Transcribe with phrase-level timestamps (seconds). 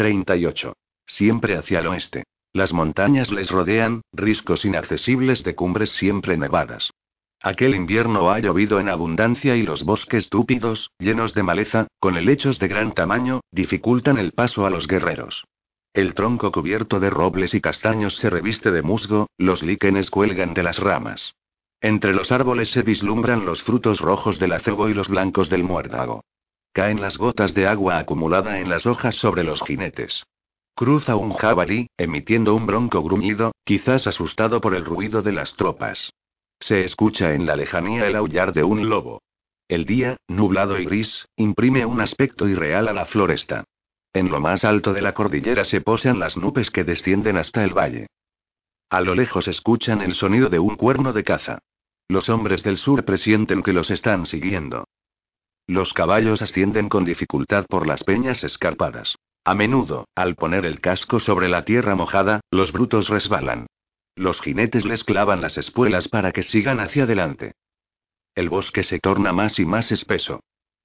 [0.00, 0.72] 38.
[1.04, 2.24] Siempre hacia el oeste.
[2.54, 6.90] Las montañas les rodean, riscos inaccesibles de cumbres siempre nevadas.
[7.42, 12.58] Aquel invierno ha llovido en abundancia y los bosques túpidos, llenos de maleza, con helechos
[12.58, 15.44] de gran tamaño, dificultan el paso a los guerreros.
[15.92, 20.62] El tronco cubierto de robles y castaños se reviste de musgo, los líquenes cuelgan de
[20.62, 21.34] las ramas.
[21.82, 26.22] Entre los árboles se vislumbran los frutos rojos del acebo y los blancos del muérdago.
[26.72, 30.24] Caen las gotas de agua acumulada en las hojas sobre los jinetes.
[30.74, 36.12] Cruza un jabalí, emitiendo un bronco gruñido, quizás asustado por el ruido de las tropas.
[36.60, 39.20] Se escucha en la lejanía el aullar de un lobo.
[39.68, 43.64] El día, nublado y gris, imprime un aspecto irreal a la floresta.
[44.12, 47.76] En lo más alto de la cordillera se posan las nubes que descienden hasta el
[47.76, 48.06] valle.
[48.90, 51.58] A lo lejos escuchan el sonido de un cuerno de caza.
[52.08, 54.84] Los hombres del sur presienten que los están siguiendo.
[55.70, 59.14] Los caballos ascienden con dificultad por las peñas escarpadas.
[59.44, 63.68] A menudo, al poner el casco sobre la tierra mojada, los brutos resbalan.
[64.16, 67.52] Los jinetes les clavan las espuelas para que sigan hacia adelante.
[68.34, 70.40] El bosque se torna más y más espeso.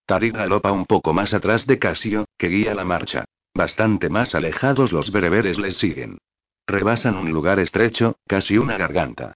[0.06, 3.26] Tarik galopa un poco más atrás de Casio, que guía la marcha.
[3.56, 6.20] Bastante más alejados los bereberes les siguen.
[6.68, 9.34] Rebasan un lugar estrecho, casi una garganta.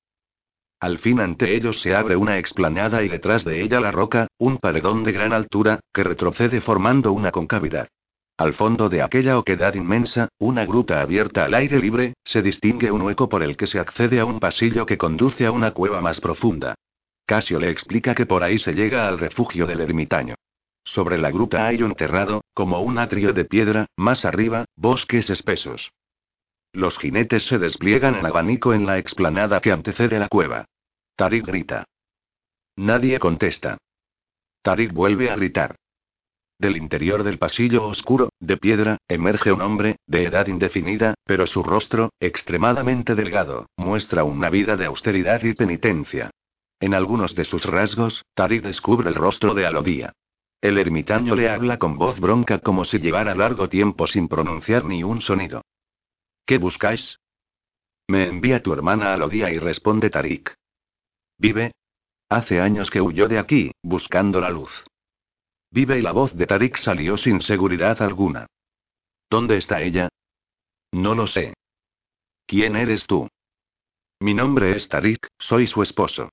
[0.80, 4.58] Al fin ante ellos se abre una explanada y detrás de ella la roca, un
[4.58, 7.89] paredón de gran altura, que retrocede formando una concavidad.
[8.38, 13.02] Al fondo de aquella oquedad inmensa, una gruta abierta al aire libre, se distingue un
[13.02, 16.21] hueco por el que se accede a un pasillo que conduce a una cueva más
[16.21, 16.75] profunda.
[17.25, 20.36] Casio le explica que por ahí se llega al refugio del ermitaño.
[20.86, 25.91] Sobre la gruta hay un terrado, como un atrio de piedra, más arriba, bosques espesos.
[26.73, 30.65] Los jinetes se despliegan en abanico en la explanada que antecede la cueva.
[31.15, 31.85] Tarik grita.
[32.75, 33.77] Nadie contesta.
[34.61, 35.75] Tarik vuelve a gritar.
[36.59, 41.63] Del interior del pasillo oscuro, de piedra, emerge un hombre, de edad indefinida, pero su
[41.63, 46.29] rostro, extremadamente delgado, muestra una vida de austeridad y penitencia.
[46.79, 50.13] En algunos de sus rasgos, Tarik descubre el rostro de Alodía.
[50.61, 55.03] El ermitaño le habla con voz bronca como si llevara largo tiempo sin pronunciar ni
[55.03, 55.61] un sonido.
[56.49, 57.20] ¿Qué buscáis?
[58.08, 60.55] Me envía tu hermana Alodía y responde Tarik.
[61.37, 61.73] ¿Vive?
[62.27, 64.83] Hace años que huyó de aquí, buscando la luz.
[65.70, 68.48] Vive y la voz de Tarik salió sin seguridad alguna.
[69.30, 70.09] ¿Dónde está ella?
[70.92, 71.54] No lo sé.
[72.48, 73.27] ¿Quién eres tú?
[74.20, 76.32] Mi nombre es Tarik, soy su esposo.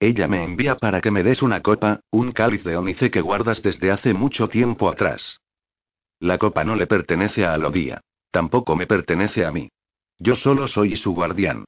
[0.00, 3.62] Ella me envía para que me des una copa, un cáliz de ónice que guardas
[3.62, 5.38] desde hace mucho tiempo atrás.
[6.18, 8.00] La copa no le pertenece a Alodía.
[8.32, 9.68] Tampoco me pertenece a mí.
[10.18, 11.64] Yo solo soy su guardián.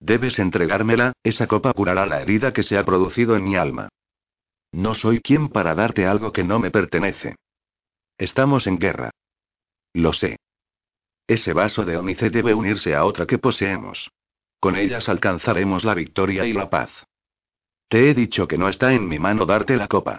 [0.00, 3.88] Debes entregármela, esa copa curará la herida que se ha producido en mi alma.
[4.72, 7.36] No soy quien para darte algo que no me pertenece.
[8.18, 9.10] Estamos en guerra.
[9.92, 10.36] Lo sé.
[11.26, 14.10] Ese vaso de ónice debe unirse a otra que poseemos.
[14.60, 16.90] Con ellas alcanzaremos la victoria y la paz.
[17.88, 20.18] Te he dicho que no está en mi mano darte la copa.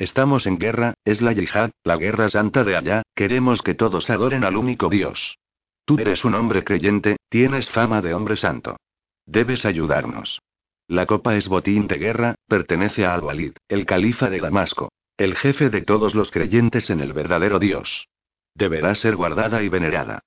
[0.00, 4.44] Estamos en guerra, es la yihad, la guerra santa de allá, queremos que todos adoren
[4.44, 5.36] al único Dios.
[5.84, 8.78] Tú eres un hombre creyente, tienes fama de hombre santo.
[9.26, 10.40] Debes ayudarnos.
[10.88, 15.68] La copa es botín de guerra, pertenece a Al-Walid, el califa de Damasco, el jefe
[15.68, 18.08] de todos los creyentes en el verdadero Dios.
[18.54, 20.20] Deberá ser guardada y venerada.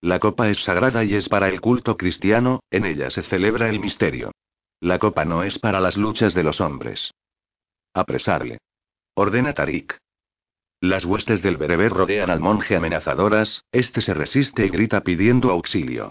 [0.00, 3.78] La copa es sagrada y es para el culto cristiano, en ella se celebra el
[3.78, 4.32] misterio.
[4.80, 7.12] La copa no es para las luchas de los hombres.
[7.94, 8.58] Apresarle.
[9.20, 9.98] Ordena Tarik.
[10.80, 16.10] Las huestes del bereber rodean al monje amenazadoras, este se resiste y grita pidiendo auxilio.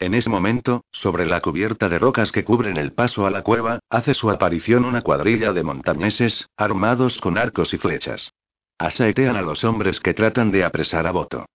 [0.00, 3.78] En ese momento, sobre la cubierta de rocas que cubren el paso a la cueva,
[3.88, 8.32] hace su aparición una cuadrilla de montañeses, armados con arcos y flechas.
[8.76, 11.46] Asaetean a los hombres que tratan de apresar a Boto.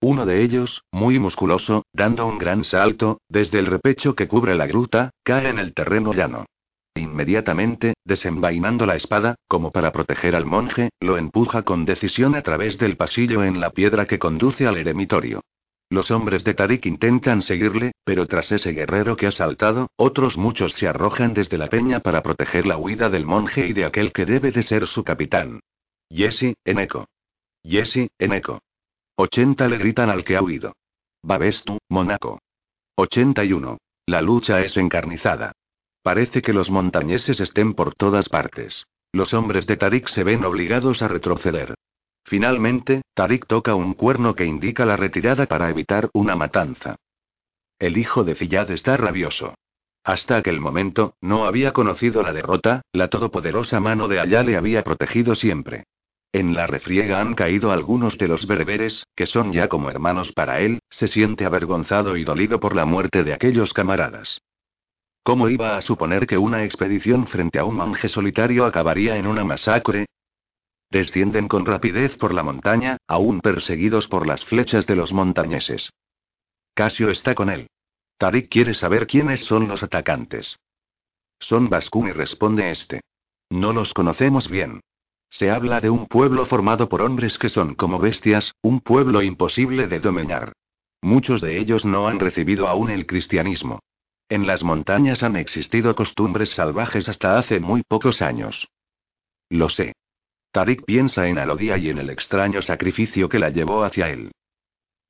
[0.00, 4.68] Uno de ellos, muy musculoso, dando un gran salto, desde el repecho que cubre la
[4.68, 6.46] gruta, cae en el terreno llano.
[7.00, 12.76] Inmediatamente, desenvainando la espada, como para proteger al monje, lo empuja con decisión a través
[12.76, 15.40] del pasillo en la piedra que conduce al eremitorio.
[15.88, 20.74] Los hombres de Tarik intentan seguirle, pero tras ese guerrero que ha saltado, otros muchos
[20.74, 24.26] se arrojan desde la peña para proteger la huida del monje y de aquel que
[24.26, 25.60] debe de ser su capitán.
[26.10, 27.06] Jesse, en eco.
[27.64, 28.60] Jesse, en eco.
[29.16, 30.74] 80 le gritan al que ha huido.
[31.22, 32.40] Babestu, Monaco.
[32.96, 33.78] 81.
[34.04, 35.52] La lucha es encarnizada.
[36.02, 38.86] Parece que los montañeses estén por todas partes.
[39.12, 41.74] Los hombres de Tarik se ven obligados a retroceder.
[42.24, 46.96] Finalmente, Tarik toca un cuerno que indica la retirada para evitar una matanza.
[47.78, 49.54] El hijo de Fiyad está rabioso.
[50.04, 54.82] Hasta aquel momento, no había conocido la derrota, la todopoderosa mano de Allá le había
[54.82, 55.84] protegido siempre.
[56.32, 60.60] En la refriega han caído algunos de los bereberes, que son ya como hermanos para
[60.60, 64.40] él, se siente avergonzado y dolido por la muerte de aquellos camaradas.
[65.30, 69.44] ¿Cómo iba a suponer que una expedición frente a un monje solitario acabaría en una
[69.44, 70.06] masacre?
[70.90, 75.92] Descienden con rapidez por la montaña, aún perseguidos por las flechas de los montañeses.
[76.74, 77.68] Casio está con él.
[78.18, 80.58] Tarik quiere saber quiénes son los atacantes.
[81.38, 83.00] Son Baskuni, responde este.
[83.50, 84.80] No los conocemos bien.
[85.28, 89.86] Se habla de un pueblo formado por hombres que son como bestias, un pueblo imposible
[89.86, 90.54] de dominar.
[91.00, 93.78] Muchos de ellos no han recibido aún el cristianismo.
[94.30, 98.68] En las montañas han existido costumbres salvajes hasta hace muy pocos años.
[99.48, 99.92] Lo sé.
[100.52, 104.30] Tarik piensa en Alodia y en el extraño sacrificio que la llevó hacia él.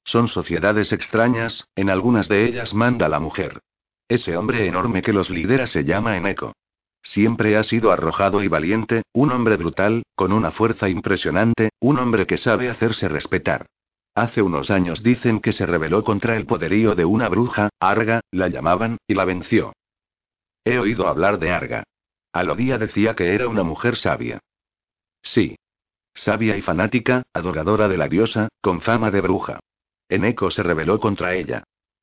[0.05, 3.61] Son sociedades extrañas, en algunas de ellas manda la mujer.
[4.09, 6.55] Ese hombre enorme que los lidera se llama Eneco.
[7.03, 12.27] Siempre ha sido arrojado y valiente, un hombre brutal, con una fuerza impresionante, un hombre
[12.27, 13.67] que sabe hacerse respetar.
[14.15, 18.49] Hace unos años dicen que se rebeló contra el poderío de una bruja, Arga, la
[18.49, 19.73] llamaban, y la venció.
[20.65, 21.85] He oído hablar de Arga.
[22.33, 24.41] Alodía decía que era una mujer sabia.
[25.23, 25.57] Sí.
[26.15, 29.61] Sabia y fanática, adoradora de la diosa, con fama de bruja.
[30.09, 31.63] Eneco se rebeló contra ella.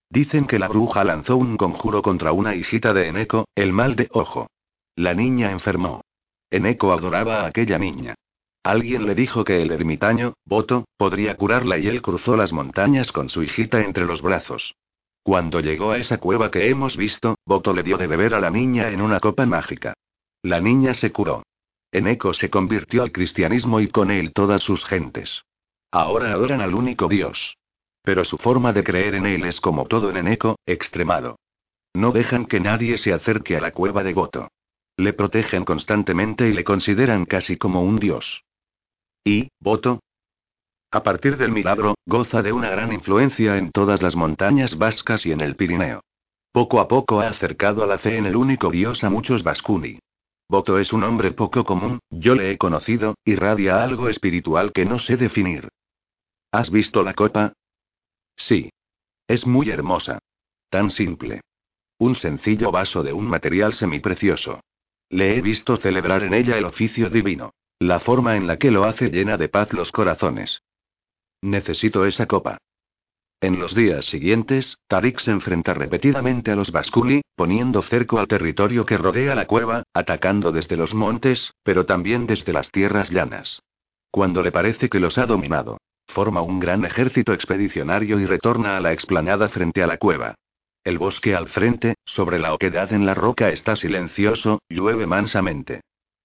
[0.10, 4.08] Dicen que la bruja lanzó un conjuro contra una hijita de Eneco, el mal de
[4.12, 4.48] ojo.
[4.96, 6.02] La niña enfermó.
[6.50, 8.16] Eneco adoraba a aquella niña.
[8.68, 13.30] Alguien le dijo que el ermitaño, Boto, podría curarla y él cruzó las montañas con
[13.30, 14.76] su hijita entre los brazos.
[15.24, 18.50] Cuando llegó a esa cueva que hemos visto, Boto le dio de beber a la
[18.50, 19.94] niña en una copa mágica.
[20.44, 21.44] La niña se curó.
[21.94, 25.44] Eneco se convirtió al cristianismo y con él todas sus gentes.
[25.90, 27.56] Ahora adoran al único Dios.
[28.04, 31.40] Pero su forma de creer en él es como todo en Eneco, extremado.
[31.94, 34.50] No dejan que nadie se acerque a la cueva de Boto.
[34.98, 38.44] Le protegen constantemente y le consideran casi como un dios.
[39.28, 40.00] ¿Y, voto?
[40.90, 45.34] A partir del milagro, goza de una gran influencia en todas las montañas vascas y
[45.34, 46.00] en el Pirineo.
[46.54, 50.00] Poco a poco ha acercado a la fe en el único dios a muchos vascuni.
[50.48, 54.98] Voto es un hombre poco común, yo le he conocido, irradia algo espiritual que no
[54.98, 55.68] sé definir.
[56.54, 57.52] ¿Has visto la copa?
[58.38, 58.70] Sí.
[59.28, 60.20] Es muy hermosa.
[60.70, 61.42] Tan simple.
[61.98, 64.62] Un sencillo vaso de un material semiprecioso.
[65.10, 67.52] Le he visto celebrar en ella el oficio divino.
[67.80, 70.64] La forma en la que lo hace llena de paz los corazones.
[71.44, 72.58] Necesito esa copa.
[73.40, 78.84] En los días siguientes, Tarik se enfrenta repetidamente a los Basculi, poniendo cerco al territorio
[78.84, 83.62] que rodea la cueva, atacando desde los montes, pero también desde las tierras llanas.
[84.10, 85.78] Cuando le parece que los ha dominado,
[86.08, 90.34] forma un gran ejército expedicionario y retorna a la explanada frente a la cueva.
[90.84, 95.82] El bosque al frente, sobre la oquedad en la roca está silencioso, llueve mansamente.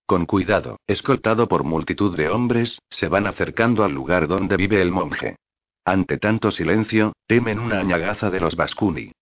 [0.07, 4.91] Con cuidado, escoltado por multitud de hombres, se van acercando al lugar donde vive el
[4.91, 5.37] monje.
[5.85, 9.13] Ante tanto silencio, temen una añagaza de los Bascuni.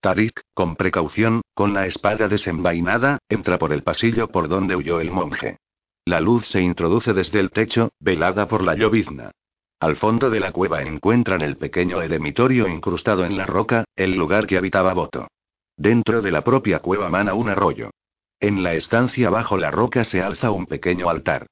[0.00, 5.10] Tarik, con precaución, con la espada desenvainada, entra por el pasillo por donde huyó el
[5.10, 5.58] monje.
[6.06, 9.30] La luz se introduce desde el techo, velada por la llovizna.
[9.78, 14.46] Al fondo de la cueva encuentran el pequeño eremitorio incrustado en la roca, el lugar
[14.46, 15.28] que habitaba Boto.
[15.76, 17.90] Dentro de la propia cueva mana un arroyo.
[18.40, 21.46] En la estancia bajo la roca se alza un pequeño altar.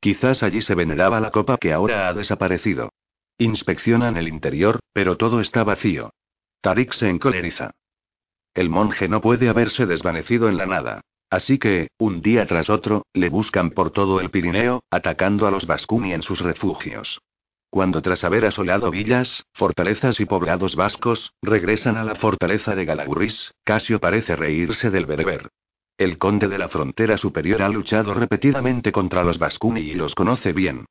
[0.00, 2.90] Quizás allí se veneraba la copa que ahora ha desaparecido.
[3.38, 6.12] Inspeccionan el interior, pero todo está vacío.
[6.60, 7.70] Tarik se encoleriza.
[8.54, 11.00] El monje no puede haberse desvanecido en la nada.
[11.30, 15.66] Así que, un día tras otro, le buscan por todo el Pirineo, atacando a los
[15.66, 17.20] Bascuni en sus refugios.
[17.70, 23.52] Cuando tras haber asolado villas, fortalezas y poblados vascos, regresan a la fortaleza de Galagurris,
[23.64, 25.48] Casio parece reírse del bereber.
[25.96, 30.52] El conde de la frontera superior ha luchado repetidamente contra los Vascuni y los conoce
[30.52, 30.86] bien.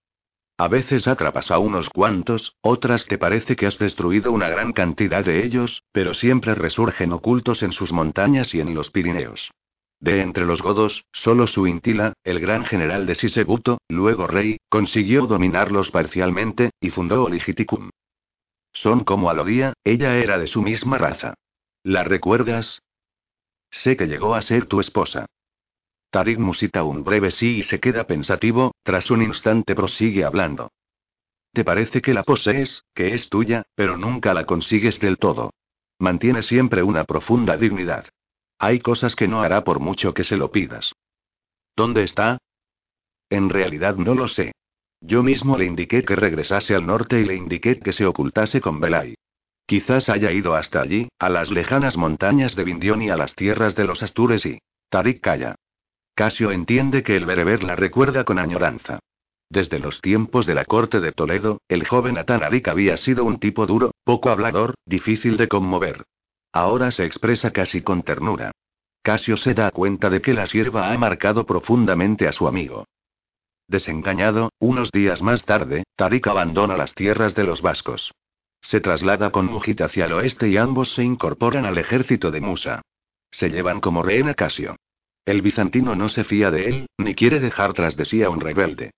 [0.58, 5.26] A veces atrapas a unos cuantos, otras te parece que has destruido una gran cantidad
[5.26, 9.52] de ellos, pero siempre resurgen ocultos en sus montañas y en los Pirineos.
[10.00, 15.92] De entre los godos, solo Suintila, el gran general de Sisebuto, luego rey, consiguió dominarlos
[15.92, 17.90] parcialmente, y fundó Oligiticum.
[18.74, 21.34] Son como Alodía, ella era de su misma raza.
[21.84, 22.82] ¿La recuerdas?
[23.72, 25.26] Sé que llegó a ser tu esposa.
[26.12, 30.72] Tarik musita un breve sí y se queda pensativo, tras un instante prosigue hablando.
[31.54, 35.52] Te parece que la posees, que es tuya, pero nunca la consigues del todo.
[36.00, 38.08] Mantiene siempre una profunda dignidad.
[38.60, 40.94] Hay cosas que no hará por mucho que se lo pidas.
[41.76, 42.38] ¿Dónde está?
[43.30, 44.52] En realidad no lo sé.
[45.00, 48.80] Yo mismo le indiqué que regresase al norte y le indiqué que se ocultase con
[48.80, 49.16] Belay.
[49.66, 53.76] Quizás haya ido hasta allí, a las lejanas montañas de Vindión y a las tierras
[53.76, 54.60] de los Astures y...
[54.90, 55.56] Tarik calla.
[56.16, 59.00] Casio entiende que el bereber la recuerda con añoranza.
[59.50, 63.66] Desde los tiempos de la corte de Toledo, el joven Atanarik había sido un tipo
[63.66, 66.06] duro, poco hablador, difícil de conmover.
[66.54, 68.52] Ahora se expresa casi con ternura.
[69.02, 72.86] Casio se da cuenta de que la sierva ha marcado profundamente a su amigo.
[73.68, 78.14] Desengañado, unos días más tarde, Tarik abandona las tierras de los vascos.
[78.62, 82.82] Se traslada con Mujit hacia el oeste y ambos se incorporan al ejército de Musa.
[83.32, 84.76] Se llevan como rehén a Casio.
[85.26, 88.40] El bizantino no se fía de él, ni quiere dejar tras de sí a un
[88.40, 88.92] rebelde.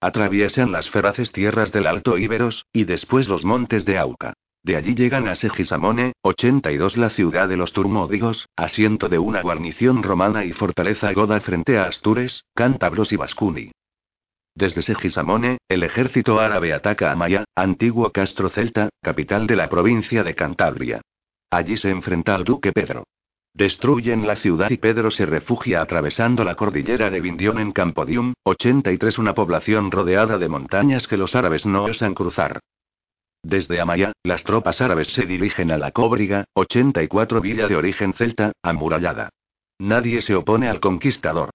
[0.00, 4.34] Atraviesan las feraces tierras del Alto Iberos, y después los montes de Auca.
[4.62, 10.02] De allí llegan a Segisamone, 82 la ciudad de los Turmódigos, asiento de una guarnición
[10.02, 13.72] romana y fortaleza goda frente a Astures, Cántabros y Vascuni.
[14.58, 20.24] Desde Segisamone, el ejército árabe ataca a Maya, antiguo castro celta, capital de la provincia
[20.24, 21.00] de Cantabria.
[21.48, 23.04] Allí se enfrenta al duque Pedro.
[23.54, 29.18] Destruyen la ciudad y Pedro se refugia atravesando la cordillera de Vindión en Campodium, 83
[29.18, 32.58] una población rodeada de montañas que los árabes no osan cruzar.
[33.44, 38.50] Desde Amaya, las tropas árabes se dirigen a la Cóbriga, 84 villa de origen celta,
[38.64, 39.28] amurallada.
[39.78, 41.50] Nadie se opone al conquistador.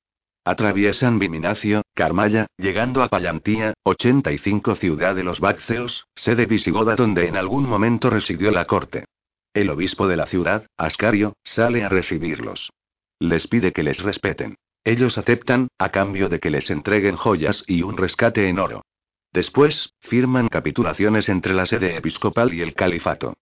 [0.45, 7.37] Atraviesan Viminacio, Carmaya, llegando a Pallantía, 85 ciudad de los Bacceos, sede visigoda donde en
[7.37, 9.05] algún momento residió la corte.
[9.53, 12.71] El obispo de la ciudad, Ascario, sale a recibirlos.
[13.19, 14.55] Les pide que les respeten.
[14.83, 18.83] Ellos aceptan, a cambio de que les entreguen joyas y un rescate en oro.
[19.31, 23.35] Después, firman capitulaciones entre la sede episcopal y el califato.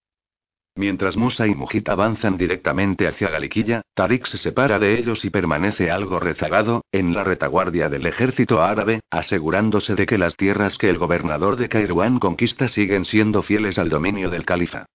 [0.75, 5.91] Mientras Musa y Mujit avanzan directamente hacia Galiquilla, Tariq se separa de ellos y permanece
[5.91, 10.97] algo rezagado, en la retaguardia del ejército árabe, asegurándose de que las tierras que el
[10.97, 14.85] gobernador de Kairouan conquista siguen siendo fieles al dominio del califa.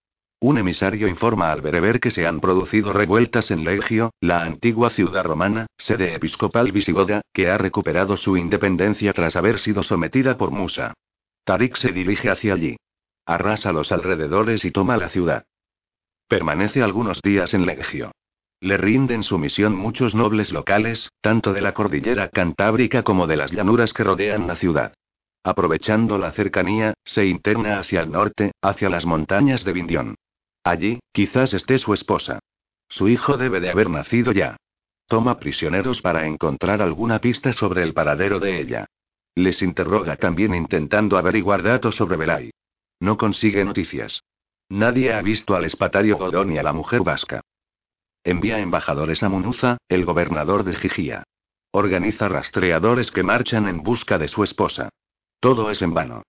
[0.41, 5.25] Un emisario informa al bereber que se han producido revueltas en Legio, la antigua ciudad
[5.25, 10.95] romana, sede episcopal visigoda, que ha recuperado su independencia tras haber sido sometida por Musa.
[11.45, 12.77] Tarik se dirige hacia allí.
[13.27, 15.45] Arrasa los alrededores y toma la ciudad.
[16.29, 18.11] Permanece algunos días en Legio.
[18.61, 23.53] Le rinden su misión muchos nobles locales, tanto de la cordillera cantábrica como de las
[23.53, 24.95] llanuras que rodean la ciudad.
[25.45, 30.15] Aprovechando la cercanía, se interna hacia el norte, hacia las montañas de Vindión.
[30.65, 32.41] Allí, quizás esté su esposa.
[32.89, 34.57] Su hijo debe de haber nacido ya.
[35.07, 38.87] Toma prisioneros para encontrar alguna pista sobre el paradero de ella.
[39.37, 42.51] Les interroga también intentando averiguar datos sobre Belay.
[42.99, 44.25] No consigue noticias.
[44.69, 47.41] Nadie ha visto al espatario Godón y a la mujer vasca.
[48.25, 51.23] Envía embajadores a Munuza, el gobernador de Gigía.
[51.71, 54.89] Organiza rastreadores que marchan en busca de su esposa.
[55.39, 56.23] Todo es en vano.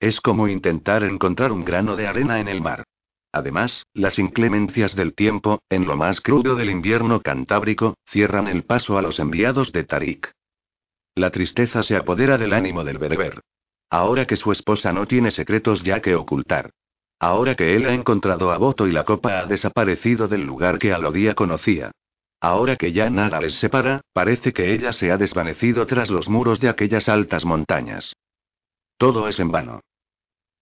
[0.00, 2.84] Es como intentar encontrar un grano de arena en el mar.
[3.30, 8.98] Además, las inclemencias del tiempo, en lo más crudo del invierno cantábrico, cierran el paso
[8.98, 10.32] a los enviados de Tarik.
[11.14, 13.40] La tristeza se apodera del ánimo del bereber.
[13.90, 16.70] Ahora que su esposa no tiene secretos ya que ocultar.
[17.24, 20.92] Ahora que él ha encontrado a Boto y la copa ha desaparecido del lugar que
[20.92, 21.90] Alodía conocía.
[22.38, 26.60] Ahora que ya nada les separa, parece que ella se ha desvanecido tras los muros
[26.60, 28.12] de aquellas altas montañas.
[28.98, 29.80] Todo es en vano.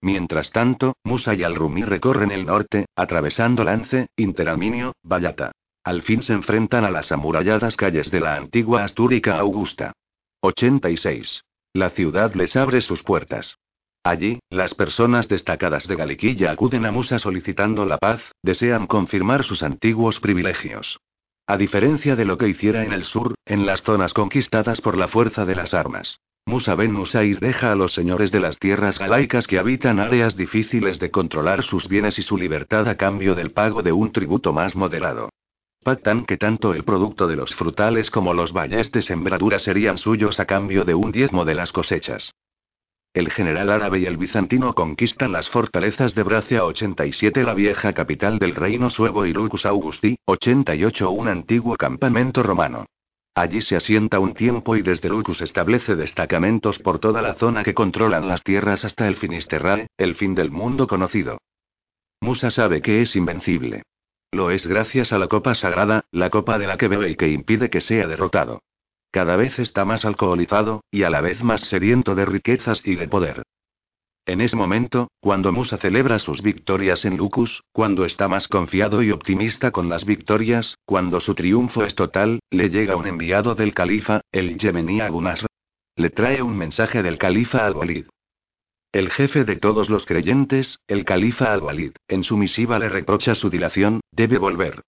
[0.01, 5.51] Mientras tanto, Musa y Al-Rumi recorren el norte, atravesando Lance, Interaminio, Vallata.
[5.83, 9.95] Al fin se enfrentan a las amuralladas calles de la antigua Astúrica Augusta.
[10.43, 11.43] 86.
[11.73, 13.57] La ciudad les abre sus puertas.
[14.05, 19.63] Allí, las personas destacadas de Galiquilla acuden a Musa solicitando la paz, desean confirmar sus
[19.63, 20.99] antiguos privilegios.
[21.47, 25.07] A diferencia de lo que hiciera en el sur, en las zonas conquistadas por la
[25.07, 26.19] fuerza de las armas.
[26.47, 30.99] Musa ben Musair deja a los señores de las tierras galaicas que habitan áreas difíciles
[30.99, 34.75] de controlar sus bienes y su libertad a cambio del pago de un tributo más
[34.75, 35.29] moderado.
[35.85, 40.41] Pactan que tanto el producto de los frutales como los valles de sembradura serían suyos
[40.41, 42.33] a cambio de un diezmo de las cosechas.
[43.15, 48.39] El general árabe y el bizantino conquistan las fortalezas de Bracia 87 la vieja capital
[48.39, 52.87] del reino suevo y Lucus Augusti, 88 un antiguo campamento romano.
[53.35, 57.75] Allí se asienta un tiempo y desde Lucus establece destacamentos por toda la zona que
[57.75, 61.37] controlan las tierras hasta el Finisterrae, el fin del mundo conocido.
[62.23, 63.83] Musa sabe que es invencible.
[64.33, 67.29] Lo es gracias a la copa sagrada, la copa de la que bebe y que
[67.29, 68.61] impide que sea derrotado.
[69.13, 73.09] Cada vez está más alcoholizado, y a la vez más sediento de riquezas y de
[73.09, 73.43] poder.
[74.25, 79.11] En ese momento, cuando Musa celebra sus victorias en Lucus, cuando está más confiado y
[79.11, 84.23] optimista con las victorias, cuando su triunfo es total, le llega un enviado del califa,
[84.33, 85.47] el yemení Abu Nasr.
[85.97, 88.07] Le trae un mensaje del califa al-Walid.
[88.93, 93.51] El jefe de todos los creyentes, el califa al-Walid, en su misiva le reprocha su
[93.51, 94.81] dilación, debe volver.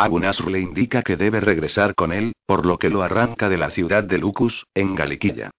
[0.00, 3.58] Abu Nasr le indica que debe regresar con él, por lo que lo arranca de
[3.58, 5.50] la ciudad de Lucus, en Galiquilla.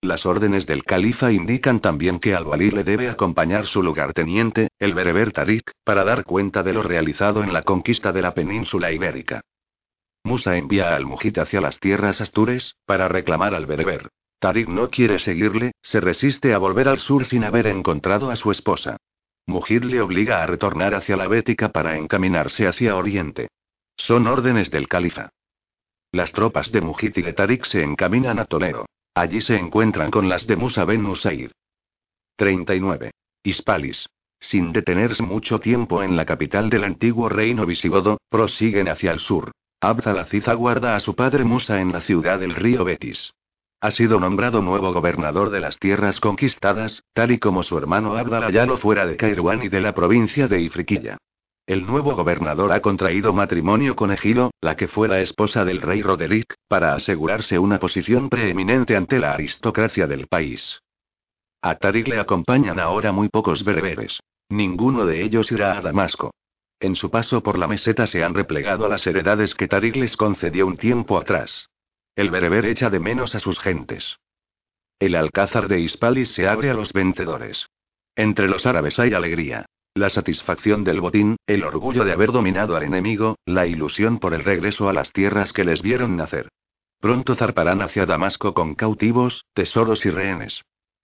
[0.00, 5.32] Las órdenes del califa indican también que al-Walí le debe acompañar su lugarteniente, el bereber
[5.32, 9.40] Tariq, para dar cuenta de lo realizado en la conquista de la península ibérica.
[10.22, 14.10] Musa envía al Mujit hacia las tierras astures, para reclamar al bereber.
[14.38, 18.52] Tariq no quiere seguirle, se resiste a volver al sur sin haber encontrado a su
[18.52, 18.96] esposa.
[19.48, 23.48] Mujid le obliga a retornar hacia la Bética para encaminarse hacia Oriente.
[23.96, 25.30] Son órdenes del califa.
[26.12, 28.86] Las tropas de Mujid y de Tariq se encaminan a Toledo.
[29.14, 31.52] Allí se encuentran con las de Musa ben Usair.
[32.36, 33.10] 39.
[33.42, 34.08] Hispalis.
[34.38, 39.52] Sin detenerse mucho tiempo en la capital del antiguo reino visigodo, prosiguen hacia el sur.
[39.80, 43.32] Abd al-Aziz aguarda a su padre Musa en la ciudad del río Betis.
[43.80, 48.50] Ha sido nombrado nuevo gobernador de las tierras conquistadas, tal y como su hermano Abdalá
[48.50, 51.18] ya lo fuera de Kairouan y de la provincia de Ifriquilla.
[51.66, 56.00] El nuevo gobernador ha contraído matrimonio con Egilo, la que fue la esposa del rey
[56.00, 60.80] Roderick, para asegurarse una posición preeminente ante la aristocracia del país.
[61.62, 64.20] A Tarik le acompañan ahora muy pocos bereberes.
[64.48, 66.30] Ninguno de ellos irá a Damasco.
[66.78, 70.68] En su paso por la meseta se han replegado las heredades que Tarik les concedió
[70.68, 71.68] un tiempo atrás.
[72.14, 74.20] El bereber echa de menos a sus gentes.
[75.00, 77.66] El alcázar de Hispalis se abre a los vendedores.
[78.14, 79.66] Entre los árabes hay alegría.
[79.96, 84.44] La satisfacción del botín, el orgullo de haber dominado al enemigo, la ilusión por el
[84.44, 86.50] regreso a las tierras que les vieron nacer.
[87.00, 90.60] Pronto zarparán hacia Damasco con cautivos, tesoros y rehenes.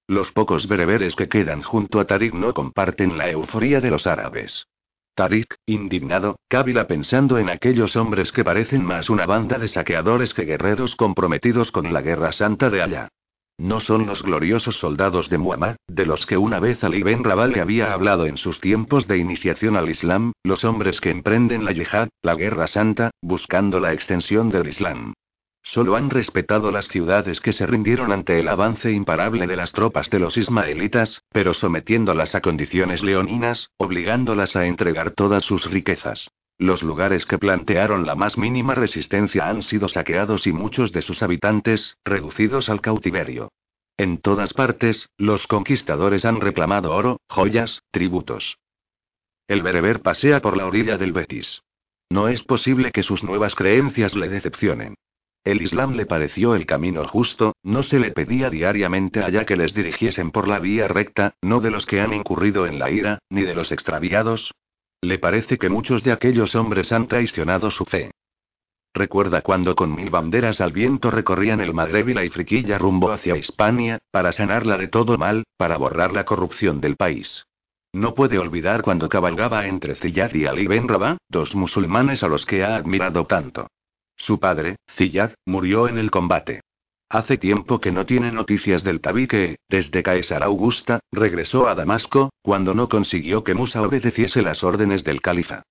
[0.09, 4.67] Los pocos bereberes que quedan junto a Tarik no comparten la euforía de los árabes.
[5.15, 10.45] Tarik, indignado, cávila pensando en aquellos hombres que parecen más una banda de saqueadores que
[10.45, 13.09] guerreros comprometidos con la guerra santa de allá.
[13.59, 17.53] No son los gloriosos soldados de Muhammad, de los que una vez Ali Ben Rabal
[17.53, 21.73] le había hablado en sus tiempos de iniciación al Islam, los hombres que emprenden la
[21.73, 25.15] yihad, la guerra santa, buscando la extensión del Islam.
[25.63, 30.11] Solo han respetado las ciudades que se rindieron ante el avance imparable de las tropas
[30.11, 36.29] de los ismaelitas, pero sometiéndolas a condiciones leoninas, obligándolas a entregar todas sus riquezas.
[36.59, 41.23] Los lugares que plantearon la más mínima resistencia han sido saqueados y muchos de sus
[41.23, 43.51] habitantes, reducidos al cautiverio.
[43.97, 48.59] En todas partes, los conquistadores han reclamado oro, joyas, tributos.
[49.49, 51.63] El bereber pasea por la orilla del Betis.
[52.09, 54.95] No es posible que sus nuevas creencias le decepcionen.
[55.45, 59.75] El Islam le pareció el camino justo, no se le pedía diariamente allá que les
[59.75, 63.43] dirigiesen por la vía recta, no de los que han incurrido en la ira, ni
[63.43, 64.53] de los extraviados.
[65.03, 68.13] Le parece que muchos de aquellos hombres han traicionado su fe.
[68.95, 73.37] Recuerda cuando con mil banderas al viento recorrían el Magreb y la Ifriquilla rumbo hacia
[73.37, 77.45] Hispania, para sanarla de todo mal, para borrar la corrupción del país.
[77.93, 82.47] No puede olvidar cuando cabalgaba entre Ziyad y Ali Ben Rabah, dos musulmanes a los
[82.47, 83.69] que ha admirado tanto.
[84.17, 86.62] Su padre, Ziyad, murió en el combate.
[87.13, 92.31] Hace tiempo que no tiene noticias del Tabí que, desde Caesar Augusta, regresó a Damasco,
[92.41, 95.63] cuando no consiguió que Musa obedeciese las órdenes del califa.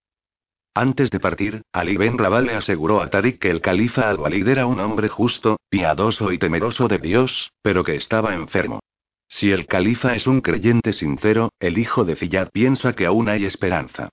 [0.75, 4.67] Antes de partir, Ali Ben Rabal le aseguró a Tariq que el califa al-Walid era
[4.67, 8.79] un hombre justo, piadoso y temeroso de Dios, pero que estaba enfermo.
[9.27, 13.45] Si el califa es un creyente sincero, el hijo de Ziyad piensa que aún hay
[13.45, 14.09] esperanza.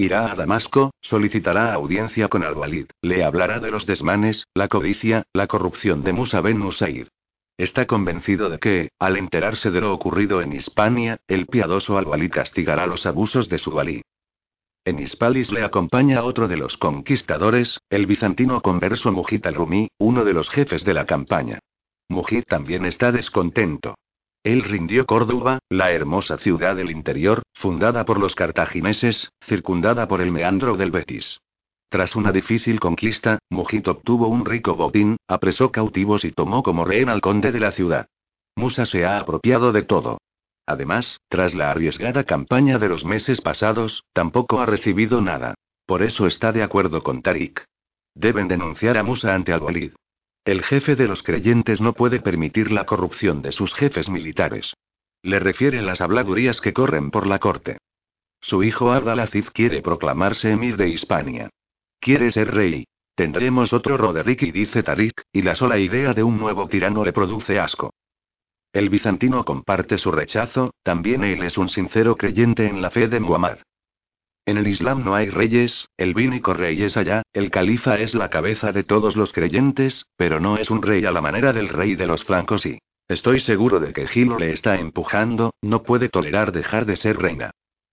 [0.00, 5.46] Irá a Damasco, solicitará audiencia con al-Walid, le hablará de los desmanes, la codicia, la
[5.46, 7.08] corrupción de Musa ben Usair.
[7.58, 12.86] Está convencido de que, al enterarse de lo ocurrido en Hispania, el piadoso al-Walid castigará
[12.86, 14.00] los abusos de su walí.
[14.86, 20.32] En Hispalis le acompaña otro de los conquistadores, el bizantino converso Mujit al-Rumi, uno de
[20.32, 21.58] los jefes de la campaña.
[22.08, 23.96] Mujit también está descontento.
[24.42, 30.32] Él rindió Córdoba, la hermosa ciudad del interior, fundada por los cartagineses, circundada por el
[30.32, 31.40] meandro del Betis.
[31.90, 37.10] Tras una difícil conquista, Mujit obtuvo un rico botín, apresó cautivos y tomó como rehén
[37.10, 38.06] al conde de la ciudad.
[38.56, 40.18] Musa se ha apropiado de todo.
[40.66, 45.54] Además, tras la arriesgada campaña de los meses pasados, tampoco ha recibido nada.
[45.84, 47.64] Por eso está de acuerdo con Tarik.
[48.14, 49.92] Deben denunciar a Musa ante al-Walid.
[50.44, 54.74] El jefe de los creyentes no puede permitir la corrupción de sus jefes militares.
[55.22, 57.78] Le refiere las habladurías que corren por la corte.
[58.40, 61.50] Su hijo Abdalaziz quiere proclamarse emir de Hispania.
[62.00, 62.86] Quiere ser rey.
[63.14, 67.12] Tendremos otro Roderick y dice Tarik, y la sola idea de un nuevo tirano le
[67.12, 67.92] produce asco.
[68.72, 73.20] El bizantino comparte su rechazo, también él es un sincero creyente en la fe de
[73.20, 73.58] Muhammad.
[74.46, 78.30] En el Islam no hay reyes, el único rey es allá, el califa es la
[78.30, 81.94] cabeza de todos los creyentes, pero no es un rey a la manera del rey
[81.94, 86.52] de los flancos y, estoy seguro de que Gilo le está empujando, no puede tolerar
[86.52, 87.50] dejar de ser reina.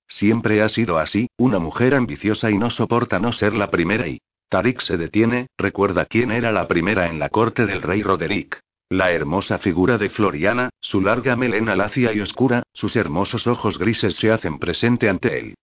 [0.08, 4.20] Siempre ha sido así, una mujer ambiciosa y no soporta no ser la primera y...
[4.50, 8.62] Tarik se detiene, recuerda quién era la primera en la corte del rey Roderick.
[8.90, 14.16] La hermosa figura de Floriana, su larga melena lacia y oscura, sus hermosos ojos grises
[14.16, 15.56] se hacen presente ante él.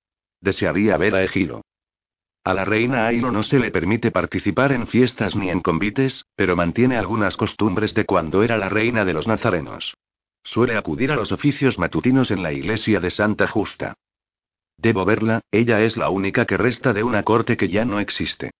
[0.45, 1.63] Desearía ver a Egilo.
[2.45, 6.55] A la reina Ailo no se le permite participar en fiestas ni en convites, pero
[6.55, 9.97] mantiene algunas costumbres de cuando era la reina de los nazarenos.
[10.43, 13.95] Suele acudir a los oficios matutinos en la iglesia de Santa Justa.
[14.77, 18.51] Debo verla, ella es la única que resta de una corte que ya no existe.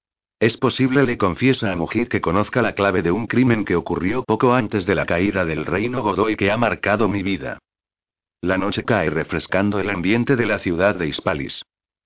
[0.41, 4.25] Es posible, le confiesa a Mujit que conozca la clave de un crimen que ocurrió
[4.25, 7.59] poco antes de la caída del reino Godoy que ha marcado mi vida.
[8.41, 11.63] La noche cae refrescando el ambiente de la ciudad de Hispalis.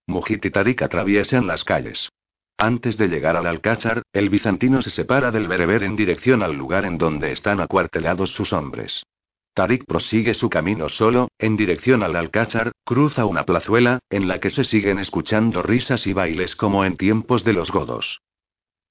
[0.08, 2.08] Mujit y Tarik atraviesan las calles.
[2.56, 6.86] Antes de llegar al Alcázar, el bizantino se separa del bereber en dirección al lugar
[6.86, 9.04] en donde están acuartelados sus hombres.
[9.52, 14.50] Tarik prosigue su camino solo, en dirección al Alcázar, cruza una plazuela, en la que
[14.50, 18.20] se siguen escuchando risas y bailes como en tiempos de los godos.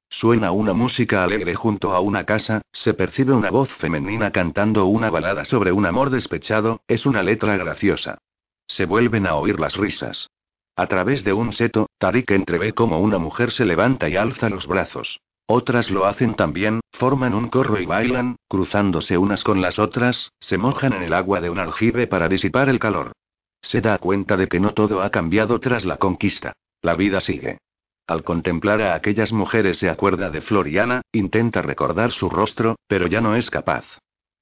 [0.09, 5.09] Suena una música alegre junto a una casa, se percibe una voz femenina cantando una
[5.09, 8.19] balada sobre un amor despechado, es una letra graciosa.
[8.67, 10.29] Se vuelven a oír las risas.
[10.77, 14.67] A través de un seto, Tarik entrevé cómo una mujer se levanta y alza los
[14.67, 15.19] brazos.
[15.47, 20.59] Otras lo hacen también, forman un corro y bailan, cruzándose unas con las otras, se
[20.59, 23.13] mojan en el agua de un aljibe para disipar el calor.
[23.59, 26.53] Se da cuenta de que no todo ha cambiado tras la conquista.
[26.83, 27.57] La vida sigue.
[28.05, 33.19] Al contemplar a aquellas mujeres se acuerda de Floriana, intenta recordar su rostro, pero ya
[33.19, 33.85] no es capaz.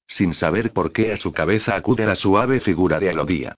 [0.06, 3.54] Sin saber por qué a su cabeza acude la suave figura de Elodía.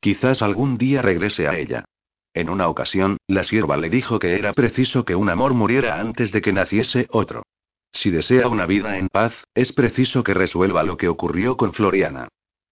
[0.00, 1.84] Quizás algún día regrese a ella.
[2.32, 6.30] En una ocasión, la sierva le dijo que era preciso que un amor muriera antes
[6.32, 7.42] de que naciese otro.
[7.92, 12.28] Si desea una vida en paz, es preciso que resuelva lo que ocurrió con Floriana.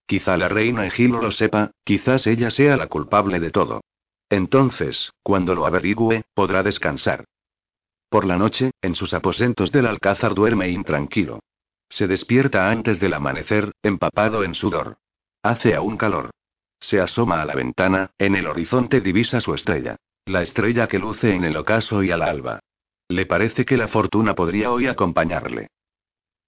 [0.07, 3.83] Quizá la reina Egilo lo sepa, quizás ella sea la culpable de todo.
[4.31, 7.25] Entonces, cuando lo averigüe, podrá descansar.
[8.09, 11.41] Por la noche, en sus aposentos del alcázar duerme intranquilo.
[11.91, 14.99] Se despierta antes del amanecer, empapado en sudor.
[15.43, 16.31] Hace aún calor.
[16.81, 19.97] Se asoma a la ventana, en el horizonte divisa su estrella.
[20.27, 22.61] La estrella que luce en el ocaso y al alba.
[23.09, 25.69] Le parece que la fortuna podría hoy acompañarle.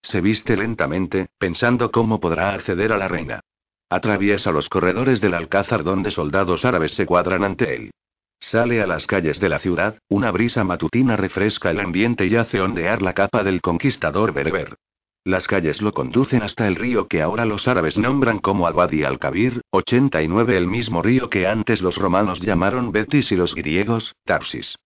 [0.03, 3.41] Se viste lentamente, pensando cómo podrá acceder a la reina.
[3.89, 7.91] Atraviesa los corredores del alcázar donde soldados árabes se cuadran ante él.
[8.39, 12.61] Sale a las calles de la ciudad, una brisa matutina refresca el ambiente y hace
[12.61, 14.77] ondear la capa del conquistador bereber.
[15.25, 19.61] Las calles lo conducen hasta el río que ahora los árabes nombran como Al-Wadi al-Kabir,
[19.71, 24.77] 89 el mismo río que antes los romanos llamaron Betis y los griegos, Tarsis.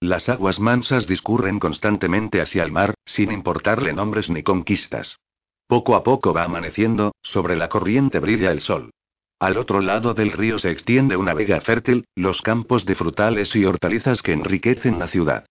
[0.00, 5.20] Las aguas mansas discurren constantemente hacia el mar, sin importarle nombres ni conquistas.
[5.68, 8.90] Poco a poco va amaneciendo, sobre la corriente brilla el sol.
[9.38, 13.64] Al otro lado del río se extiende una vega fértil, los campos de frutales y
[13.64, 15.46] hortalizas que enriquecen la ciudad.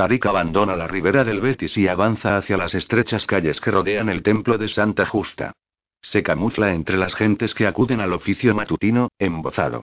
[0.00, 4.22] Tarik abandona la ribera del Betis y avanza hacia las estrechas calles que rodean el
[4.22, 5.52] templo de Santa Justa.
[6.00, 9.82] Se camufla entre las gentes que acuden al oficio matutino, embozado.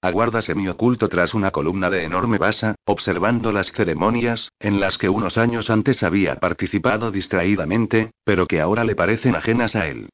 [0.00, 5.38] Aguarda semioculto tras una columna de enorme basa, observando las ceremonias, en las que unos
[5.38, 10.08] años antes había participado distraídamente, pero que ahora le parecen ajenas a él.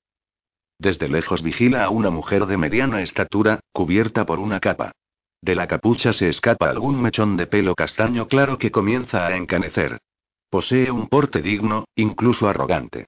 [0.79, 4.93] Desde lejos vigila a una mujer de mediana estatura, cubierta por una capa.
[5.41, 10.01] De la capucha se escapa algún mechón de pelo castaño claro que comienza a encanecer.
[10.51, 13.07] Posee un porte digno, incluso arrogante.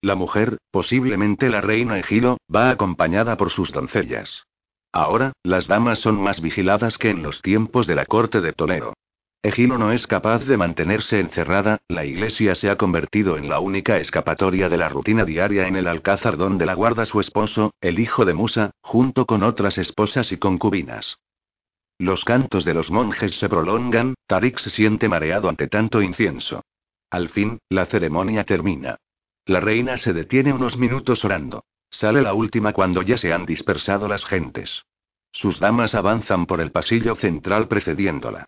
[0.00, 4.44] La mujer, posiblemente la reina Egilo, va acompañada por sus doncellas.
[4.92, 8.94] Ahora, las damas son más vigiladas que en los tiempos de la corte de Toledo.
[9.44, 13.98] Egilo no es capaz de mantenerse encerrada, la iglesia se ha convertido en la única
[13.98, 18.24] escapatoria de la rutina diaria en el alcázar donde la guarda su esposo, el hijo
[18.24, 21.18] de Musa, junto con otras esposas y concubinas.
[22.02, 26.64] Los cantos de los monjes se prolongan, Tarik se siente mareado ante tanto incienso.
[27.08, 28.96] Al fin, la ceremonia termina.
[29.46, 31.62] La reina se detiene unos minutos orando.
[31.90, 34.82] Sale la última cuando ya se han dispersado las gentes.
[35.30, 38.46] Sus damas avanzan por el pasillo central precediéndola.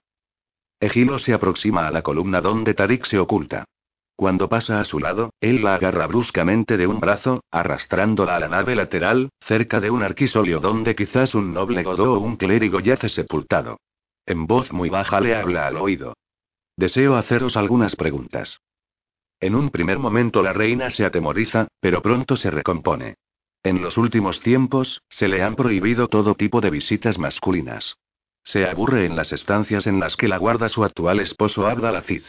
[0.80, 3.66] Egilo se aproxima a la columna donde Tarik se oculta.
[4.16, 8.48] Cuando pasa a su lado, él la agarra bruscamente de un brazo, arrastrándola a la
[8.48, 13.08] nave lateral, cerca de un arquisolio donde quizás un noble godó o un clérigo yace
[13.08, 13.78] sepultado.
[14.24, 16.14] En voz muy baja le habla al oído.
[16.76, 18.60] Deseo haceros algunas preguntas.
[19.40, 23.16] En un primer momento la reina se atemoriza, pero pronto se recompone.
[23.64, 27.96] En los últimos tiempos, se le han prohibido todo tipo de visitas masculinas.
[28.44, 32.24] Se aburre en las estancias en las que la guarda su actual esposo Abdalaziz.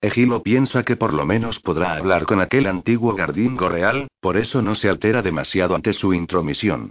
[0.00, 4.62] Egilo piensa que por lo menos podrá hablar con aquel antiguo gardingo real, por eso
[4.62, 6.90] no se altera demasiado ante su intromisión.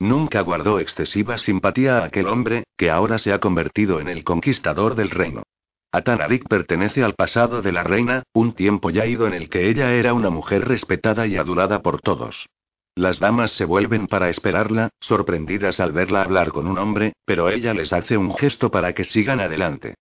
[0.00, 4.96] Nunca guardó excesiva simpatía a aquel hombre, que ahora se ha convertido en el conquistador
[4.96, 5.44] del reino.
[5.92, 9.92] Atanarik pertenece al pasado de la reina, un tiempo ya ido en el que ella
[9.94, 12.46] era una mujer respetada y adulada por todos.
[12.94, 17.72] Las damas se vuelven para esperarla, sorprendidas al verla hablar con un hombre, pero ella
[17.72, 19.94] les hace un gesto para que sigan adelante.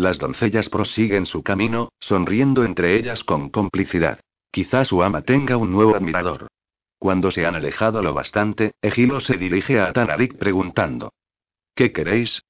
[0.00, 4.18] Las doncellas prosiguen su camino, sonriendo entre ellas con complicidad.
[4.50, 6.46] Quizá su ama tenga un nuevo admirador.
[6.98, 11.12] Cuando se han alejado lo bastante, Egilo se dirige a Atanarik preguntando:
[11.74, 12.40] ¿Qué queréis?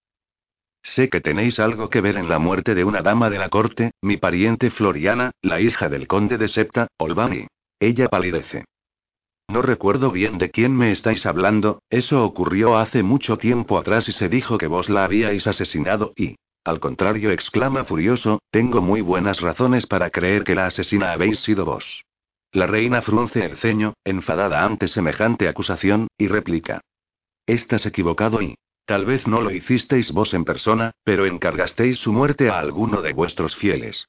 [0.84, 3.90] Sé que tenéis algo que ver en la muerte de una dama de la corte,
[4.00, 7.48] mi pariente Floriana, la hija del conde de Septa, Olbani.
[7.80, 8.64] Ella palidece.
[9.48, 14.12] No recuerdo bien de quién me estáis hablando, eso ocurrió hace mucho tiempo atrás y
[14.12, 16.36] se dijo que vos la habíais asesinado y...
[16.64, 21.64] Al contrario, exclama furioso, tengo muy buenas razones para creer que la asesina habéis sido
[21.64, 22.04] vos.
[22.52, 26.80] La reina frunce el ceño, enfadada ante semejante acusación, y replica.
[27.46, 28.56] Estás equivocado y...
[28.84, 33.12] Tal vez no lo hicisteis vos en persona, pero encargasteis su muerte a alguno de
[33.12, 34.08] vuestros fieles.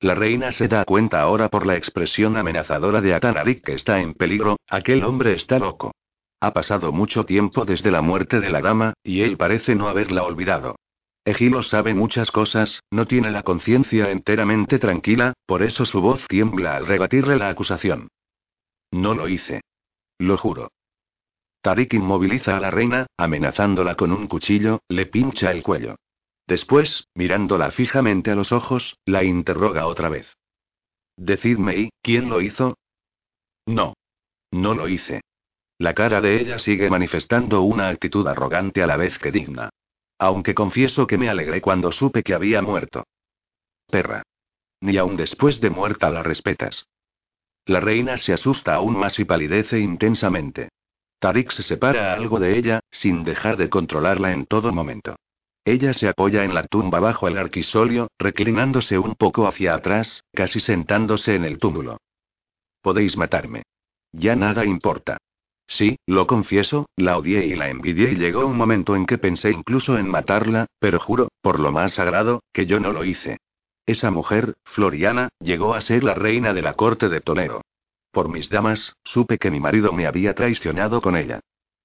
[0.00, 4.14] La reina se da cuenta ahora por la expresión amenazadora de Atanarik que está en
[4.14, 5.92] peligro, aquel hombre está loco.
[6.40, 10.24] Ha pasado mucho tiempo desde la muerte de la dama, y él parece no haberla
[10.24, 10.74] olvidado.
[11.24, 16.76] Egilo sabe muchas cosas, no tiene la conciencia enteramente tranquila, por eso su voz tiembla
[16.76, 18.08] al rebatirle la acusación.
[18.90, 19.60] No lo hice.
[20.18, 20.70] Lo juro.
[21.60, 25.94] Tarik inmoviliza a la reina, amenazándola con un cuchillo, le pincha el cuello.
[26.48, 30.26] Después, mirándola fijamente a los ojos, la interroga otra vez.
[31.16, 32.76] Decidme, ¿y quién lo hizo?
[33.66, 33.94] No.
[34.50, 35.20] No lo hice.
[35.78, 39.70] La cara de ella sigue manifestando una actitud arrogante a la vez que digna.
[40.22, 43.08] Aunque confieso que me alegré cuando supe que había muerto.
[43.90, 44.22] Perra.
[44.80, 46.86] Ni aun después de muerta la respetas.
[47.66, 50.68] La reina se asusta aún más y palidece intensamente.
[51.18, 55.16] Tarik se separa algo de ella, sin dejar de controlarla en todo momento.
[55.64, 60.60] Ella se apoya en la tumba bajo el arquisolio, reclinándose un poco hacia atrás, casi
[60.60, 61.98] sentándose en el túmulo.
[62.80, 63.64] Podéis matarme.
[64.12, 65.18] Ya nada importa.
[65.66, 69.50] Sí, lo confieso, la odié y la envidié y llegó un momento en que pensé
[69.50, 73.38] incluso en matarla, pero juro, por lo más sagrado, que yo no lo hice.
[73.86, 77.62] Esa mujer, Floriana, llegó a ser la reina de la corte de Toledo.
[78.12, 81.40] Por mis damas, supe que mi marido me había traicionado con ella.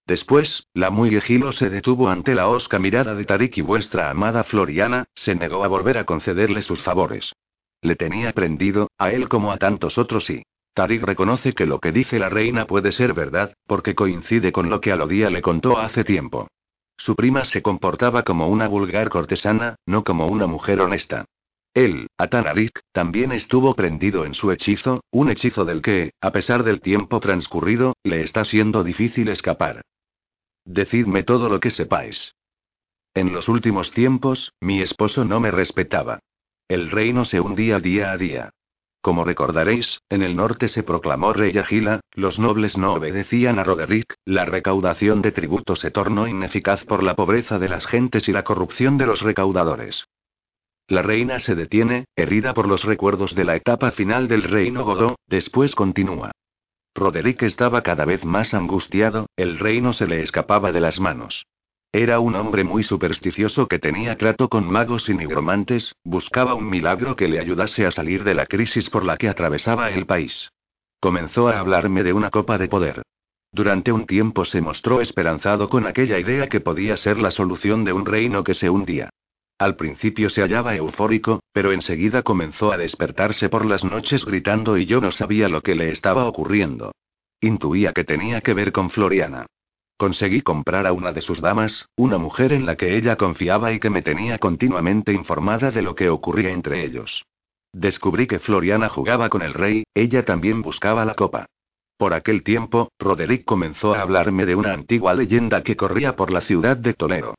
[0.05, 4.43] Después, la muy Egilo se detuvo ante la osca mirada de Tarik y vuestra amada
[4.43, 7.33] Floriana, se negó a volver a concederle sus favores.
[7.81, 10.43] Le tenía prendido, a él como a tantos otros y...
[10.77, 14.79] Tarik reconoce que lo que dice la reina puede ser verdad, porque coincide con lo
[14.79, 16.49] que Alodía le contó hace tiempo.
[16.95, 21.25] Su prima se comportaba como una vulgar cortesana, no como una mujer honesta.
[21.73, 26.79] Él, Atanarik, también estuvo prendido en su hechizo, un hechizo del que, a pesar del
[26.79, 29.81] tiempo transcurrido, le está siendo difícil escapar.
[30.63, 32.35] Decidme todo lo que sepáis.
[33.15, 36.19] En los últimos tiempos, mi esposo no me respetaba.
[36.67, 38.51] El reino se hundía día a día.
[39.01, 44.15] Como recordaréis, en el norte se proclamó rey Agila, los nobles no obedecían a Roderick,
[44.25, 48.43] la recaudación de tributos se tornó ineficaz por la pobreza de las gentes y la
[48.43, 50.07] corrupción de los recaudadores.
[50.89, 55.17] La reina se detiene, herida por los recuerdos de la etapa final del reino Godó,
[55.27, 56.31] después continúa.
[56.95, 61.45] Roderick estaba cada vez más angustiado, el reino se le escapaba de las manos.
[61.97, 67.15] Era un hombre muy supersticioso que tenía trato con magos y nigromantes, buscaba un milagro
[67.15, 70.51] que le ayudase a salir de la crisis por la que atravesaba el país.
[70.99, 73.01] Comenzó a hablarme de una copa de poder.
[73.51, 77.93] Durante un tiempo se mostró esperanzado con aquella idea que podía ser la solución de
[77.93, 79.09] un reino que se hundía.
[79.57, 84.85] Al principio se hallaba eufórico, pero enseguida comenzó a despertarse por las noches gritando y
[84.85, 86.91] yo no sabía lo que le estaba ocurriendo.
[87.41, 89.47] Intuía que tenía que ver con Floriana.
[89.97, 93.79] Conseguí comprar a una de sus damas, una mujer en la que ella confiaba y
[93.79, 97.25] que me tenía continuamente informada de lo que ocurría entre ellos.
[97.73, 101.47] Descubrí que Floriana jugaba con el rey, ella también buscaba la copa.
[101.97, 106.41] Por aquel tiempo, Roderick comenzó a hablarme de una antigua leyenda que corría por la
[106.41, 107.33] ciudad de Toledo.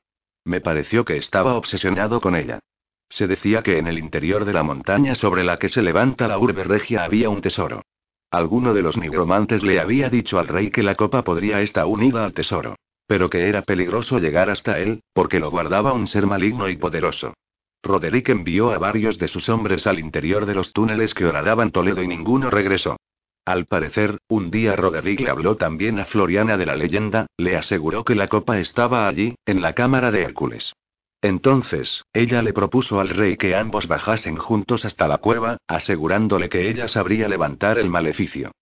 [0.44, 2.58] Me pareció que estaba obsesionado con ella.
[3.08, 6.38] Se decía que en el interior de la montaña sobre la que se levanta la
[6.38, 7.82] urbe regia había un tesoro.
[8.30, 12.24] Alguno de los nigromantes le había dicho al rey que la copa podría estar unida
[12.24, 12.76] al tesoro.
[13.06, 17.32] Pero que era peligroso llegar hasta él, porque lo guardaba un ser maligno y poderoso.
[17.82, 22.02] Roderick envió a varios de sus hombres al interior de los túneles que horadaban Toledo
[22.02, 22.98] y ninguno regresó.
[23.46, 28.04] Al parecer, un día Roderick le habló también a Floriana de la leyenda, le aseguró
[28.04, 30.74] que la copa estaba allí, en la cámara de Hércules.
[31.20, 36.68] Entonces, ella le propuso al rey que ambos bajasen juntos hasta la cueva, asegurándole que
[36.68, 38.52] ella sabría levantar el maleficio.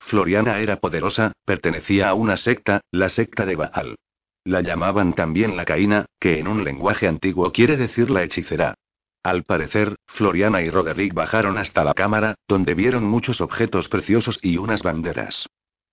[0.00, 3.96] Floriana era poderosa, pertenecía a una secta, la secta de Baal.
[4.44, 8.74] La llamaban también la Caína, que en un lenguaje antiguo quiere decir la hechicera.
[9.22, 14.56] Al parecer, Floriana y Roderick bajaron hasta la cámara, donde vieron muchos objetos preciosos y
[14.56, 15.48] unas banderas.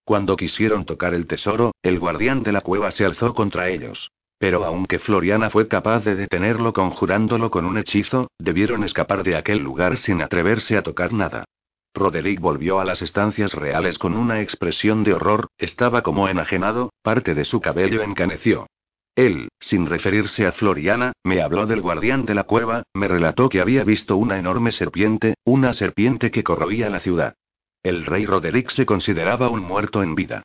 [0.06, 4.12] Cuando quisieron tocar el tesoro, el guardián de la cueva se alzó contra ellos.
[4.44, 9.60] Pero aunque Floriana fue capaz de detenerlo conjurándolo con un hechizo, debieron escapar de aquel
[9.60, 11.46] lugar sin atreverse a tocar nada.
[11.94, 17.36] Roderick volvió a las estancias reales con una expresión de horror, estaba como enajenado, parte
[17.36, 18.68] de su cabello encaneció.
[19.16, 23.62] Él, sin referirse a Floriana, me habló del guardián de la cueva, me relató que
[23.62, 27.36] había visto una enorme serpiente, una serpiente que corroía la ciudad.
[27.82, 30.44] El rey Roderick se consideraba un muerto en vida.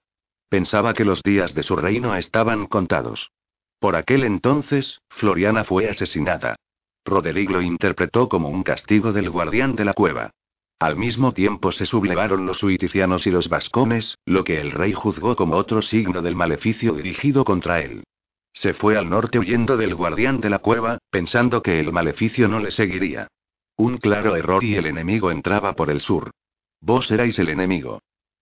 [0.48, 3.32] Pensaba que los días de su reino estaban contados.
[3.78, 6.56] Por aquel entonces, Floriana fue asesinada.
[7.04, 10.30] Roderick lo interpretó como un castigo del guardián de la cueva.
[10.80, 15.34] Al mismo tiempo se sublevaron los suiticianos y los vascones, lo que el rey juzgó
[15.34, 18.04] como otro signo del maleficio dirigido contra él.
[18.52, 22.60] Se fue al norte huyendo del guardián de la cueva, pensando que el maleficio no
[22.60, 23.28] le seguiría.
[23.76, 26.30] Un claro error y el enemigo entraba por el sur.
[26.80, 28.00] Vos erais el enemigo.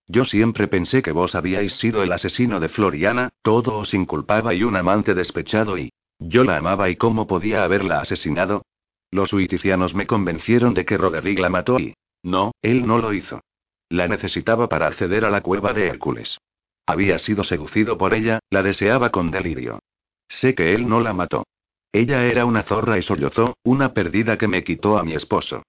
[0.08, 4.62] Yo siempre pensé que vos habíais sido el asesino de Floriana, todo os inculpaba y
[4.62, 5.90] un amante despechado y...
[6.18, 8.62] Yo la amaba y cómo podía haberla asesinado.
[9.10, 11.94] Los huiticianos me convencieron de que Roderick la mató y...
[12.22, 13.40] No, él no lo hizo.
[13.88, 16.38] La necesitaba para acceder a la cueva de Hércules.
[16.86, 19.80] Había sido seducido por ella, la deseaba con delirio.
[20.28, 21.44] Sé que él no la mató.
[21.92, 25.62] Ella era una zorra y sollozó, una perdida que me quitó a mi esposo.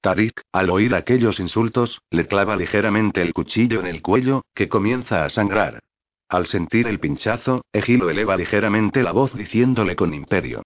[0.00, 5.24] Tarik, al oír aquellos insultos, le clava ligeramente el cuchillo en el cuello, que comienza
[5.24, 5.80] a sangrar.
[6.28, 10.62] Al sentir el pinchazo, Egilo eleva ligeramente la voz diciéndole con imperio.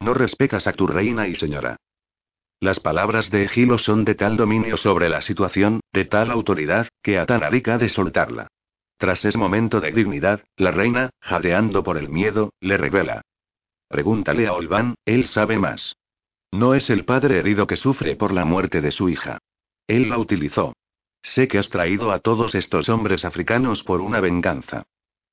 [0.00, 1.76] No respetas a tu reina y señora.
[2.58, 7.18] Las palabras de Egilo son de tal dominio sobre la situación, de tal autoridad, que
[7.18, 8.48] a Tanarik ha de soltarla.
[8.96, 13.22] Tras ese momento de dignidad, la reina, jadeando por el miedo, le revela.
[13.88, 15.94] Pregúntale a Olvan, él sabe más.
[16.54, 19.38] No es el padre herido que sufre por la muerte de su hija.
[19.88, 20.72] Él la utilizó.
[21.20, 24.84] Sé que has traído a todos estos hombres africanos por una venganza.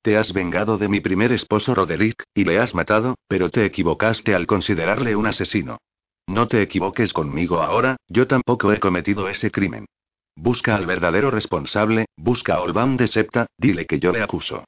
[0.02, 4.34] Te has vengado de mi primer esposo Roderick, y le has matado, pero te equivocaste
[4.34, 5.78] al considerarle un asesino.
[6.26, 9.86] No te equivoques conmigo ahora, yo tampoco he cometido ese crimen.
[10.34, 14.64] Busca al verdadero responsable, busca a Olvan de Septa, dile que yo le acuso.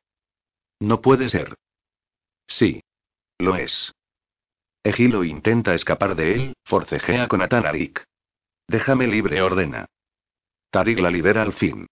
[0.79, 1.57] No puede ser.
[2.47, 2.81] Sí.
[3.41, 3.91] Lo es.
[4.85, 8.05] Egilo intenta escapar de él, forcejea con Atanarik.
[8.69, 9.87] Déjame libre, ordena.
[10.71, 11.87] Tarik la libera al fin.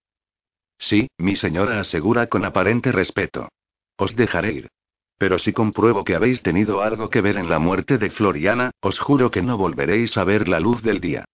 [0.77, 3.49] Sí, mi señora asegura con aparente respeto.
[3.97, 4.69] Os dejaré ir.
[5.17, 8.99] Pero si compruebo que habéis tenido algo que ver en la muerte de Floriana, os
[8.99, 11.25] juro que no volveréis a ver la luz del día.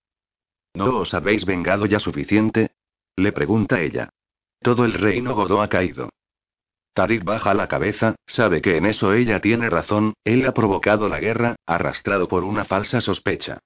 [0.73, 2.71] ¿No os habéis vengado ya suficiente?
[3.17, 4.09] Le pregunta ella.
[4.61, 6.09] Todo el reino Godó ha caído.
[6.99, 11.21] Tarik baja la cabeza, sabe que en eso ella tiene razón, él ha provocado la
[11.21, 13.59] guerra, arrastrado por una falsa sospecha.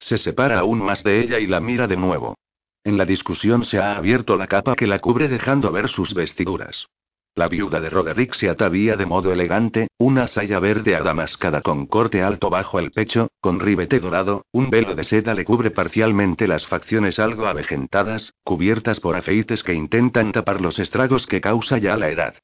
[0.00, 2.34] Se separa aún más de ella y la mira de nuevo.
[2.82, 6.88] En la discusión se ha abierto la capa que la cubre dejando ver sus vestiduras.
[7.36, 12.24] La viuda de Roderick se atavía de modo elegante, una saya verde adamascada con corte
[12.24, 16.66] alto bajo el pecho, con ribete dorado, un velo de seda le cubre parcialmente las
[16.66, 22.10] facciones algo avejentadas, cubiertas por afeites que intentan tapar los estragos que causa ya la
[22.10, 22.34] edad.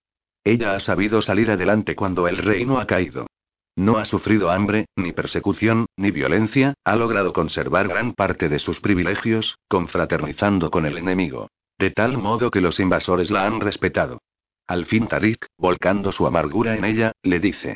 [0.46, 3.26] Ella ha sabido salir adelante cuando el reino ha caído.
[3.74, 8.78] No ha sufrido hambre, ni persecución, ni violencia, ha logrado conservar gran parte de sus
[8.78, 11.48] privilegios, confraternizando con el enemigo.
[11.80, 14.22] De tal modo que los invasores la han respetado.
[14.68, 17.74] Al fin Tarik, volcando su amargura en ella, le dice.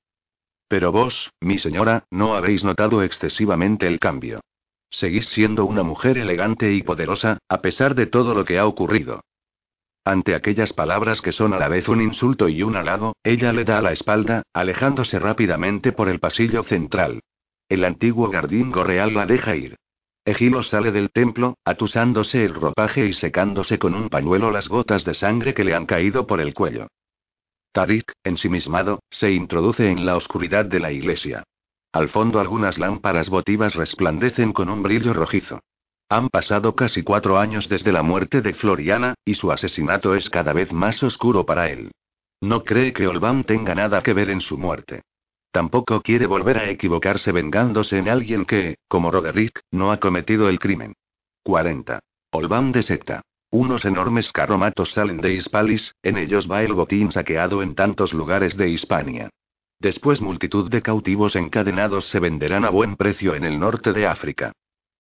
[0.69, 4.43] Pero vos, mi señora, no habéis notado excesivamente el cambio.
[4.91, 9.23] Seguís siendo una mujer elegante y poderosa, a pesar de todo lo que ha ocurrido.
[10.05, 13.65] Ante aquellas palabras que son a la vez un insulto y un halago, ella le
[13.65, 17.21] da la espalda, alejándose rápidamente por el pasillo central.
[17.69, 19.77] El antiguo gardingo real la deja ir.
[20.25, 25.15] Egilo sale del templo, atusándose el ropaje y secándose con un pañuelo las gotas de
[25.15, 26.89] sangre que le han caído por el cuello.
[27.73, 31.45] Tarik, ensimismado, se introduce en la oscuridad de la iglesia.
[31.93, 35.61] Al fondo algunas lámparas votivas resplandecen con un brillo rojizo.
[36.11, 40.53] Han pasado casi cuatro años desde la muerte de Floriana, y su asesinato es cada
[40.53, 41.93] vez más oscuro para él.
[42.41, 45.03] No cree que Olvan tenga nada que ver en su muerte.
[45.53, 50.59] Tampoco quiere volver a equivocarse vengándose en alguien que, como Roderick, no ha cometido el
[50.59, 50.95] crimen.
[51.45, 52.01] 40.
[52.33, 53.23] Olvan de Secta.
[53.53, 58.57] Unos enormes carromatos salen de Hispalis, en ellos va el botín saqueado en tantos lugares
[58.57, 59.31] de Hispania.
[59.79, 64.53] Después multitud de cautivos encadenados se venderán a buen precio en el norte de África.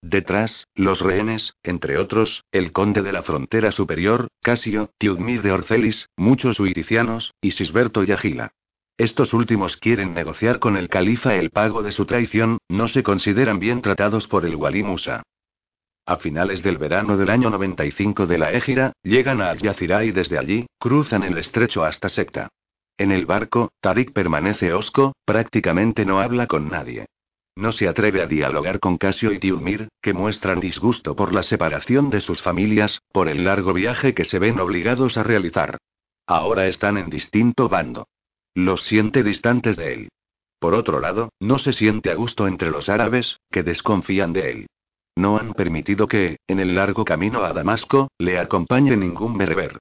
[0.02, 6.08] Detrás, los rehenes, entre otros, el conde de la frontera superior, Casio, Tiudmir de Orcelis,
[6.16, 8.52] muchos huiticianos, y Sisberto y Agila.
[8.96, 13.58] Estos últimos quieren negociar con el califa el pago de su traición, no se consideran
[13.58, 15.22] bien tratados por el Wali Musa.
[16.06, 20.38] A finales del verano del año 95 de la Égira, llegan a Al-Yazira y desde
[20.38, 22.48] allí, cruzan el estrecho hasta Secta.
[22.96, 27.06] En el barco, Tariq permanece hosco, prácticamente no habla con nadie.
[27.60, 32.08] No se atreve a dialogar con Casio y Tiumir, que muestran disgusto por la separación
[32.08, 35.76] de sus familias, por el largo viaje que se ven obligados a realizar.
[36.26, 38.08] Ahora están en distinto bando.
[38.54, 40.08] Los siente distantes de él.
[40.58, 44.66] Por otro lado, no se siente a gusto entre los árabes, que desconfían de él.
[45.14, 49.78] No han permitido que, en el largo camino a Damasco, le acompañe ningún bereber.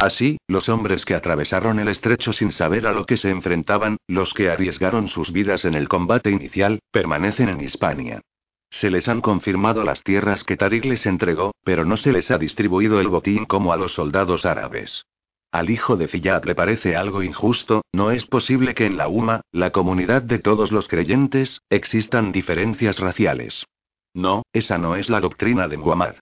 [0.00, 4.32] Así, los hombres que atravesaron el estrecho sin saber a lo que se enfrentaban, los
[4.32, 8.22] que arriesgaron sus vidas en el combate inicial, permanecen en Hispania.
[8.70, 12.38] Se les han confirmado las tierras que Tariq les entregó, pero no se les ha
[12.38, 15.04] distribuido el botín como a los soldados árabes.
[15.52, 19.42] Al hijo de Fiyad le parece algo injusto, no es posible que en la UMA,
[19.52, 23.66] la comunidad de todos los creyentes, existan diferencias raciales.
[24.14, 26.14] No, esa no es la doctrina de Muhammad.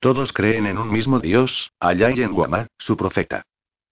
[0.00, 3.44] Todos creen en un mismo Dios, allá y en Muhammad, su profeta.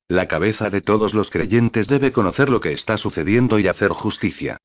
[0.08, 4.56] La cabeza de todos los creyentes debe conocer lo que está sucediendo y hacer justicia.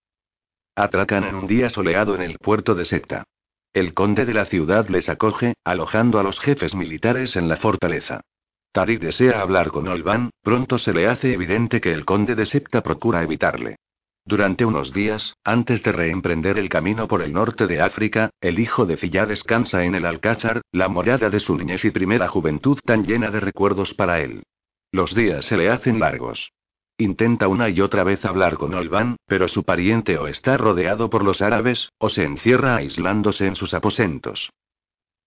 [0.73, 3.25] Atracan en un día soleado en el puerto de Secta.
[3.73, 8.21] El conde de la ciudad les acoge, alojando a los jefes militares en la fortaleza.
[8.71, 12.81] Tariq desea hablar con Olban, pronto se le hace evidente que el conde de Secta
[12.81, 13.75] procura evitarle.
[14.25, 18.85] Durante unos días, antes de reemprender el camino por el norte de África, el hijo
[18.85, 23.05] de Filla descansa en el Alcázar, la morada de su niñez y primera juventud tan
[23.05, 24.43] llena de recuerdos para él.
[24.93, 26.51] Los días se le hacen largos.
[26.97, 31.25] Intenta una y otra vez hablar con Olban, pero su pariente o está rodeado por
[31.25, 34.51] los árabes, o se encierra aislándose en sus aposentos.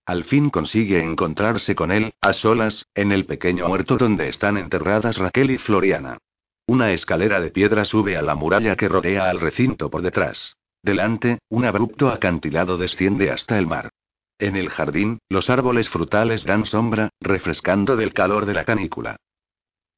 [0.06, 5.18] Al fin consigue encontrarse con él, a solas, en el pequeño huerto donde están enterradas
[5.18, 6.18] Raquel y Floriana.
[6.68, 10.56] Una escalera de piedra sube a la muralla que rodea al recinto por detrás.
[10.82, 13.90] Delante, un abrupto acantilado desciende hasta el mar.
[14.38, 19.16] En el jardín, los árboles frutales dan sombra, refrescando del calor de la canícula.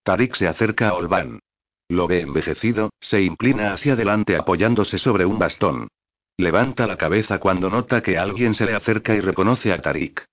[0.02, 1.40] Tarik se acerca a Olban.
[1.88, 5.88] Lo ve envejecido, se inclina hacia adelante apoyándose sobre un bastón.
[6.36, 10.24] Levanta la cabeza cuando nota que alguien se le acerca y reconoce a Tarik.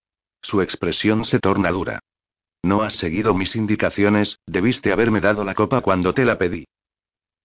[0.42, 2.00] Su expresión se torna dura.
[2.66, 6.66] No has seguido mis indicaciones, debiste haberme dado la copa cuando te la pedí.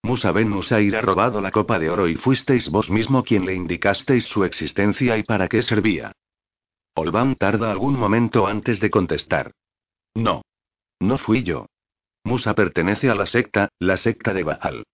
[0.03, 3.55] Musa Ben Musair ha robado la copa de oro y fuisteis vos mismo quien le
[3.55, 6.13] indicasteis su existencia y para qué servía.
[6.95, 9.53] Olban tarda algún momento antes de contestar.
[10.15, 10.41] No.
[10.99, 11.67] No fui yo.
[12.25, 14.85] Musa pertenece a la secta, la secta de Baal.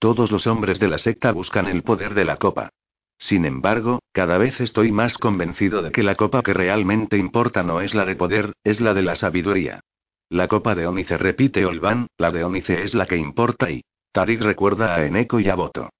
[0.00, 2.70] Todos los hombres de la secta buscan el poder de la copa.
[3.18, 7.80] Sin embargo, cada vez estoy más convencido de que la copa que realmente importa no
[7.80, 9.80] es la de poder, es la de la sabiduría.
[10.28, 13.82] La copa de Onice repite Olvan, la de Onice es la que importa y...
[14.12, 15.90] Tarik recuerda a Eneco y a Boto.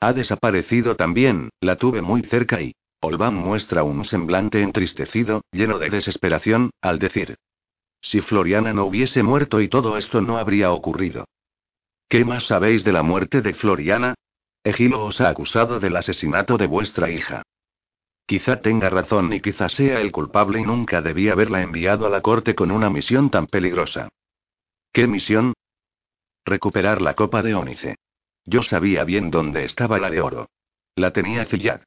[0.00, 2.74] Ha desaparecido también, la tuve muy cerca y...
[3.00, 7.36] Olvan muestra un semblante entristecido, lleno de desesperación, al decir.
[8.00, 11.26] Si Floriana no hubiese muerto y todo esto no habría ocurrido.
[12.08, 14.14] ¿Qué más sabéis de la muerte de Floriana?
[14.64, 17.42] Egilo os ha acusado del asesinato de vuestra hija.
[18.26, 22.22] Quizá tenga razón y quizá sea el culpable y nunca debía haberla enviado a la
[22.22, 24.08] corte con una misión tan peligrosa.
[24.90, 25.52] ¿Qué misión?
[26.46, 27.96] Recuperar la copa de ónice.
[28.46, 30.48] Yo sabía bien dónde estaba la de oro.
[30.96, 31.82] La tenía Ziyad.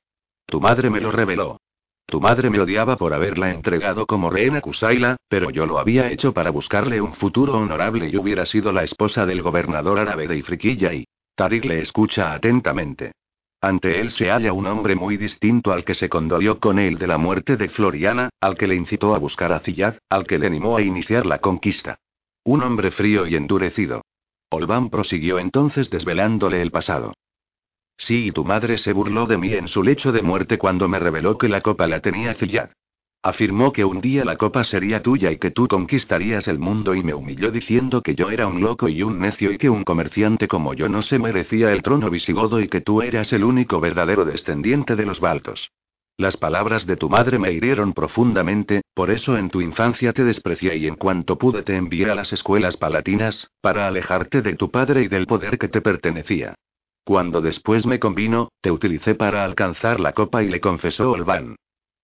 [0.46, 1.60] Tu madre me lo reveló.
[2.06, 6.12] Tu madre me odiaba por haberla entregado como rehén a Kusaila, pero yo lo había
[6.12, 10.38] hecho para buscarle un futuro honorable y hubiera sido la esposa del gobernador árabe de
[10.38, 11.06] Ifriquilla y...
[11.38, 13.12] Tarik le escucha atentamente.
[13.62, 17.06] Ante él se halla un hombre muy distinto al que se condolió con él de
[17.06, 20.48] la muerte de Floriana, al que le incitó a buscar a Ziyad, al que le
[20.48, 22.00] animó a iniciar la conquista.
[22.44, 24.02] Un hombre frío y endurecido.
[24.50, 27.14] Olban prosiguió entonces desvelándole el pasado.
[27.98, 30.98] Sí, y tu madre se burló de mí en su lecho de muerte cuando me
[30.98, 32.72] reveló que la copa la tenía Ziyad.
[33.24, 37.04] Afirmó que un día la copa sería tuya y que tú conquistarías el mundo y
[37.04, 40.48] me humilló diciendo que yo era un loco y un necio y que un comerciante
[40.48, 44.24] como yo no se merecía el trono visigodo y que tú eras el único verdadero
[44.24, 45.72] descendiente de los Baltos.
[46.20, 50.76] Las palabras de tu madre me hirieron profundamente, por eso en tu infancia te desprecié
[50.78, 55.04] y en cuanto pude te envié a las escuelas palatinas, para alejarte de tu padre
[55.04, 56.56] y del poder que te pertenecía.
[57.04, 61.56] Cuando después me convino, te utilicé para alcanzar la copa y le confesó Olvan.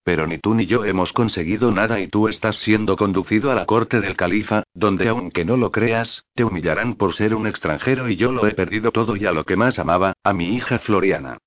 [0.04, 3.66] Pero ni tú ni yo hemos conseguido nada y tú estás siendo conducido a la
[3.66, 8.18] corte del califa, donde aunque no lo creas, te humillarán por ser un extranjero y
[8.18, 11.38] yo lo he perdido todo y a lo que más amaba, a mi hija Floriana.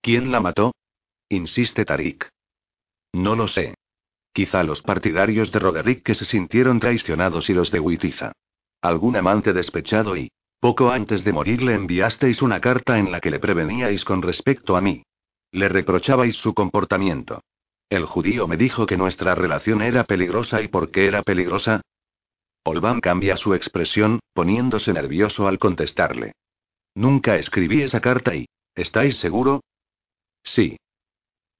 [0.00, 0.74] ¿Quién la mató?
[1.28, 2.28] insiste Tarik.
[3.12, 3.74] No lo sé.
[4.32, 8.32] Quizá los partidarios de Roderick que se sintieron traicionados y los de Witiza.
[8.80, 10.30] Algún amante despechado y...
[10.60, 14.76] Poco antes de morir le enviasteis una carta en la que le preveníais con respecto
[14.76, 15.02] a mí.
[15.50, 17.42] Le reprochabais su comportamiento.
[17.92, 21.82] El judío me dijo que nuestra relación era peligrosa y por qué era peligrosa.
[22.64, 26.32] Olvan cambia su expresión, poniéndose nervioso al contestarle.
[26.94, 28.46] Nunca escribí esa carta y...
[28.74, 29.60] ¿Estáis seguro?
[30.42, 30.78] Sí.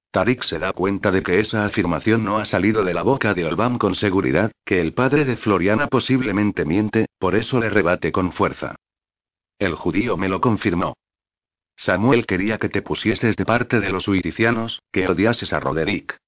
[0.09, 3.45] Tarik se da cuenta de que esa afirmación no ha salido de la boca de
[3.45, 8.31] Olvan con seguridad, que el padre de Floriana posiblemente miente, por eso le rebate con
[8.31, 8.73] fuerza.
[9.59, 10.95] El judío me lo confirmó.
[11.75, 16.22] Samuel quería que te pusieses de parte de los suiticianos, que odiases a Roderick.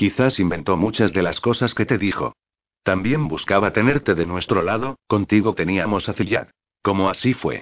[0.00, 2.34] Quizás inventó muchas de las cosas que te dijo.
[2.82, 6.48] También buscaba tenerte de nuestro lado, contigo teníamos a Ziyad.
[6.80, 7.60] Como así fue.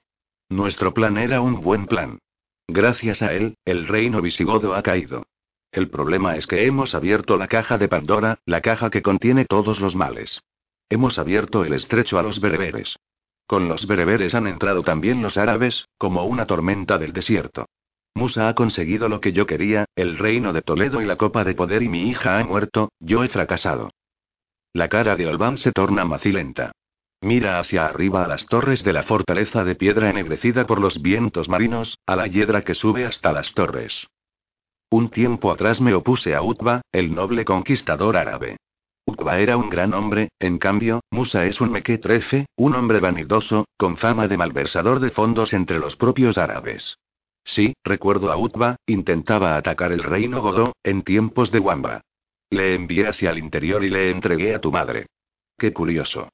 [0.48, 2.20] Nuestro plan era un buen plan.
[2.68, 5.26] Gracias a él, el reino visigodo ha caído.
[5.72, 9.80] El problema es que hemos abierto la caja de Pandora, la caja que contiene todos
[9.80, 10.40] los males.
[10.88, 13.00] Hemos abierto el estrecho a los bereberes.
[13.48, 17.66] Con los bereberes han entrado también los árabes, como una tormenta del desierto.
[18.18, 21.54] Musa ha conseguido lo que yo quería, el reino de Toledo y la copa de
[21.54, 23.90] poder y mi hija ha muerto, yo he fracasado.
[24.72, 26.72] La cara de Olban se torna macilenta.
[27.20, 31.48] Mira hacia arriba a las torres de la fortaleza de piedra ennegrecida por los vientos
[31.48, 34.08] marinos, a la hiedra que sube hasta las torres.
[34.90, 38.56] Un tiempo atrás me opuse a Utba, el noble conquistador árabe.
[39.06, 43.96] Uqba era un gran hombre, en cambio, Musa es un mequetrefe, un hombre vanidoso, con
[43.96, 46.98] fama de malversador de fondos entre los propios árabes.
[47.48, 52.02] Sí, recuerdo a Utba, intentaba atacar el reino Godó, en tiempos de Wamba.
[52.50, 55.06] Le envié hacia el interior y le entregué a tu madre.
[55.56, 56.28] Qué curioso.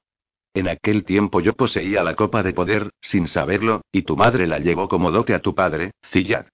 [0.53, 4.59] En aquel tiempo yo poseía la copa de poder, sin saberlo, y tu madre la
[4.59, 6.47] llevó como dote a tu padre, Ziyad.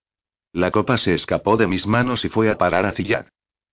[0.54, 3.26] La copa se escapó de mis manos y fue a parar a Ziyad.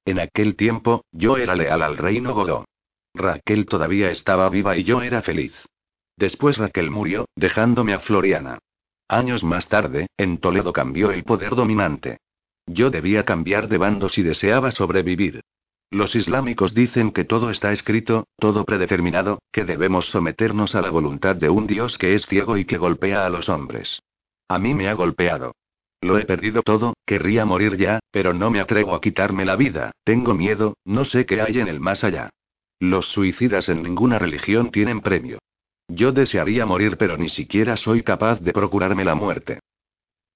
[0.07, 2.65] En aquel tiempo, yo era leal al reino Godó.
[3.13, 5.53] Raquel todavía estaba viva y yo era feliz.
[6.17, 8.59] Después Raquel murió, dejándome a Floriana.
[9.09, 12.19] Años más tarde, en Toledo cambió el poder dominante.
[12.67, 15.41] Yo debía cambiar de bando si deseaba sobrevivir.
[15.91, 21.35] Los islámicos dicen que todo está escrito, todo predeterminado, que debemos someternos a la voluntad
[21.35, 24.03] de un Dios que es ciego y que golpea a los hombres.
[24.49, 25.55] A mí me ha golpeado.
[26.03, 29.93] Lo he perdido todo, querría morir ya, pero no me atrevo a quitarme la vida,
[30.05, 32.29] tengo miedo, no sé qué hay en el más allá.
[32.79, 35.39] Los suicidas en ninguna religión tienen premio.
[35.89, 39.61] Yo desearía morir pero ni siquiera soy capaz de procurarme la muerte.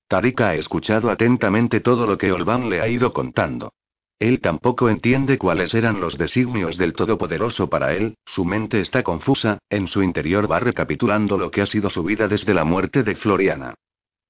[0.08, 3.72] Tarika ha escuchado atentamente todo lo que Olvan le ha ido contando.
[4.18, 9.58] Él tampoco entiende cuáles eran los designios del Todopoderoso para él, su mente está confusa,
[9.68, 13.16] en su interior va recapitulando lo que ha sido su vida desde la muerte de
[13.16, 13.74] Floriana.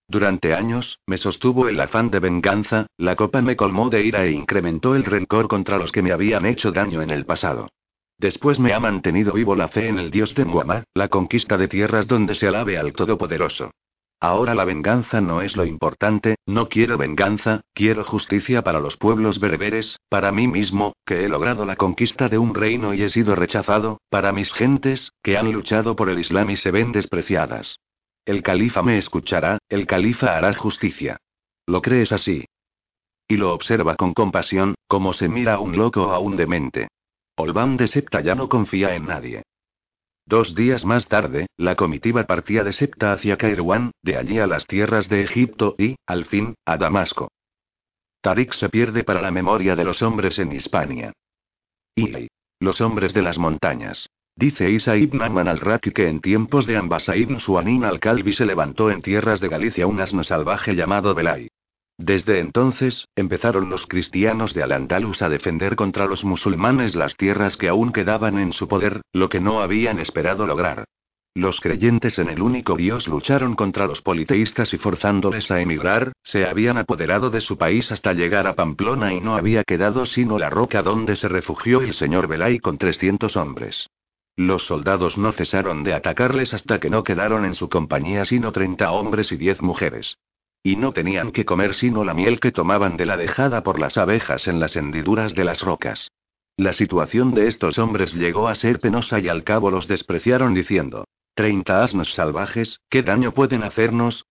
[0.08, 4.32] Durante años, me sostuvo el afán de venganza, la copa me colmó de ira e
[4.32, 7.68] incrementó el rencor contra los que me habían hecho daño en el pasado.
[8.22, 11.66] Después me ha mantenido vivo la fe en el Dios de Muhammad, la conquista de
[11.66, 13.72] tierras donde se alabe al Todopoderoso.
[14.20, 19.40] Ahora la venganza no es lo importante, no quiero venganza, quiero justicia para los pueblos
[19.40, 23.34] bereberes, para mí mismo, que he logrado la conquista de un reino y he sido
[23.34, 27.80] rechazado, para mis gentes, que han luchado por el Islam y se ven despreciadas.
[28.24, 31.16] El califa me escuchará, el califa hará justicia.
[31.66, 32.44] ¿Lo crees así?
[33.26, 36.86] Y lo observa con compasión, como se mira a un loco o a un demente.
[37.36, 39.42] Olvan de Septa ya no confía en nadie.
[40.26, 44.66] Dos días más tarde, la comitiva partía de Septa hacia Kairouan, de allí a las
[44.66, 47.28] tierras de Egipto y, al fin, a Damasco.
[48.20, 51.12] Tarik se pierde para la memoria de los hombres en Hispania.
[51.96, 52.28] Y
[52.60, 54.08] los hombres de las montañas.
[54.36, 58.90] Dice Isa ibn Amman al-Raki que en tiempos de Ambasa ibn Suanin al-Kalbi se levantó
[58.90, 61.48] en tierras de Galicia un asno salvaje llamado Belay.
[61.98, 67.68] Desde entonces, empezaron los cristianos de Al-Andalus a defender contra los musulmanes las tierras que
[67.68, 70.84] aún quedaban en su poder, lo que no habían esperado lograr.
[71.34, 76.44] Los creyentes en el único Dios lucharon contra los politeístas y forzándoles a emigrar, se
[76.44, 80.50] habían apoderado de su país hasta llegar a Pamplona y no había quedado sino la
[80.50, 83.88] roca donde se refugió el señor Belay con 300 hombres.
[84.36, 88.90] Los soldados no cesaron de atacarles hasta que no quedaron en su compañía sino 30
[88.92, 90.18] hombres y 10 mujeres.
[90.62, 93.96] Y no tenían que comer sino la miel que tomaban de la dejada por las
[93.96, 96.10] abejas en las hendiduras de las rocas.
[96.56, 101.06] La situación de estos hombres llegó a ser penosa y al cabo los despreciaron diciendo:
[101.34, 104.26] ¿Treinta asnos salvajes, qué daño pueden hacernos?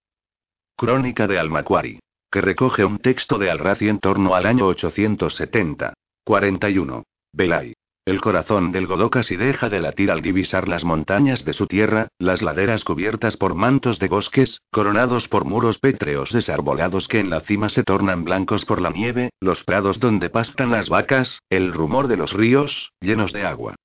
[0.75, 1.99] Crónica de Almacuari.
[2.29, 5.93] Que recoge un texto de Alrazi en torno al año 870.
[6.23, 7.03] 41.
[7.33, 7.73] Belay.
[8.03, 12.07] El corazón del Godó casi deja de latir al divisar las montañas de su tierra,
[12.17, 17.41] las laderas cubiertas por mantos de bosques, coronados por muros pétreos desarbolados que en la
[17.41, 22.07] cima se tornan blancos por la nieve, los prados donde pastan las vacas, el rumor
[22.07, 23.75] de los ríos, llenos de agua.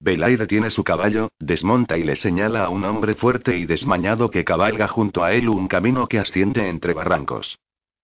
[0.00, 4.44] Belay detiene su caballo, desmonta y le señala a un hombre fuerte y desmañado que
[4.44, 7.58] cabalga junto a él un camino que asciende entre barrancos.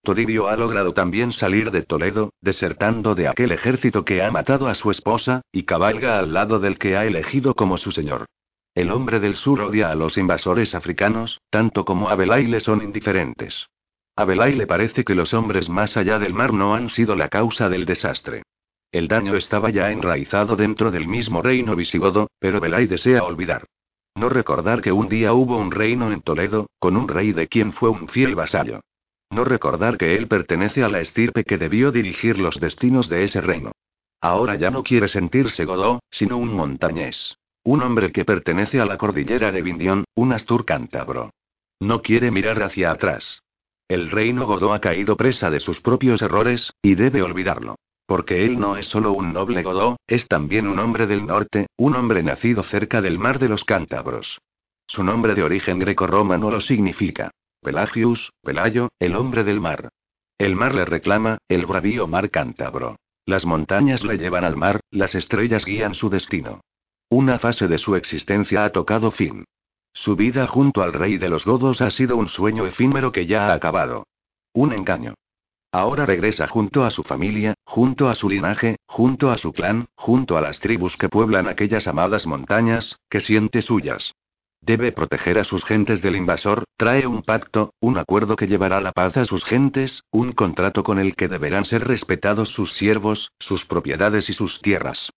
[0.05, 4.75] Toribio ha logrado también salir de Toledo, desertando de aquel ejército que ha matado a
[4.75, 8.27] su esposa, y cabalga al lado del que ha elegido como su señor.
[8.75, 12.83] El hombre del sur odia a los invasores africanos, tanto como a Belay le son
[12.83, 13.69] indiferentes.
[14.17, 17.29] A Belay le parece que los hombres más allá del mar no han sido la
[17.29, 18.43] causa del desastre.
[18.91, 23.67] El daño estaba ya enraizado dentro del mismo reino visigodo, pero Belay desea olvidar.
[24.17, 27.73] No recordar que un día hubo un reino en Toledo, con un rey de quien
[27.73, 28.81] fue un fiel vasallo.
[29.33, 33.41] No recordar que él pertenece a la estirpe que debió dirigir los destinos de ese
[33.41, 33.73] reino.
[34.21, 37.35] Ahora ya no quiere sentirse godó, sino un montañés.
[37.65, 41.31] Un hombre que pertenece a la cordillera de Vindión, un astur cántabro.
[41.81, 43.43] No quiere mirar hacia atrás.
[43.89, 47.77] El reino godó ha caído presa de sus propios errores, y debe olvidarlo.
[48.05, 51.97] Porque él no es solo un noble godó, es también un hombre del norte, un
[51.97, 54.43] hombre nacido cerca del mar de los cántabros.
[54.87, 57.31] Su nombre de origen greco-romano lo significa.
[57.63, 59.89] Pelagius, Pelayo, el hombre del mar.
[60.37, 62.97] El mar le reclama, el bravío mar cántabro.
[63.25, 66.63] Las montañas le llevan al mar, las estrellas guían su destino.
[67.09, 69.45] Una fase de su existencia ha tocado fin.
[69.93, 73.47] Su vida junto al rey de los godos ha sido un sueño efímero que ya
[73.47, 74.09] ha acabado.
[74.53, 75.15] Un engaño.
[75.71, 80.37] Ahora regresa junto a su familia, junto a su linaje, junto a su clan, junto
[80.37, 84.15] a las tribus que pueblan aquellas amadas montañas, que siente suyas.
[84.63, 88.93] Debe proteger a sus gentes del invasor, trae un pacto, un acuerdo que llevará la
[88.93, 93.67] paz a sus gentes, un contrato con el que deberán ser respetados sus siervos, sus
[93.67, 95.11] propiedades y sus tierras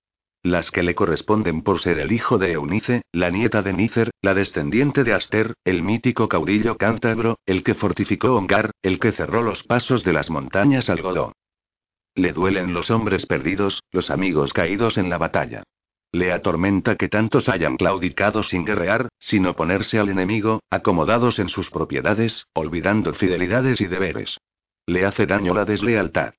[0.46, 4.36] las que le corresponden por ser el hijo de Eunice, la nieta de Nícer, la
[4.36, 9.64] descendiente de Aster, el mítico caudillo cántabro, el que fortificó Ongar, el que cerró los
[9.64, 11.34] pasos de las montañas al Godó.
[12.14, 15.64] Le duelen los hombres perdidos, los amigos caídos en la batalla.
[16.16, 21.70] Le atormenta que tantos hayan claudicado sin guerrear, sin oponerse al enemigo, acomodados en sus
[21.70, 24.38] propiedades, olvidando fidelidades y deberes.
[24.86, 26.36] Le hace daño la deslealtad.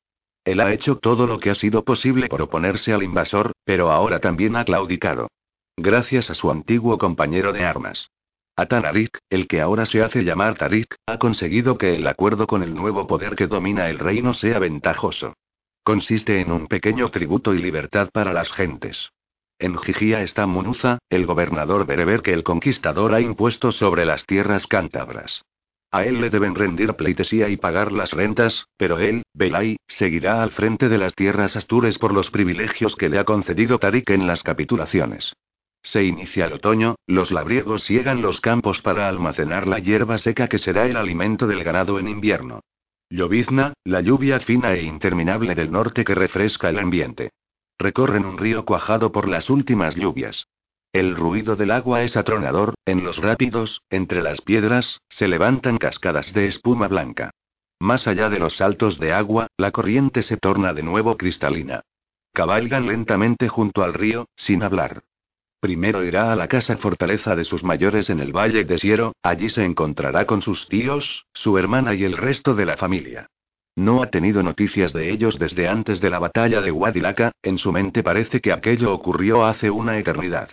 [0.46, 4.18] Él ha hecho todo lo que ha sido posible por oponerse al invasor, pero ahora
[4.18, 5.28] también ha claudicado.
[5.76, 8.08] Gracias a su antiguo compañero de armas.
[8.56, 12.74] Atanarik, el que ahora se hace llamar Tarik, ha conseguido que el acuerdo con el
[12.74, 15.34] nuevo poder que domina el reino sea ventajoso.
[15.84, 19.10] Consiste en un pequeño tributo y libertad para las gentes.
[19.58, 24.66] En Gigia está Munuza, el gobernador bereber que el conquistador ha impuesto sobre las tierras
[24.66, 25.46] cántabras.
[25.90, 30.50] A él le deben rendir pleitesía y pagar las rentas, pero él, Belay, seguirá al
[30.50, 34.42] frente de las tierras astures por los privilegios que le ha concedido Tarik en las
[34.42, 35.34] capitulaciones.
[35.82, 40.58] Se inicia el otoño, los labriegos ciegan los campos para almacenar la hierba seca que
[40.58, 42.60] será el alimento del ganado en invierno.
[43.08, 47.30] Llovizna, la lluvia fina e interminable del norte que refresca el ambiente.
[47.78, 50.48] Recorren un río cuajado por las últimas lluvias.
[50.92, 56.32] El ruido del agua es atronador, en los rápidos, entre las piedras, se levantan cascadas
[56.32, 57.30] de espuma blanca.
[57.78, 61.82] Más allá de los saltos de agua, la corriente se torna de nuevo cristalina.
[62.32, 65.02] Cabalgan lentamente junto al río, sin hablar.
[65.60, 69.50] Primero irá a la casa fortaleza de sus mayores en el Valle de Siero, allí
[69.50, 73.28] se encontrará con sus tíos, su hermana y el resto de la familia.
[73.76, 77.72] No ha tenido noticias de ellos desde antes de la batalla de Guadilaca, en su
[77.72, 80.48] mente parece que aquello ocurrió hace una eternidad.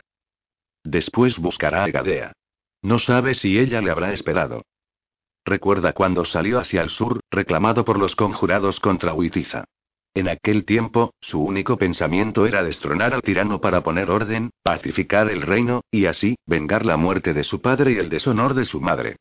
[0.83, 2.33] Después buscará a Gadea.
[2.81, 4.63] No sabe si ella le habrá esperado.
[5.45, 9.63] Recuerda cuando salió hacia el sur, reclamado por los conjurados contra Huitiza.
[10.13, 15.41] En aquel tiempo, su único pensamiento era destronar al tirano para poner orden, pacificar el
[15.41, 19.15] reino, y así, vengar la muerte de su padre y el deshonor de su madre.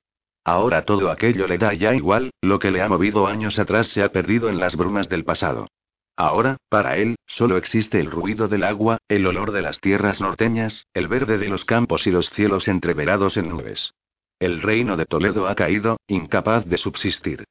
[0.45, 4.03] Ahora todo aquello le da ya igual, lo que le ha movido años atrás se
[4.03, 5.69] ha perdido en las brumas del pasado.
[6.17, 10.87] Ahora, para él, solo existe el ruido del agua, el olor de las tierras norteñas,
[10.95, 13.95] el verde de los campos y los cielos entreverados en nubes.
[14.39, 17.45] El reino de Toledo ha caído, incapaz de subsistir.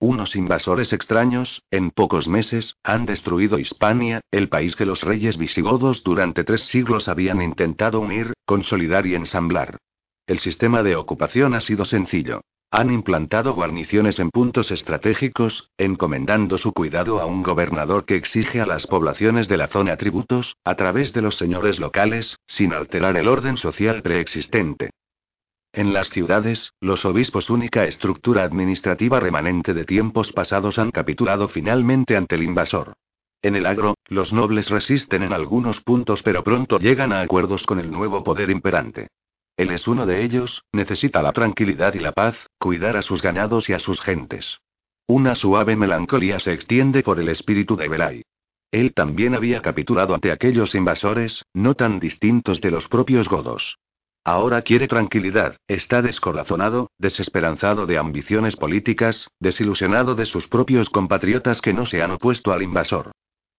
[0.00, 6.02] Unos invasores extraños, en pocos meses, han destruido Hispania, el país que los reyes visigodos
[6.02, 9.78] durante tres siglos habían intentado unir, consolidar y ensamblar.
[10.28, 12.42] El sistema de ocupación ha sido sencillo.
[12.70, 18.66] Han implantado guarniciones en puntos estratégicos, encomendando su cuidado a un gobernador que exige a
[18.66, 23.26] las poblaciones de la zona tributos, a través de los señores locales, sin alterar el
[23.26, 24.90] orden social preexistente.
[25.72, 32.18] En las ciudades, los obispos, única estructura administrativa remanente de tiempos pasados, han capitulado finalmente
[32.18, 32.92] ante el invasor.
[33.40, 37.78] En el agro, los nobles resisten en algunos puntos pero pronto llegan a acuerdos con
[37.78, 39.08] el nuevo poder imperante.
[39.58, 43.68] Él es uno de ellos, necesita la tranquilidad y la paz, cuidar a sus ganados
[43.68, 44.60] y a sus gentes.
[45.08, 48.22] Una suave melancolía se extiende por el espíritu de Belay.
[48.70, 53.78] Él también había capitulado ante aquellos invasores, no tan distintos de los propios godos.
[54.22, 61.72] Ahora quiere tranquilidad, está descorazonado, desesperanzado de ambiciones políticas, desilusionado de sus propios compatriotas que
[61.72, 63.10] no se han opuesto al invasor.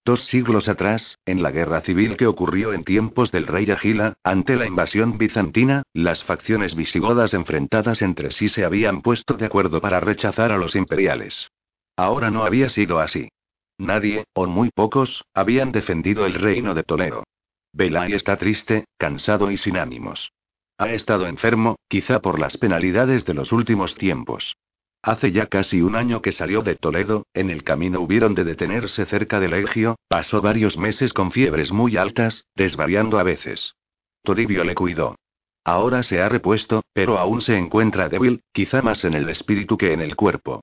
[0.06, 4.56] Dos siglos atrás, en la guerra civil que ocurrió en tiempos del rey Agila, ante
[4.56, 10.00] la invasión bizantina, las facciones visigodas enfrentadas entre sí se habían puesto de acuerdo para
[10.00, 11.50] rechazar a los imperiales.
[11.96, 13.30] Ahora no había sido así.
[13.78, 17.24] Nadie, o muy pocos, habían defendido el reino de Toledo.
[17.72, 20.32] Belay está triste, cansado y sin ánimos.
[20.78, 24.56] Ha estado enfermo, quizá por las penalidades de los últimos tiempos.
[25.02, 29.06] Hace ya casi un año que salió de Toledo, en el camino hubieron de detenerse
[29.06, 33.76] cerca del Egio, pasó varios meses con fiebres muy altas, desvariando a veces.
[34.24, 35.16] Toribio le cuidó.
[35.64, 39.94] Ahora se ha repuesto, pero aún se encuentra débil, quizá más en el espíritu que
[39.94, 40.62] en el cuerpo.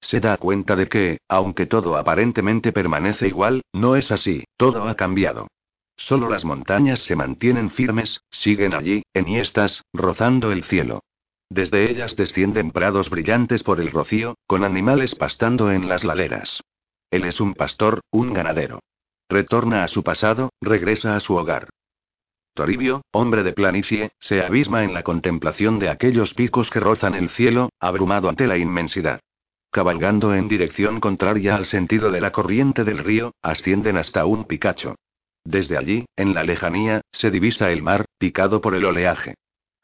[0.00, 4.94] Se da cuenta de que, aunque todo aparentemente permanece igual, no es así, todo ha
[4.94, 5.48] cambiado.
[5.96, 11.00] Solo las montañas se mantienen firmes, siguen allí, enhiestas, rozando el cielo.
[11.48, 16.62] Desde ellas descienden prados brillantes por el rocío, con animales pastando en las laderas.
[17.10, 18.80] Él es un pastor, un ganadero.
[19.28, 21.68] Retorna a su pasado, regresa a su hogar.
[22.54, 27.28] Toribio, hombre de planicie, se abisma en la contemplación de aquellos picos que rozan el
[27.30, 29.20] cielo, abrumado ante la inmensidad.
[29.70, 34.94] Cabalgando en dirección contraria al sentido de la corriente del río, ascienden hasta un picacho.
[35.44, 39.34] Desde allí, en la lejanía, se divisa el mar, picado por el oleaje.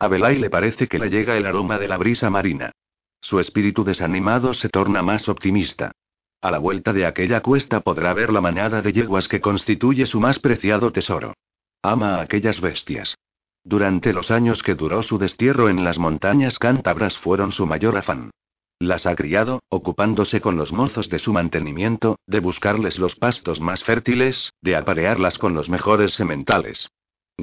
[0.02, 2.72] A Belay le parece que le llega el aroma de la brisa marina.
[3.20, 5.92] Su espíritu desanimado se torna más optimista.
[6.40, 10.18] A la vuelta de aquella cuesta podrá ver la manada de yeguas que constituye su
[10.18, 11.34] más preciado tesoro.
[11.82, 13.16] Ama a aquellas bestias.
[13.62, 18.32] Durante los años que duró su destierro en las montañas cántabras fueron su mayor afán.
[18.80, 23.84] Las ha criado, ocupándose con los mozos de su mantenimiento, de buscarles los pastos más
[23.84, 26.88] fértiles, de aparearlas con los mejores sementales.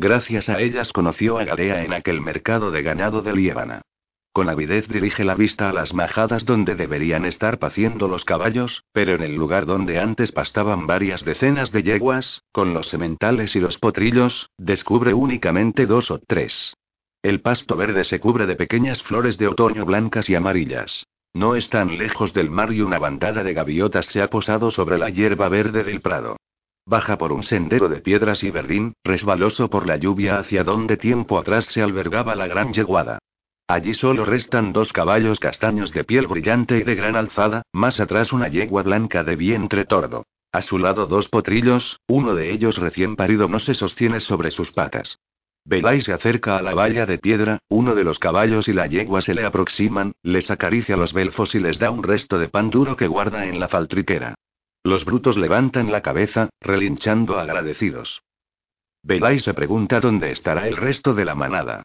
[0.01, 3.81] Gracias a ellas conoció a Garea en aquel mercado de ganado de Liébana.
[4.31, 9.15] Con avidez dirige la vista a las majadas donde deberían estar paciendo los caballos, pero
[9.15, 13.77] en el lugar donde antes pastaban varias decenas de yeguas, con los sementales y los
[13.77, 16.77] potrillos, descubre únicamente dos o tres.
[17.21, 21.07] El pasto verde se cubre de pequeñas flores de otoño blancas y amarillas.
[21.33, 25.09] No están lejos del mar y una bandada de gaviotas se ha posado sobre la
[25.09, 26.37] hierba verde del prado.
[26.89, 31.37] Baja por un sendero de piedras y verdín, resbaloso por la lluvia hacia donde tiempo
[31.37, 33.19] atrás se albergaba la gran yeguada.
[33.67, 38.33] Allí solo restan dos caballos castaños de piel brillante y de gran alzada, más atrás
[38.33, 40.25] una yegua blanca de vientre tordo.
[40.51, 44.71] A su lado dos potrillos, uno de ellos recién parido no se sostiene sobre sus
[44.71, 45.19] patas.
[45.65, 49.21] Belay se acerca a la valla de piedra, uno de los caballos y la yegua
[49.21, 52.97] se le aproximan, les acaricia los belfos y les da un resto de pan duro
[52.97, 54.33] que guarda en la faltriquera.
[54.83, 58.21] Los brutos levantan la cabeza, relinchando agradecidos.
[59.03, 61.83] Belay se pregunta dónde estará el resto de la manada.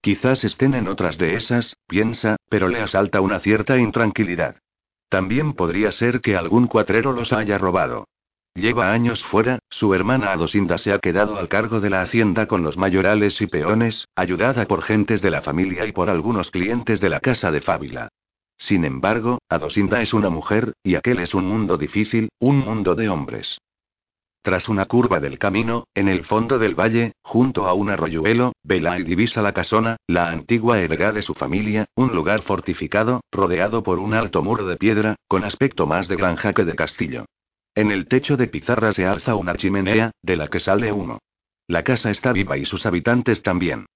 [0.00, 4.56] Quizás estén en otras de esas, piensa, pero le asalta una cierta intranquilidad.
[5.08, 8.06] También podría ser que algún cuatrero los haya robado.
[8.54, 12.62] Lleva años fuera, su hermana Adosinda se ha quedado al cargo de la hacienda con
[12.62, 17.10] los mayorales y peones, ayudada por gentes de la familia y por algunos clientes de
[17.10, 18.08] la casa de Fábila.
[18.58, 23.08] Sin embargo, Adosinda es una mujer, y aquel es un mundo difícil, un mundo de
[23.08, 23.58] hombres.
[24.42, 28.96] Tras una curva del camino, en el fondo del valle, junto a un arroyuelo, vela
[28.98, 33.98] y divisa la casona, la antigua erga de su familia, un lugar fortificado, rodeado por
[33.98, 37.24] un alto muro de piedra, con aspecto más de granja que de castillo.
[37.74, 41.18] En el techo de pizarra se alza una chimenea, de la que sale humo.
[41.66, 43.86] La casa está viva y sus habitantes también.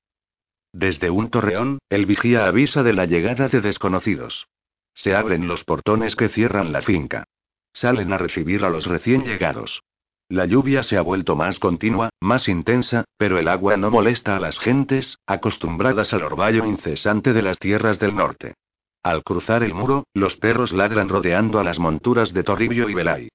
[0.72, 4.46] Desde un torreón, el vigía avisa de la llegada de desconocidos.
[4.94, 7.24] Se abren los portones que cierran la finca.
[7.72, 9.82] Salen a recibir a los recién llegados.
[10.28, 14.40] La lluvia se ha vuelto más continua, más intensa, pero el agua no molesta a
[14.40, 18.54] las gentes, acostumbradas al orvallo incesante de las tierras del norte.
[19.02, 23.28] Al cruzar el muro, los perros ladran rodeando a las monturas de Toribio y Belay.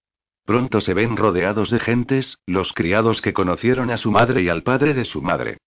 [0.45, 4.63] Pronto se ven rodeados de gentes, los criados que conocieron a su madre y al
[4.63, 5.57] padre de su madre.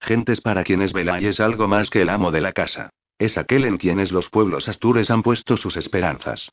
[0.00, 2.90] Gentes para quienes Belay es algo más que el amo de la casa.
[3.18, 6.50] Es aquel en quienes los pueblos astures han puesto sus esperanzas.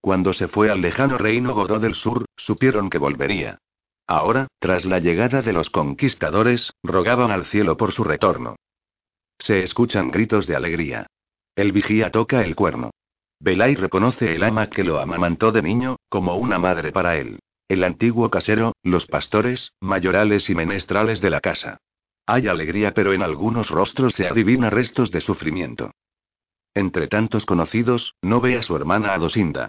[0.00, 3.58] Cuando se fue al lejano reino Godó del Sur, supieron que volvería.
[4.06, 8.56] Ahora, tras la llegada de los conquistadores, rogaban al cielo por su retorno.
[9.38, 11.06] Se escuchan gritos de alegría.
[11.54, 12.90] El vigía toca el cuerno.
[13.40, 17.38] Belay reconoce el ama que lo amamantó de niño, como una madre para él.
[17.68, 21.78] El antiguo casero, los pastores, mayorales y menestrales de la casa.
[22.30, 25.92] Hay alegría, pero en algunos rostros se adivina restos de sufrimiento.
[26.74, 29.68] Entre tantos conocidos, no ve a su hermana Adosinda.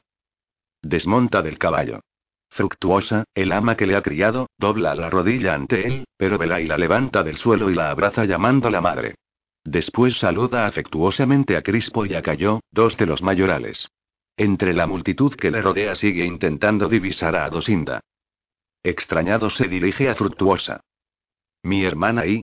[0.81, 2.01] Desmonta del caballo.
[2.49, 6.77] Fructuosa, el ama que le ha criado, dobla la rodilla ante él, pero Belay la
[6.77, 9.15] levanta del suelo y la abraza llamándola madre.
[9.63, 13.87] Después saluda afectuosamente a Crispo y a Cayo, dos de los mayorales.
[14.35, 18.01] Entre la multitud que le rodea sigue intentando divisar a Adosinda.
[18.83, 20.81] Extrañado se dirige a Fructuosa.
[21.63, 22.41] Mi hermana y...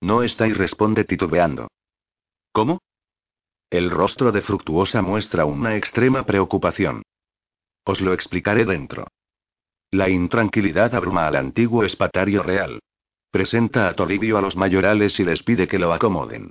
[0.00, 1.68] No está y responde titubeando.
[2.52, 2.80] ¿Cómo?
[3.70, 7.02] El rostro de Fructuosa muestra una extrema preocupación.
[7.84, 9.06] Os lo explicaré dentro.
[9.90, 12.80] La intranquilidad abruma al antiguo espatario real.
[13.30, 16.50] Presenta a Toribio a los mayorales y les pide que lo acomoden.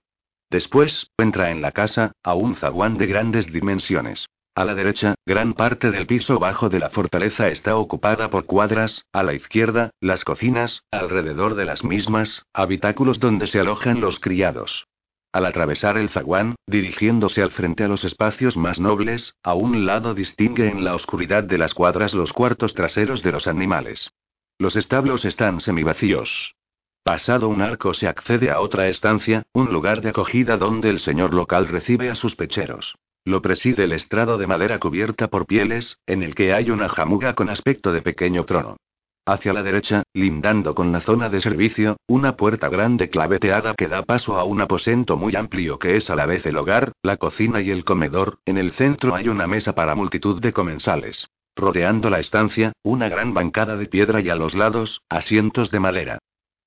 [0.49, 4.27] Después, entra en la casa, a un zaguán de grandes dimensiones.
[4.59, 9.05] A la derecha, gran parte del piso bajo de la fortaleza está ocupada por cuadras,
[9.13, 14.85] a la izquierda, las cocinas, alrededor de las mismas, habitáculos donde se alojan los criados.
[15.31, 20.13] Al atravesar el zaguán, dirigiéndose al frente a los espacios más nobles, a un lado
[20.13, 24.11] distingue en la oscuridad de las cuadras los cuartos traseros de los animales.
[24.57, 26.57] Los establos están semivacíos.
[27.03, 31.33] Pasado un arco se accede a otra estancia, un lugar de acogida donde el señor
[31.33, 32.97] local recibe a sus pecheros.
[33.25, 37.35] Lo preside el estrado de madera cubierta por pieles, en el que hay una jamuga
[37.35, 38.77] con aspecto de pequeño trono.
[39.25, 44.01] Hacia la derecha, lindando con la zona de servicio, una puerta grande claveteada que da
[44.01, 47.61] paso a un aposento muy amplio que es a la vez el hogar, la cocina
[47.61, 48.39] y el comedor.
[48.45, 51.27] En el centro hay una mesa para multitud de comensales.
[51.55, 56.17] Rodeando la estancia, una gran bancada de piedra y a los lados, asientos de madera.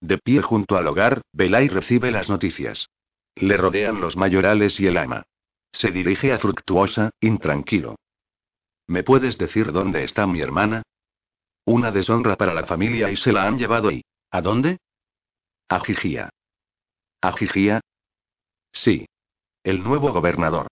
[0.01, 2.91] De pie junto al hogar, Belay recibe las noticias.
[3.35, 5.25] Le rodean los mayorales y el ama.
[5.73, 7.97] Se dirige a Fructuosa, intranquilo.
[8.87, 10.83] ¿Me puedes decir dónde está mi hermana?
[11.65, 14.05] Una deshonra para la familia y se la han llevado y...
[14.31, 14.79] ¿A dónde?
[15.69, 16.31] A Gigía.
[17.21, 17.81] ¿A Gigía?
[18.73, 19.07] Sí.
[19.63, 20.67] El nuevo gobernador.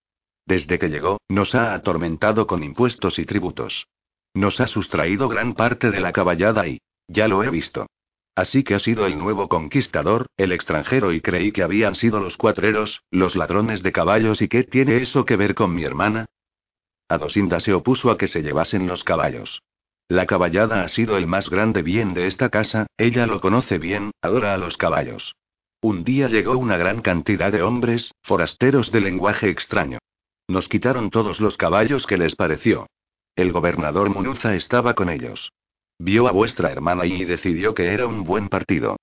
[0.46, 3.86] Desde que llegó, nos ha atormentado con impuestos y tributos.
[4.34, 6.80] Nos ha sustraído gran parte de la caballada y...
[7.06, 7.86] Ya lo he visto.
[8.34, 12.36] Así que ha sido el nuevo conquistador, el extranjero y creí que habían sido los
[12.36, 16.26] cuatreros, los ladrones de caballos y qué tiene eso que ver con mi hermana.
[17.08, 19.62] Adosinda se opuso a que se llevasen los caballos.
[20.08, 24.10] La caballada ha sido el más grande bien de esta casa, ella lo conoce bien,
[24.22, 25.34] adora a los caballos.
[25.82, 29.98] Un día llegó una gran cantidad de hombres, forasteros de lenguaje extraño.
[30.46, 32.86] Nos quitaron todos los caballos que les pareció.
[33.36, 35.52] El gobernador Munuza estaba con ellos.
[36.02, 38.96] Vio a vuestra hermana y decidió que era un buen partido.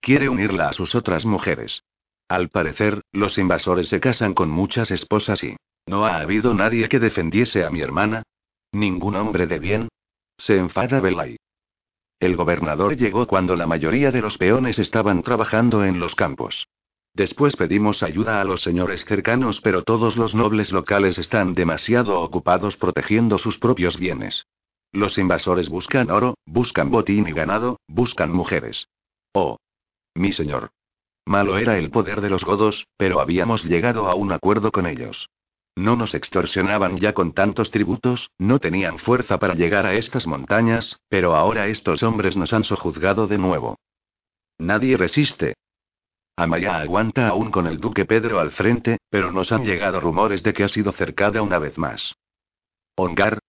[0.00, 1.82] Quiere unirla a sus otras mujeres.
[2.28, 5.56] Al parecer, los invasores se casan con muchas esposas y...
[5.86, 8.22] ¿No ha habido nadie que defendiese a mi hermana?
[8.70, 9.88] ¿Ningún hombre de bien?
[10.38, 11.38] Se enfada Belay.
[12.20, 16.68] El gobernador llegó cuando la mayoría de los peones estaban trabajando en los campos.
[17.14, 22.76] Después pedimos ayuda a los señores cercanos, pero todos los nobles locales están demasiado ocupados
[22.76, 24.46] protegiendo sus propios bienes.
[24.94, 28.86] Los invasores buscan oro, buscan botín y ganado, buscan mujeres.
[29.32, 29.58] Oh.
[30.14, 30.70] Mi señor.
[31.26, 35.28] Malo era el poder de los godos, pero habíamos llegado a un acuerdo con ellos.
[35.74, 41.00] No nos extorsionaban ya con tantos tributos, no tenían fuerza para llegar a estas montañas,
[41.08, 43.76] pero ahora estos hombres nos han sojuzgado de nuevo.
[44.58, 45.54] Nadie resiste.
[46.36, 50.52] Amaya aguanta aún con el duque Pedro al frente, pero nos han llegado rumores de
[50.52, 52.14] que ha sido cercada una vez más.
[52.94, 53.40] Ongar.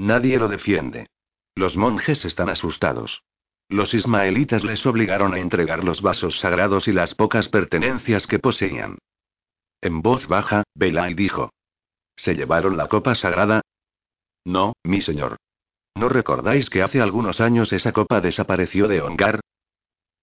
[0.00, 1.08] Nadie lo defiende.
[1.54, 3.22] Los monjes están asustados.
[3.68, 8.96] Los ismaelitas les obligaron a entregar los vasos sagrados y las pocas pertenencias que poseían.
[9.82, 11.52] En voz baja, Belay dijo.
[12.16, 13.60] ¿Se llevaron la copa sagrada?
[14.46, 15.36] No, mi señor.
[15.94, 19.40] ¿No recordáis que hace algunos años esa copa desapareció de Ongar?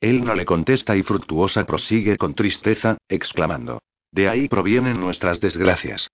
[0.01, 3.83] Él no le contesta y Fructuosa prosigue con tristeza, exclamando.
[4.11, 6.09] De ahí provienen nuestras desgracias.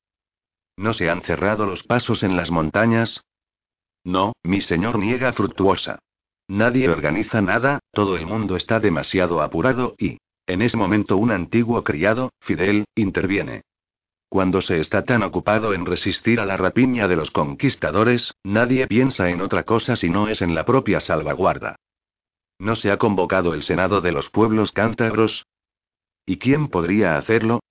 [0.75, 3.23] ¿No se han cerrado los pasos en las montañas?
[4.03, 5.99] No, mi señor niega Fructuosa.
[6.47, 10.17] Nadie organiza nada, todo el mundo está demasiado apurado y...
[10.45, 13.61] En ese momento un antiguo criado, Fidel, interviene.
[14.27, 19.29] Cuando se está tan ocupado en resistir a la rapiña de los conquistadores, nadie piensa
[19.29, 21.77] en otra cosa si no es en la propia salvaguarda.
[22.59, 25.45] ¿No se ha convocado el Senado de los pueblos cántabros?
[26.25, 27.61] ¿Y quién podría hacerlo?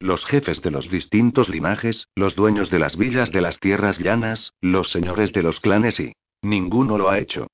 [0.00, 4.54] Los jefes de los distintos linajes, los dueños de las villas de las tierras llanas,
[4.62, 6.14] los señores de los clanes y...
[6.40, 7.48] Ninguno lo ha hecho.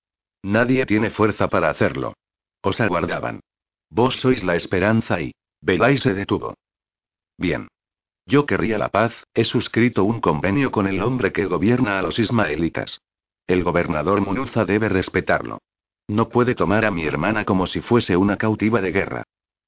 [0.44, 2.14] Nadie tiene fuerza para hacerlo.
[2.62, 3.40] Os aguardaban.
[3.90, 5.34] Vos sois la esperanza y...
[5.60, 6.54] Belay se detuvo.
[7.36, 7.66] Bien.
[8.26, 12.20] Yo querría la paz, he suscrito un convenio con el hombre que gobierna a los
[12.20, 13.00] ismaelitas.
[13.48, 15.58] El gobernador Munuza debe respetarlo.
[16.06, 19.24] No puede tomar a mi hermana como si fuese una cautiva de guerra.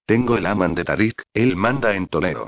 [0.06, 2.46] Tengo el amán de Tarik, él manda en Toledo.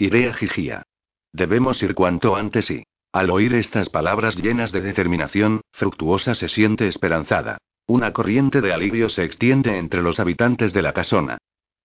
[0.00, 0.82] Iré a.
[1.30, 2.84] Debemos ir cuanto antes y...
[3.12, 7.58] Al oír estas palabras llenas de determinación, Fructuosa se siente esperanzada.
[7.86, 11.36] Una corriente de alivio se extiende entre los habitantes de la casona.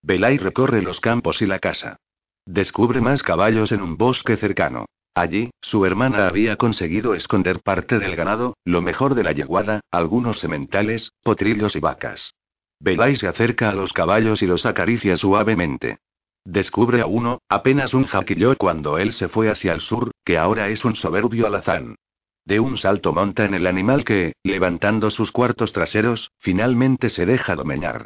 [0.02, 1.98] Belay recorre los campos y la casa.
[2.46, 4.86] Descubre más caballos en un bosque cercano.
[5.14, 10.40] Allí, su hermana había conseguido esconder parte del ganado, lo mejor de la yeguada, algunos
[10.40, 12.34] sementales, potrillos y vacas.
[12.80, 15.98] Belay se acerca a los caballos y los acaricia suavemente.
[16.46, 20.70] Descubre a uno, apenas un jaquillo cuando él se fue hacia el sur, que ahora
[20.70, 21.96] es un soberbio alazán.
[22.46, 27.56] De un salto monta en el animal que, levantando sus cuartos traseros, finalmente se deja
[27.56, 28.06] domeñar.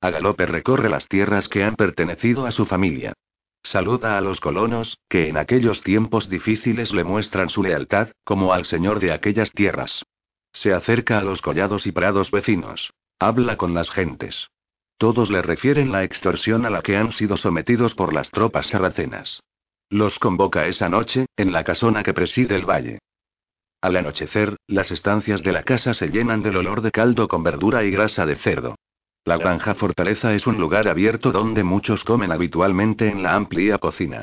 [0.00, 3.14] A galope recorre las tierras que han pertenecido a su familia.
[3.64, 8.64] Saluda a los colonos, que en aquellos tiempos difíciles le muestran su lealtad, como al
[8.66, 10.04] señor de aquellas tierras.
[10.52, 12.92] Se acerca a los collados y prados vecinos.
[13.18, 14.48] Habla con las gentes.
[14.98, 19.40] Todos le refieren la extorsión a la que han sido sometidos por las tropas sarracenas.
[19.88, 22.98] Los convoca esa noche, en la casona que preside el valle.
[23.80, 27.84] Al anochecer, las estancias de la casa se llenan del olor de caldo con verdura
[27.84, 28.74] y grasa de cerdo.
[29.24, 34.22] La granja fortaleza es un lugar abierto donde muchos comen habitualmente en la amplia cocina.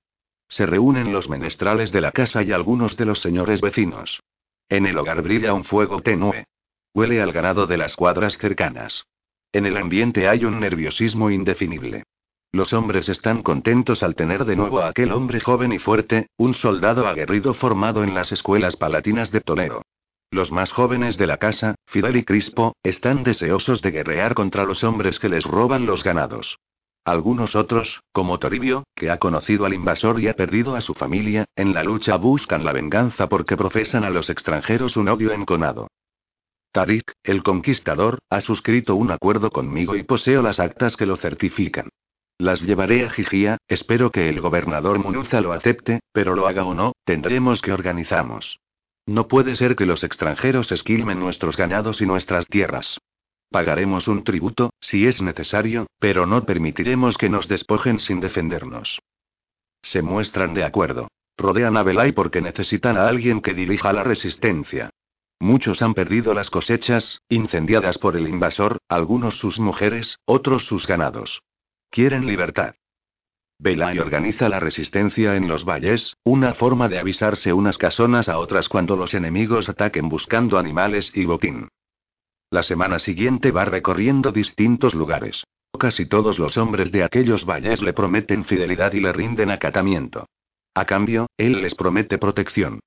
[0.50, 4.20] Se reúnen los menestrales de la casa y algunos de los señores vecinos.
[4.68, 6.46] En el hogar brilla un fuego tenue.
[6.94, 9.06] Huele al ganado de las cuadras cercanas.
[9.56, 12.04] En el ambiente hay un nerviosismo indefinible.
[12.52, 16.54] Los hombres están contentos al tener de nuevo a aquel hombre joven y fuerte, un
[16.54, 19.82] soldado aguerrido formado en las escuelas palatinas de Toledo.
[20.30, 24.84] Los más jóvenes de la casa, Fidel y Crispo, están deseosos de guerrear contra los
[24.84, 26.58] hombres que les roban los ganados.
[27.06, 31.46] Algunos otros, como Toribio, que ha conocido al invasor y ha perdido a su familia,
[31.56, 35.88] en la lucha buscan la venganza porque profesan a los extranjeros un odio enconado.
[36.76, 41.88] Tarik, el conquistador, ha suscrito un acuerdo conmigo y poseo las actas que lo certifican.
[42.38, 46.74] Las llevaré a Gigía, espero que el gobernador Munuza lo acepte, pero lo haga o
[46.74, 48.60] no, tendremos que organizarnos.
[49.06, 53.00] No puede ser que los extranjeros esquilmen nuestros ganados y nuestras tierras.
[53.50, 59.00] Pagaremos un tributo, si es necesario, pero no permitiremos que nos despojen sin defendernos.
[59.82, 61.08] Se muestran de acuerdo.
[61.38, 64.90] Rodean a Belay porque necesitan a alguien que dirija la resistencia.
[65.40, 71.44] Muchos han perdido las cosechas, incendiadas por el invasor, algunos sus mujeres, otros sus ganados.
[71.90, 72.76] Quieren libertad.
[73.58, 78.68] Belay organiza la resistencia en los valles, una forma de avisarse unas casonas a otras
[78.68, 81.70] cuando los enemigos ataquen buscando animales y botín.
[82.50, 85.44] La semana siguiente va recorriendo distintos lugares.
[85.80, 90.26] Casi todos los hombres de aquellos valles le prometen fidelidad y le rinden acatamiento.
[90.74, 92.80] A cambio, él les promete protección.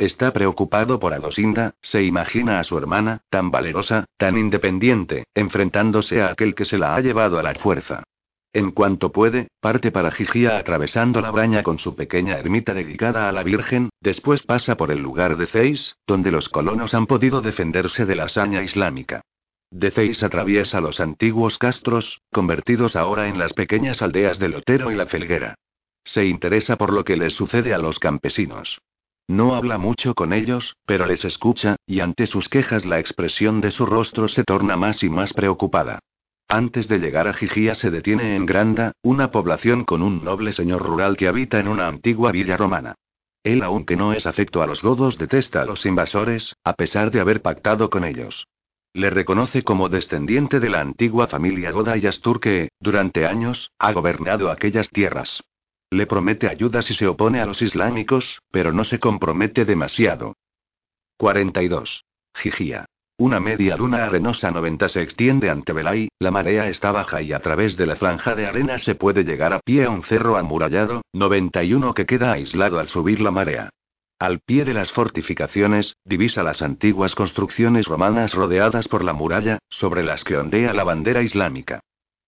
[0.00, 6.30] Está preocupado por Adosinda, se imagina a su hermana, tan valerosa, tan independiente, enfrentándose a
[6.30, 8.04] aquel que se la ha llevado a la fuerza.
[8.54, 13.32] En cuanto puede, parte para Gigía atravesando la braña con su pequeña ermita dedicada a
[13.32, 18.06] la Virgen, después pasa por el lugar de Ceis, donde los colonos han podido defenderse
[18.06, 19.20] de la hazaña islámica.
[19.70, 24.94] De Ceis atraviesa los antiguos castros, convertidos ahora en las pequeñas aldeas de Lotero y
[24.94, 25.56] la Felguera.
[26.04, 28.80] Se interesa por lo que les sucede a los campesinos.
[29.30, 33.70] No habla mucho con ellos, pero les escucha, y ante sus quejas la expresión de
[33.70, 36.00] su rostro se torna más y más preocupada.
[36.48, 40.82] Antes de llegar a Gigía se detiene en Granda, una población con un noble señor
[40.82, 42.96] rural que habita en una antigua villa romana.
[43.44, 47.20] Él, aunque no es afecto a los godos, detesta a los invasores, a pesar de
[47.20, 48.48] haber pactado con ellos.
[48.94, 53.92] Le reconoce como descendiente de la antigua familia Goda y Astur que, durante años, ha
[53.92, 55.40] gobernado aquellas tierras.
[55.92, 60.36] Le promete ayuda si se opone a los islámicos, pero no se compromete demasiado.
[61.16, 62.04] 42.
[62.32, 62.86] Gigía.
[63.18, 67.40] Una media luna arenosa 90 se extiende ante Belay, la marea está baja y a
[67.40, 71.02] través de la franja de arena se puede llegar a pie a un cerro amurallado,
[71.12, 73.70] 91 que queda aislado al subir la marea.
[74.20, 80.04] Al pie de las fortificaciones, divisa las antiguas construcciones romanas rodeadas por la muralla, sobre
[80.04, 81.80] las que ondea la bandera islámica.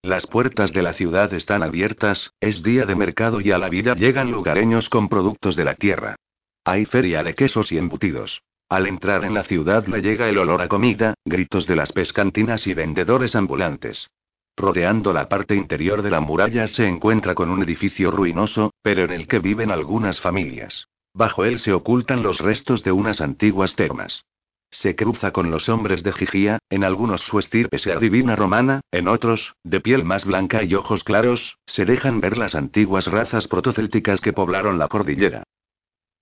[0.03, 3.95] Las puertas de la ciudad están abiertas, es día de mercado y a la vida
[3.95, 6.17] llegan lugareños con productos de la tierra.
[6.65, 8.41] Hay feria de quesos y embutidos.
[8.67, 12.67] Al entrar en la ciudad le llega el olor a comida, gritos de las pescantinas
[12.67, 14.09] y vendedores ambulantes.
[14.57, 19.11] Rodeando la parte interior de la muralla se encuentra con un edificio ruinoso, pero en
[19.11, 20.89] el que viven algunas familias.
[21.13, 24.25] Bajo él se ocultan los restos de unas antiguas termas.
[24.73, 29.07] Se cruza con los hombres de Gigía, en algunos su estirpe sea divina romana, en
[29.07, 34.19] otros, de piel más blanca y ojos claros, se dejan ver las antiguas razas protocélticas
[34.19, 35.43] que poblaron la cordillera.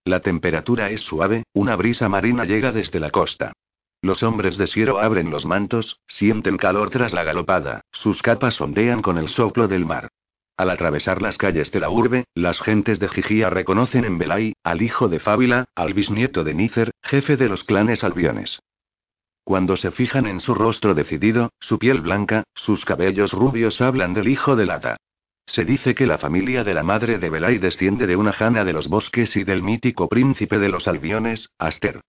[0.04, 3.54] La temperatura es suave, una brisa marina llega desde la costa.
[4.02, 9.02] Los hombres de Siero abren los mantos, sienten calor tras la galopada, sus capas ondean
[9.02, 10.10] con el soplo del mar.
[10.58, 14.82] Al atravesar las calles de la urbe, las gentes de Gigía reconocen en Belay, al
[14.82, 18.60] hijo de Fábila, al bisnieto de Nícer, jefe de los clanes albiones.
[19.44, 24.28] Cuando se fijan en su rostro decidido, su piel blanca, sus cabellos rubios hablan del
[24.28, 24.98] hijo de Lata.
[25.46, 28.74] Se dice que la familia de la madre de Belay desciende de una jana de
[28.74, 32.02] los bosques y del mítico príncipe de los albiones, Aster.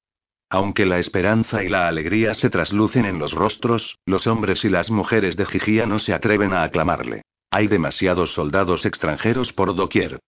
[0.50, 4.90] Aunque la esperanza y la alegría se traslucen en los rostros, los hombres y las
[4.90, 7.22] mujeres de Gigía no se atreven a aclamarle.
[7.54, 10.20] Hay demasiados soldados extranjeros por doquier.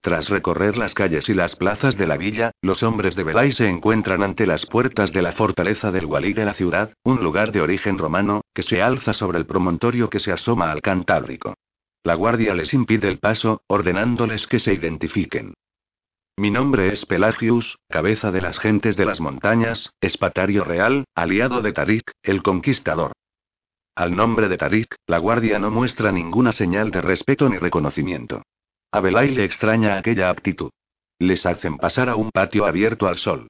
[0.00, 3.68] Tras recorrer las calles y las plazas de la villa, los hombres de Belay se
[3.68, 7.60] encuentran ante las puertas de la fortaleza del Walí de la ciudad, un lugar de
[7.60, 11.54] origen romano, que se alza sobre el promontorio que se asoma al Cantábrico.
[12.02, 15.54] La guardia les impide el paso, ordenándoles que se identifiquen.
[16.36, 21.72] Mi nombre es Pelagius, cabeza de las gentes de las montañas, espatario real, aliado de
[21.72, 23.12] Tarik, el conquistador.
[23.94, 28.42] Al nombre de Tarik, la guardia no muestra ninguna señal de respeto ni reconocimiento.
[28.90, 30.70] A Belay le extraña aquella actitud.
[31.18, 33.48] Les hacen pasar a un patio abierto al sol.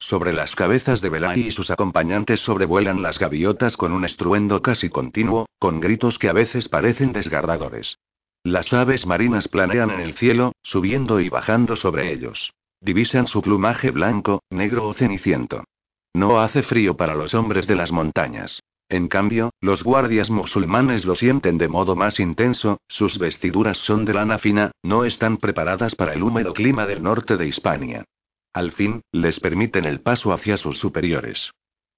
[0.00, 4.90] Sobre las cabezas de Belay y sus acompañantes sobrevuelan las gaviotas con un estruendo casi
[4.90, 7.96] continuo, con gritos que a veces parecen desgarradores.
[8.42, 12.52] Las aves marinas planean en el cielo, subiendo y bajando sobre ellos.
[12.80, 15.64] Divisan su plumaje blanco, negro o ceniciento.
[16.12, 18.60] No hace frío para los hombres de las montañas.
[18.88, 24.14] En cambio, los guardias musulmanes lo sienten de modo más intenso, sus vestiduras son de
[24.14, 28.04] lana fina, no están preparadas para el húmedo clima del norte de Hispania.
[28.52, 31.50] Al fin, les permiten el paso hacia sus superiores.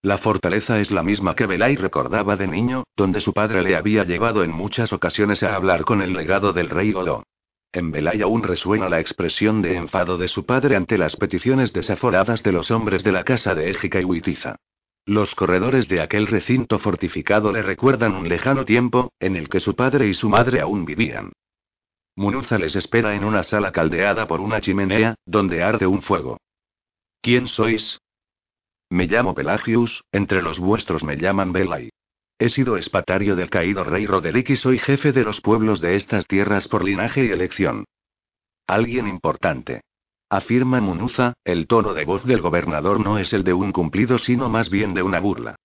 [0.03, 4.05] La fortaleza es la misma que Belay recordaba de niño, donde su padre le había
[4.05, 7.25] llevado en muchas ocasiones a hablar con el legado del rey Godó.
[7.73, 12.43] En Belay aún resuena la expresión de enfado de su padre ante las peticiones desaforadas
[12.43, 14.57] de los hombres de la casa de Égica y Huitiza.
[15.07, 19.77] Los corredores de aquel recinto fortificado le recuerdan un lejano tiempo, en el que su
[19.77, 21.31] padre y su madre aún vivían.
[22.17, 26.39] Munuza les espera en una sala caldeada por una chimenea, donde arde un fuego.
[27.21, 28.01] ¿Quién sois?
[28.91, 31.91] Me llamo Pelagius, entre los vuestros me llaman Belay.
[32.39, 36.27] He sido espatario del caído rey Roderick y soy jefe de los pueblos de estas
[36.27, 37.85] tierras por linaje y elección.
[38.67, 39.83] Alguien importante.
[40.29, 44.49] Afirma Munuza, el tono de voz del gobernador no es el de un cumplido sino
[44.49, 45.57] más bien de una burla.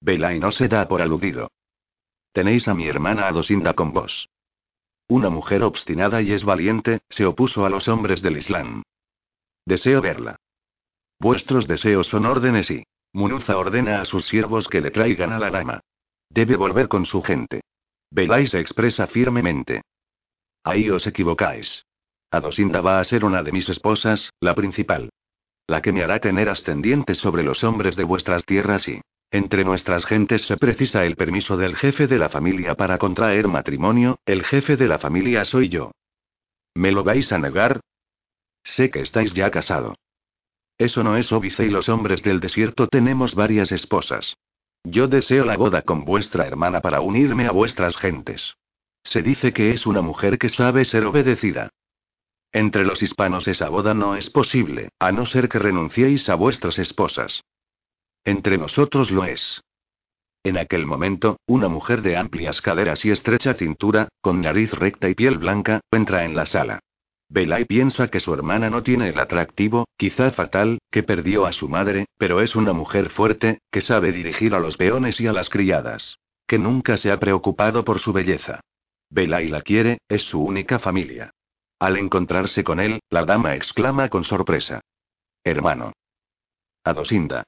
[0.00, 1.50] Belay no se da por aludido.
[2.32, 4.28] Tenéis a mi hermana Adosinda con vos.
[5.08, 8.82] Una mujer obstinada y es valiente, se opuso a los hombres del Islam.
[9.64, 10.36] Deseo verla.
[11.18, 12.84] Vuestros deseos son órdenes y.
[13.14, 15.80] Munuza ordena a sus siervos que le traigan a la dama.
[16.28, 17.62] Debe volver con su gente.
[18.10, 19.80] Belay se expresa firmemente.
[20.62, 21.86] Ahí os equivocáis.
[22.30, 25.10] Adosinda va a ser una de mis esposas, la principal.
[25.66, 29.00] La que me hará tener ascendientes sobre los hombres de vuestras tierras y.
[29.30, 34.18] Entre nuestras gentes se precisa el permiso del jefe de la familia para contraer matrimonio,
[34.24, 35.92] el jefe de la familia soy yo.
[36.74, 37.80] ¿Me lo vais a negar?
[38.62, 39.96] Sé que estáis ya casado.
[40.78, 44.36] Eso no es óbice y los hombres del desierto tenemos varias esposas.
[44.84, 48.54] Yo deseo la boda con vuestra hermana para unirme a vuestras gentes.
[49.02, 51.70] Se dice que es una mujer que sabe ser obedecida.
[52.52, 56.78] Entre los hispanos esa boda no es posible, a no ser que renunciéis a vuestras
[56.78, 57.44] esposas.
[58.24, 59.62] Entre nosotros lo es.
[60.44, 65.14] En aquel momento, una mujer de amplias caderas y estrecha cintura, con nariz recta y
[65.14, 66.80] piel blanca, entra en la sala.
[67.28, 71.68] Belay piensa que su hermana no tiene el atractivo, quizá fatal, que perdió a su
[71.68, 75.50] madre, pero es una mujer fuerte, que sabe dirigir a los peones y a las
[75.50, 76.18] criadas.
[76.46, 78.60] Que nunca se ha preocupado por su belleza.
[79.10, 81.32] Belay la quiere, es su única familia.
[81.78, 84.80] Al encontrarse con él, la dama exclama con sorpresa.
[85.44, 85.92] Hermano.
[86.84, 87.44] Adosinda.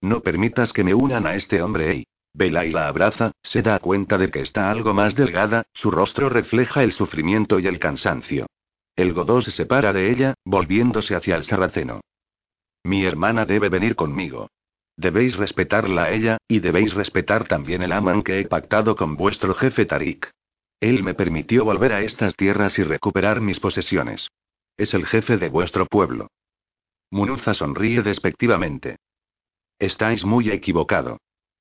[0.00, 2.04] No permitas que me unan a este hombre, Ey.
[2.32, 6.82] Belay la abraza, se da cuenta de que está algo más delgada, su rostro refleja
[6.82, 8.46] el sufrimiento y el cansancio.
[8.96, 12.00] El Godó se separa de ella, volviéndose hacia el sarraceno.
[12.82, 14.48] Mi hermana debe venir conmigo.
[14.96, 19.54] Debéis respetarla a ella, y debéis respetar también el aman que he pactado con vuestro
[19.54, 20.30] jefe Tarik.
[20.80, 24.28] Él me permitió volver a estas tierras y recuperar mis posesiones.
[24.76, 26.28] Es el jefe de vuestro pueblo.
[27.10, 28.96] Munuza sonríe despectivamente.
[29.78, 31.18] Estáis muy equivocado.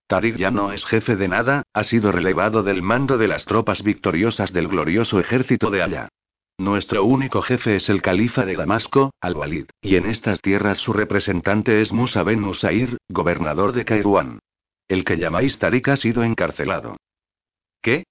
[0.07, 3.83] Tarik ya no es jefe de nada, ha sido relevado del mando de las tropas
[3.83, 6.09] victoriosas del glorioso ejército de allá.
[6.57, 11.81] Nuestro único jefe es el califa de Damasco, al-Walid, y en estas tierras su representante
[11.81, 14.39] es Musa ben Nusair, gobernador de Kairouan.
[14.87, 16.97] El que llamáis Tarik ha sido encarcelado.
[17.81, 18.03] ¿Qué?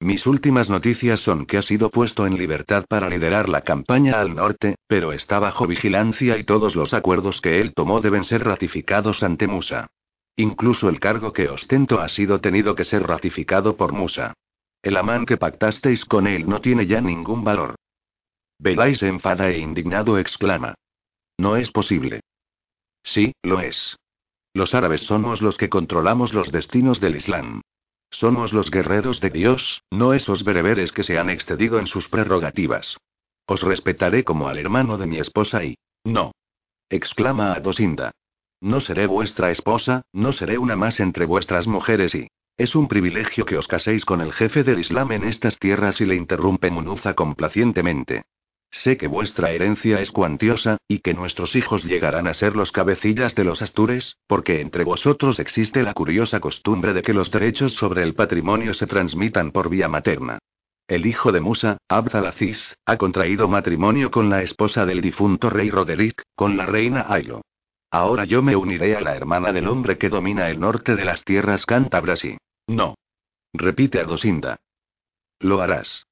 [0.00, 4.34] Mis últimas noticias son que ha sido puesto en libertad para liderar la campaña al
[4.34, 9.24] norte, pero está bajo vigilancia y todos los acuerdos que él tomó deben ser ratificados
[9.24, 9.88] ante Musa.
[10.36, 14.34] Incluso el cargo que ostento ha sido tenido que ser ratificado por Musa.
[14.82, 17.74] El amán que pactasteis con él no tiene ya ningún valor.
[18.60, 20.74] Belay se enfada e indignado exclama.
[21.38, 22.20] No es posible.
[23.02, 23.96] Sí, lo es.
[24.54, 27.62] Los árabes somos los que controlamos los destinos del Islam.
[28.10, 32.96] Somos los guerreros de Dios, no esos bereberes que se han excedido en sus prerrogativas.
[33.46, 35.76] Os respetaré como al hermano de mi esposa y...
[36.04, 36.32] No.
[36.88, 38.12] exclama Adosinda.
[38.60, 42.28] No seré vuestra esposa, no seré una más entre vuestras mujeres y...
[42.56, 46.06] Es un privilegio que os caséis con el jefe del Islam en estas tierras y
[46.06, 48.24] le interrumpe Munuza complacientemente.
[48.70, 53.34] Sé que vuestra herencia es cuantiosa, y que nuestros hijos llegarán a ser los cabecillas
[53.34, 58.02] de los Astures, porque entre vosotros existe la curiosa costumbre de que los derechos sobre
[58.02, 60.38] el patrimonio se transmitan por vía materna.
[60.86, 65.70] El hijo de Musa, Abd al-Aziz, ha contraído matrimonio con la esposa del difunto rey
[65.70, 67.42] Roderick, con la reina Ailo.
[67.90, 71.24] Ahora yo me uniré a la hermana del hombre que domina el norte de las
[71.24, 72.36] tierras cántabras y...
[72.66, 72.94] No.
[73.52, 74.60] Repite Adosinda.
[75.40, 76.07] Lo harás.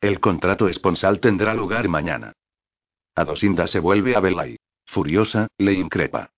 [0.00, 2.32] El contrato esponsal tendrá lugar mañana.
[3.16, 4.56] Adosinda se vuelve a Belay.
[4.86, 6.30] Furiosa, le increpa.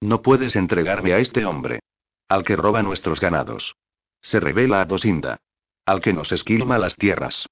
[0.00, 1.80] No puedes entregarme a este hombre.
[2.28, 3.76] Al que roba nuestros ganados.
[4.20, 5.38] Se revela Adosinda.
[5.84, 7.46] Al que nos esquilma las tierras.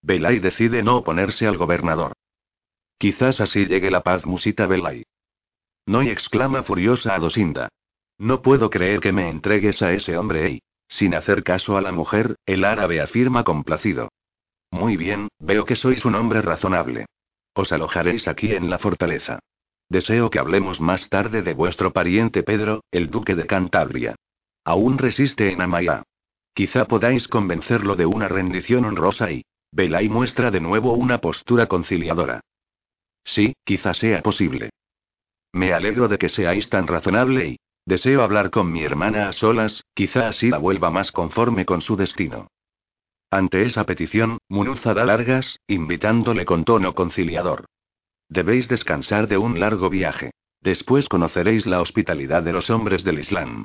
[0.00, 2.12] Belay decide no oponerse al gobernador.
[2.98, 5.02] Quizás así llegue la paz, musita Belay.
[5.86, 7.68] No y exclama furiosa Adosinda.
[8.16, 11.90] No puedo creer que me entregues a ese hombre y, sin hacer caso a la
[11.90, 14.10] mujer, el árabe afirma complacido.
[14.70, 17.06] Muy bien, veo que sois un hombre razonable.
[17.54, 19.38] Os alojaréis aquí en la fortaleza.
[19.88, 24.14] Deseo que hablemos más tarde de vuestro pariente Pedro, el duque de Cantabria.
[24.64, 26.02] Aún resiste en Amaya.
[26.52, 29.44] Quizá podáis convencerlo de una rendición honrosa y...
[29.70, 32.40] Belay muestra de nuevo una postura conciliadora.
[33.24, 34.70] Sí, quizá sea posible.
[35.52, 37.56] Me alegro de que seáis tan razonable y...
[37.86, 41.96] Deseo hablar con mi hermana a solas, quizá así la vuelva más conforme con su
[41.96, 42.48] destino.
[43.30, 47.66] Ante esa petición, Munuza da largas, invitándole con tono conciliador.
[48.28, 50.30] Debéis descansar de un largo viaje.
[50.60, 53.64] Después conoceréis la hospitalidad de los hombres del Islam.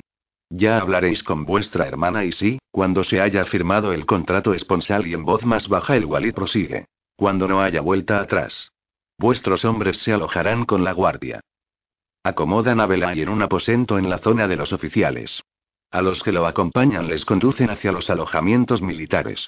[0.50, 5.14] Ya hablaréis con vuestra hermana y sí, cuando se haya firmado el contrato esponsal y
[5.14, 6.86] en voz más baja el walid prosigue.
[7.16, 8.70] Cuando no haya vuelta atrás.
[9.18, 11.40] Vuestros hombres se alojarán con la guardia.
[12.22, 15.42] Acomodan a Belay en un aposento en la zona de los oficiales.
[15.94, 19.46] A los que lo acompañan les conducen hacia los alojamientos militares.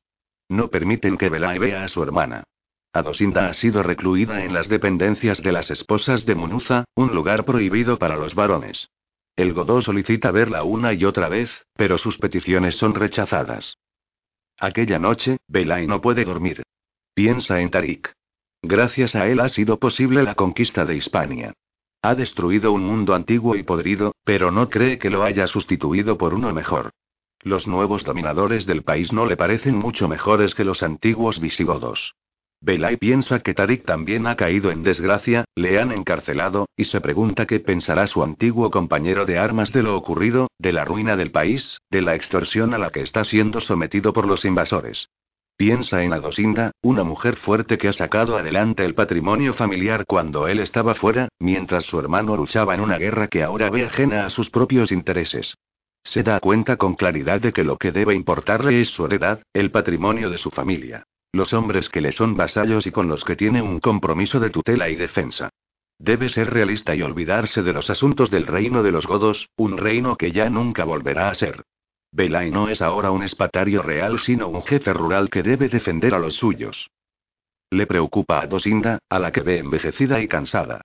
[0.48, 2.44] No permiten que Belay vea a su hermana.
[2.92, 7.98] Adosinda ha sido recluida en las dependencias de las esposas de Munuza, un lugar prohibido
[7.98, 8.88] para los varones.
[9.34, 13.76] El Godó solicita verla una y otra vez, pero sus peticiones son rechazadas.
[14.56, 16.62] Aquella noche, Belay no puede dormir.
[17.12, 18.12] Piensa en Tarik.
[18.62, 21.54] Gracias a él ha sido posible la conquista de Hispania.
[22.02, 26.34] Ha destruido un mundo antiguo y podrido, pero no cree que lo haya sustituido por
[26.34, 26.90] uno mejor.
[27.42, 32.14] Los nuevos dominadores del país no le parecen mucho mejores que los antiguos visigodos.
[32.60, 37.46] Belay piensa que Tarik también ha caído en desgracia, le han encarcelado, y se pregunta
[37.46, 41.78] qué pensará su antiguo compañero de armas de lo ocurrido, de la ruina del país,
[41.90, 45.08] de la extorsión a la que está siendo sometido por los invasores.
[45.58, 50.60] Piensa en Adosinda, una mujer fuerte que ha sacado adelante el patrimonio familiar cuando él
[50.60, 54.50] estaba fuera, mientras su hermano luchaba en una guerra que ahora ve ajena a sus
[54.50, 55.54] propios intereses.
[56.04, 59.70] Se da cuenta con claridad de que lo que debe importarle es su heredad, el
[59.70, 61.04] patrimonio de su familia.
[61.32, 64.90] Los hombres que le son vasallos y con los que tiene un compromiso de tutela
[64.90, 65.48] y defensa.
[65.98, 70.16] Debe ser realista y olvidarse de los asuntos del reino de los godos, un reino
[70.16, 71.64] que ya nunca volverá a ser.
[72.16, 76.18] Belay no es ahora un espatario real, sino un jefe rural que debe defender a
[76.18, 76.90] los suyos.
[77.70, 80.80] Le preocupa a Dosinda, a la que ve envejecida y cansada.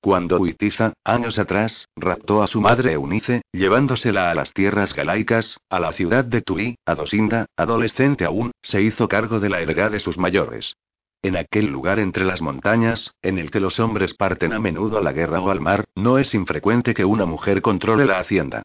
[0.00, 5.80] Cuando Huitiza, años atrás, raptó a su madre Eunice, llevándosela a las tierras galaicas, a
[5.80, 10.18] la ciudad de Tuí, Dosinda, adolescente aún, se hizo cargo de la heredad de sus
[10.18, 10.76] mayores.
[11.20, 15.02] En aquel lugar entre las montañas, en el que los hombres parten a menudo a
[15.02, 18.62] la guerra o al mar, no es infrecuente que una mujer controle la hacienda.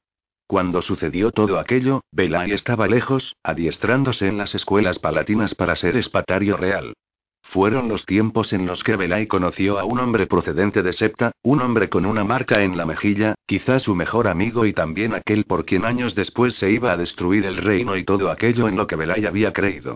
[0.52, 6.57] Cuando sucedió todo aquello, Belay estaba lejos, adiestrándose en las escuelas palatinas para ser espatario
[6.57, 6.94] real.
[7.41, 11.61] Fueron los tiempos en los que Belay conoció a un hombre procedente de Septa, un
[11.61, 15.64] hombre con una marca en la mejilla, quizás su mejor amigo y también aquel por
[15.64, 18.98] quien años después se iba a destruir el reino y todo aquello en lo que
[18.98, 19.95] Belay había creído.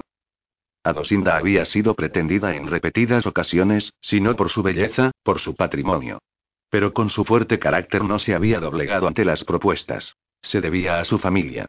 [0.85, 6.19] Adosinda había sido pretendida en repetidas ocasiones, si no por su belleza, por su patrimonio.
[6.69, 10.15] Pero con su fuerte carácter no se había doblegado ante las propuestas.
[10.45, 11.65] Se debía a su familia.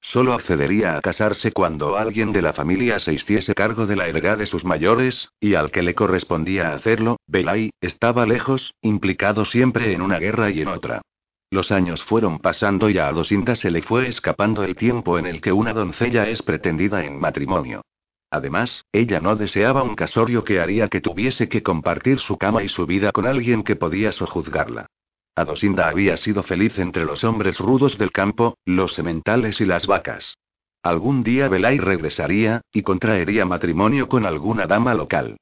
[0.00, 4.38] Solo accedería a casarse cuando alguien de la familia se hiciese cargo de la heredad
[4.38, 10.00] de sus mayores, y al que le correspondía hacerlo, Belay, estaba lejos, implicado siempre en
[10.00, 11.02] una guerra y en otra.
[11.50, 15.40] Los años fueron pasando y a Adosinda se le fue escapando el tiempo en el
[15.40, 17.82] que una doncella es pretendida en matrimonio.
[18.30, 22.68] Además, ella no deseaba un casorio que haría que tuviese que compartir su cama y
[22.68, 24.86] su vida con alguien que podía sojuzgarla.
[25.34, 30.36] Adosinda había sido feliz entre los hombres rudos del campo, los sementales y las vacas.
[30.82, 35.36] Algún día Belay regresaría, y contraería matrimonio con alguna dama local.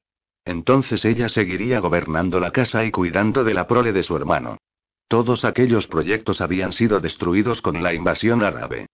[0.45, 4.57] Entonces ella seguiría gobernando la casa y cuidando de la prole de su hermano.
[5.07, 8.87] Todos aquellos proyectos habían sido destruidos con la invasión árabe.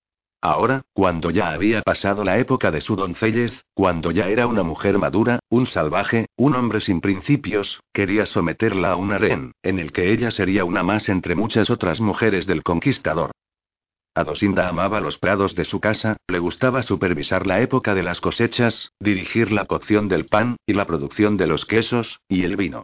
[0.47, 4.99] Ahora, cuando ya había pasado la época de su doncellez, cuando ya era una mujer
[4.99, 10.11] madura, un salvaje, un hombre sin principios, quería someterla a un harén, en el que
[10.11, 13.31] ella sería una más entre muchas otras mujeres del conquistador.
[14.13, 18.91] Adosinda amaba los prados de su casa, le gustaba supervisar la época de las cosechas,
[18.99, 22.83] dirigir la cocción del pan, y la producción de los quesos, y el vino.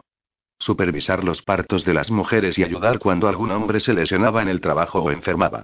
[0.58, 4.60] Supervisar los partos de las mujeres y ayudar cuando algún hombre se lesionaba en el
[4.60, 5.62] trabajo o enfermaba.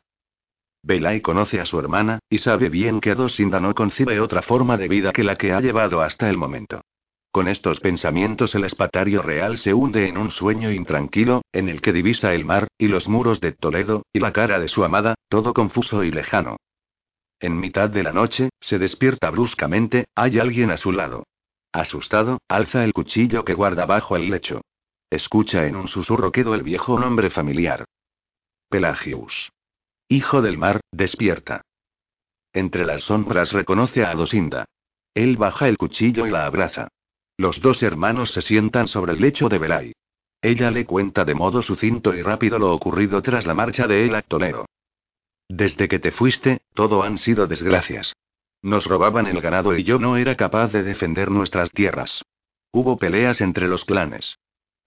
[0.89, 4.89] Belay conoce a su hermana, y sabe bien que Adosinda no concibe otra forma de
[4.89, 6.81] vida que la que ha llevado hasta el momento.
[7.31, 11.93] Con estos pensamientos el espatario real se hunde en un sueño intranquilo, en el que
[11.93, 15.53] divisa el mar, y los muros de Toledo, y la cara de su amada, todo
[15.53, 16.57] confuso y lejano.
[17.39, 21.25] En mitad de la noche, se despierta bruscamente, hay alguien a su lado.
[21.71, 24.63] Asustado, alza el cuchillo que guarda bajo el lecho.
[25.11, 27.85] Escucha en un susurro quedo el viejo nombre familiar.
[28.71, 29.51] Pelagius.
[30.11, 31.63] Hijo del mar, despierta.
[32.55, 34.65] Entre las sombras reconoce a Adosinda.
[35.15, 36.89] Él baja el cuchillo y la abraza.
[37.37, 39.93] Los dos hermanos se sientan sobre el lecho de Belay.
[40.41, 44.15] Ella le cuenta de modo sucinto y rápido lo ocurrido tras la marcha de él
[44.15, 44.65] a Toledo.
[45.49, 48.15] Desde que te fuiste, todo han sido desgracias.
[48.63, 52.23] Nos robaban el ganado y yo no era capaz de defender nuestras tierras.
[52.73, 54.39] Hubo peleas entre los clanes.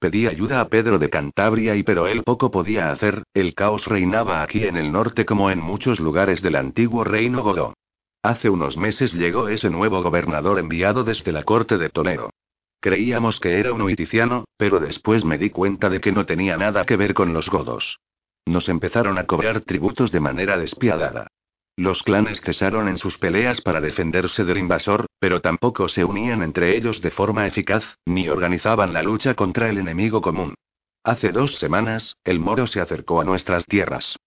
[0.02, 4.42] Pedí ayuda a Pedro de Cantabria y pero él poco podía hacer, el caos reinaba
[4.42, 7.76] aquí en el norte como en muchos lugares del antiguo reino Godó.
[8.24, 12.32] Hace unos meses llegó ese nuevo gobernador enviado desde la corte de Toledo.
[12.80, 16.84] Creíamos que era un huiticiano, pero después me di cuenta de que no tenía nada
[16.84, 18.00] que ver con los godos.
[18.48, 21.28] Nos empezaron a cobrar tributos de manera despiadada.
[21.78, 26.76] Los clanes cesaron en sus peleas para defenderse del invasor, pero tampoco se unían entre
[26.76, 30.56] ellos de forma eficaz, ni organizaban la lucha contra el enemigo común.
[31.04, 34.18] Hace dos semanas, el moro se acercó a nuestras tierras.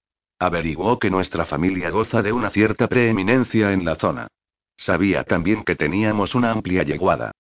[0.41, 4.27] Averiguó que nuestra familia goza de una cierta preeminencia en la zona.
[4.77, 7.31] Sabía también que teníamos una amplia yeguada.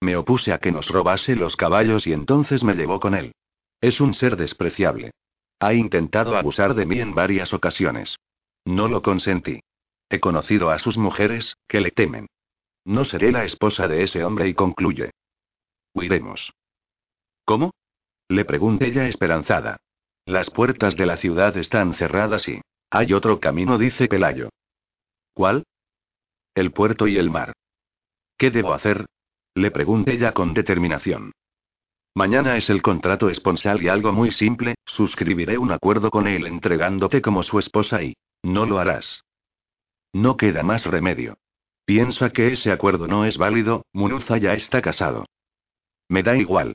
[0.00, 3.32] Me opuse a que nos robase los caballos y entonces me llevó con él.
[3.80, 5.10] Es un ser despreciable.
[5.58, 8.16] Ha intentado abusar de mí en varias ocasiones.
[8.64, 9.60] No lo consentí.
[10.08, 12.26] He conocido a sus mujeres, que le temen.
[12.84, 15.10] No seré la esposa de ese hombre y concluye.
[15.94, 16.52] Huiremos.
[17.44, 17.72] ¿Cómo?
[18.28, 19.78] Le pregunté ella esperanzada.
[20.26, 22.60] Las puertas de la ciudad están cerradas y...
[22.90, 24.50] Hay otro camino, dice Pelayo.
[25.34, 25.64] ¿Cuál?
[26.54, 27.52] El puerto y el mar.
[28.38, 29.06] ¿Qué debo hacer?
[29.54, 31.32] Le pregunté ella con determinación.
[32.14, 37.20] Mañana es el contrato esponsal y algo muy simple, suscribiré un acuerdo con él entregándote
[37.20, 38.14] como su esposa y...
[38.44, 39.24] No lo harás.
[40.12, 41.38] No queda más remedio.
[41.86, 45.24] Piensa que ese acuerdo no es válido, Munuza ya está casado.
[46.10, 46.74] Me da igual.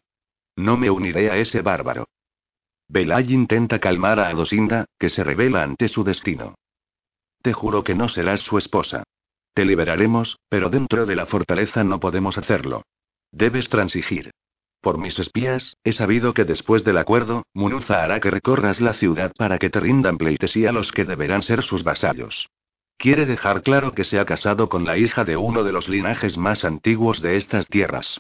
[0.56, 2.08] No me uniré a ese bárbaro.
[2.88, 6.56] Belay intenta calmar a Adosinda, que se revela ante su destino.
[7.44, 9.04] Te juro que no serás su esposa.
[9.54, 12.82] Te liberaremos, pero dentro de la fortaleza no podemos hacerlo.
[13.32, 14.32] Debes transigir.
[14.82, 19.34] Por mis espías, he sabido que después del acuerdo, Munuza hará que recorras la ciudad
[19.38, 22.50] para que te rindan pleitesía los que deberán ser sus vasallos.
[22.98, 26.38] Quiere dejar claro que se ha casado con la hija de uno de los linajes
[26.38, 28.20] más antiguos de estas tierras.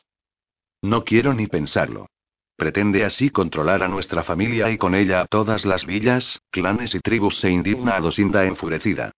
[0.81, 2.07] No quiero ni pensarlo.
[2.55, 6.99] Pretende así controlar a nuestra familia y con ella a todas las villas, clanes y
[6.99, 9.11] tribus, se indigna a Dosinda enfurecida.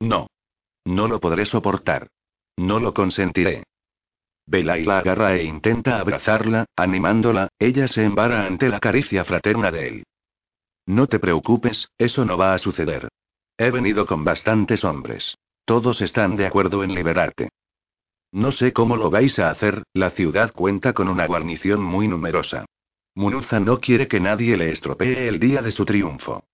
[0.00, 0.28] No.
[0.84, 2.08] No lo podré soportar.
[2.56, 3.64] No lo consentiré.
[4.48, 9.88] Belay la agarra e intenta abrazarla, animándola, ella se embara ante la caricia fraterna de
[9.88, 10.04] él.
[10.86, 13.08] No te preocupes, eso no va a suceder.
[13.58, 15.36] He venido con bastantes hombres.
[15.66, 17.50] Todos están de acuerdo en liberarte.
[18.32, 22.64] No sé cómo lo vais a hacer, la ciudad cuenta con una guarnición muy numerosa.
[23.14, 26.44] Munuza no quiere que nadie le estropee el día de su triunfo.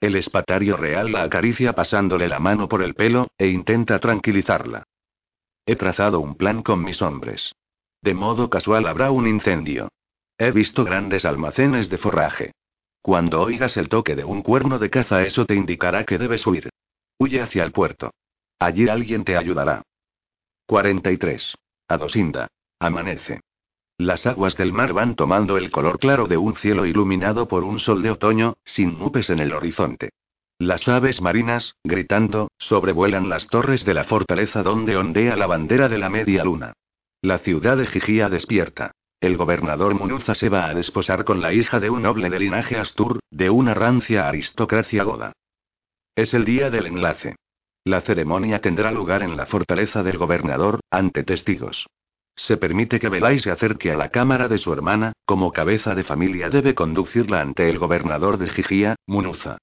[0.00, 4.84] El espatario real la acaricia pasándole la mano por el pelo, e intenta tranquilizarla.
[5.66, 7.52] He trazado un plan con mis hombres.
[8.00, 9.88] De modo casual habrá un incendio.
[10.38, 12.52] He visto grandes almacenes de forraje.
[13.02, 16.70] Cuando oigas el toque de un cuerno de caza eso te indicará que debes huir.
[17.18, 18.12] Huye hacia el puerto.
[18.60, 19.82] Allí alguien te ayudará.
[20.66, 21.54] 43.
[21.88, 22.48] Adosinda.
[22.78, 23.40] Amanece.
[23.98, 27.78] Las aguas del mar van tomando el color claro de un cielo iluminado por un
[27.78, 30.10] sol de otoño, sin nubes en el horizonte.
[30.58, 35.98] Las aves marinas, gritando, sobrevuelan las torres de la fortaleza donde ondea la bandera de
[35.98, 36.72] la media luna.
[37.20, 38.92] La ciudad de Gigía despierta.
[39.20, 42.76] El gobernador Munuza se va a desposar con la hija de un noble de linaje
[42.78, 45.32] Astur, de una rancia aristocracia goda.
[46.14, 47.36] Es el día del enlace.
[47.84, 51.86] La ceremonia tendrá lugar en la fortaleza del gobernador, ante testigos.
[52.34, 56.04] Se permite que Belay se acerque a la cámara de su hermana, como cabeza de
[56.04, 59.58] familia debe conducirla ante el gobernador de Jijía, Munuza.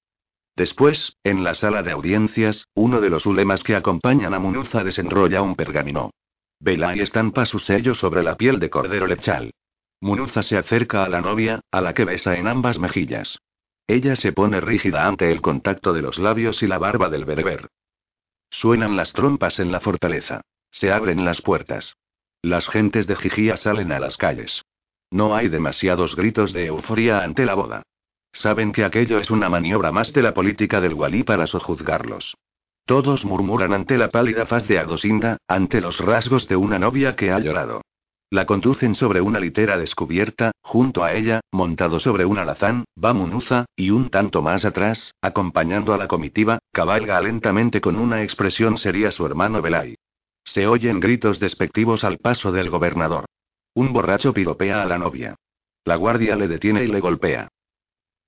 [0.56, 5.42] Después, en la sala de audiencias, uno de los ulemas que acompañan a Munuza desenrolla
[5.42, 6.10] un pergamino.
[6.60, 9.52] Belay estampa su sello sobre la piel de cordero lechal.
[10.00, 13.38] Munuza se acerca a la novia, a la que besa en ambas mejillas.
[13.86, 17.68] Ella se pone rígida ante el contacto de los labios y la barba del bereber.
[18.50, 20.42] Suenan las trompas en la fortaleza.
[20.70, 21.96] Se abren las puertas.
[22.42, 24.62] Las gentes de Jijía salen a las calles.
[25.10, 27.82] No hay demasiados gritos de euforia ante la boda.
[28.34, 32.36] Saben que aquello es una maniobra más de la política del Walí para sojuzgarlos.
[32.84, 37.30] Todos murmuran ante la pálida faz de Adosinda, ante los rasgos de una novia que
[37.30, 37.80] ha llorado.
[38.30, 43.66] La conducen sobre una litera descubierta, junto a ella, montado sobre un alazán, va Munuza,
[43.76, 49.12] y un tanto más atrás, acompañando a la comitiva, cabalga lentamente con una expresión seria
[49.12, 49.94] su hermano Belay.
[50.42, 53.24] Se oyen gritos despectivos al paso del gobernador.
[53.74, 55.36] Un borracho piropea a la novia.
[55.84, 57.48] La guardia le detiene y le golpea.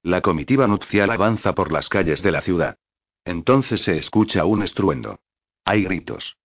[0.03, 2.77] La comitiva nupcial avanza por las calles de la ciudad.
[3.25, 5.19] Entonces se escucha un estruendo.
[5.65, 6.37] Hay gritos.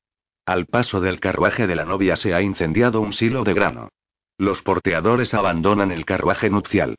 [0.46, 3.90] Al paso del carruaje de la novia se ha incendiado un silo de grano.
[4.38, 6.96] Los porteadores abandonan el carruaje nupcial.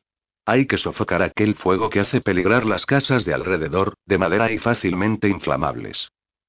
[0.47, 4.59] Hay que sofocar aquel fuego que hace peligrar las casas de alrededor, de madera y
[4.59, 6.09] fácilmente inflamables.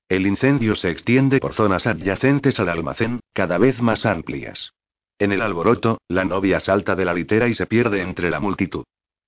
[0.09, 4.73] El incendio se extiende por zonas adyacentes al almacén, cada vez más amplias.
[5.17, 8.84] En el alboroto, la novia salta de la litera y se pierde entre la multitud.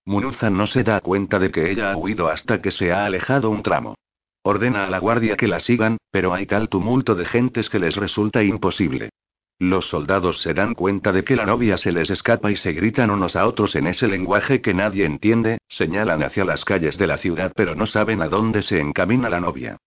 [0.07, 3.49] Munuza no se da cuenta de que ella ha huido hasta que se ha alejado
[3.49, 3.95] un tramo.
[4.43, 7.95] Ordena a la guardia que la sigan, pero hay tal tumulto de gentes que les
[7.95, 9.09] resulta imposible.
[9.57, 13.09] Los soldados se dan cuenta de que la novia se les escapa y se gritan
[13.09, 17.17] unos a otros en ese lenguaje que nadie entiende, señalan hacia las calles de la
[17.17, 19.77] ciudad pero no saben a dónde se encamina la novia.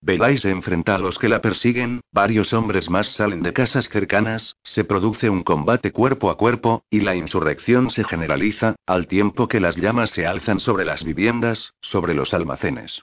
[0.00, 4.56] Belay se enfrenta a los que la persiguen, varios hombres más salen de casas cercanas,
[4.62, 9.58] se produce un combate cuerpo a cuerpo, y la insurrección se generaliza, al tiempo que
[9.58, 13.02] las llamas se alzan sobre las viviendas, sobre los almacenes.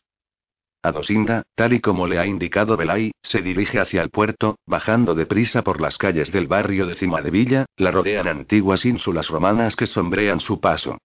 [0.81, 5.61] Adosinda, tal y como le ha indicado Belay, se dirige hacia el puerto, bajando deprisa
[5.61, 9.87] por las calles del barrio de Cima de Villa, la rodean antiguas ínsulas romanas que
[9.87, 10.97] sombrean su paso.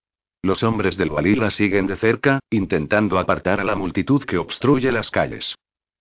[0.43, 4.91] Los hombres del Walí la siguen de cerca, intentando apartar a la multitud que obstruye
[4.93, 5.55] las calles.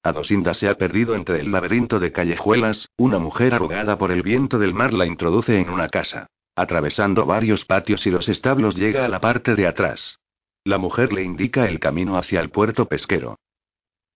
[0.07, 4.57] Adosinda se ha perdido entre el laberinto de callejuelas, una mujer arrugada por el viento
[4.57, 6.27] del mar la introduce en una casa.
[6.55, 10.17] Atravesando varios patios y los establos llega a la parte de atrás.
[10.63, 13.37] La mujer le indica el camino hacia el puerto pesquero.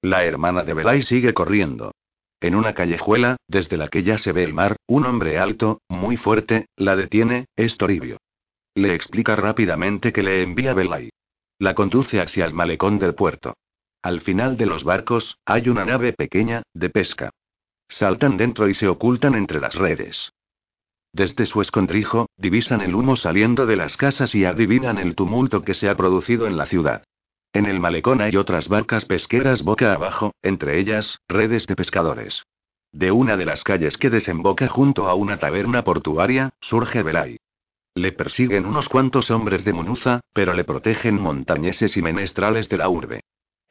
[0.02, 1.92] La hermana de Belay sigue corriendo.
[2.40, 6.16] En una callejuela, desde la que ya se ve el mar, un hombre alto, muy
[6.16, 8.18] fuerte, la detiene, es Toribio.
[8.76, 11.10] Le explica rápidamente que le envía Belay.
[11.60, 13.56] La conduce hacia el malecón del puerto.
[14.02, 17.30] Al final de los barcos, hay una nave pequeña, de pesca.
[17.88, 20.32] Saltan dentro y se ocultan entre las redes.
[21.14, 25.74] Desde su escondrijo, divisan el humo saliendo de las casas y adivinan el tumulto que
[25.74, 27.04] se ha producido en la ciudad.
[27.54, 32.44] En el malecón hay otras barcas pesqueras boca abajo, entre ellas, redes de pescadores.
[32.94, 37.38] De una de las calles que desemboca junto a una taberna portuaria, surge Belay.
[37.94, 42.88] Le persiguen unos cuantos hombres de Munuza, pero le protegen montañeses y menestrales de la
[42.88, 43.22] urbe.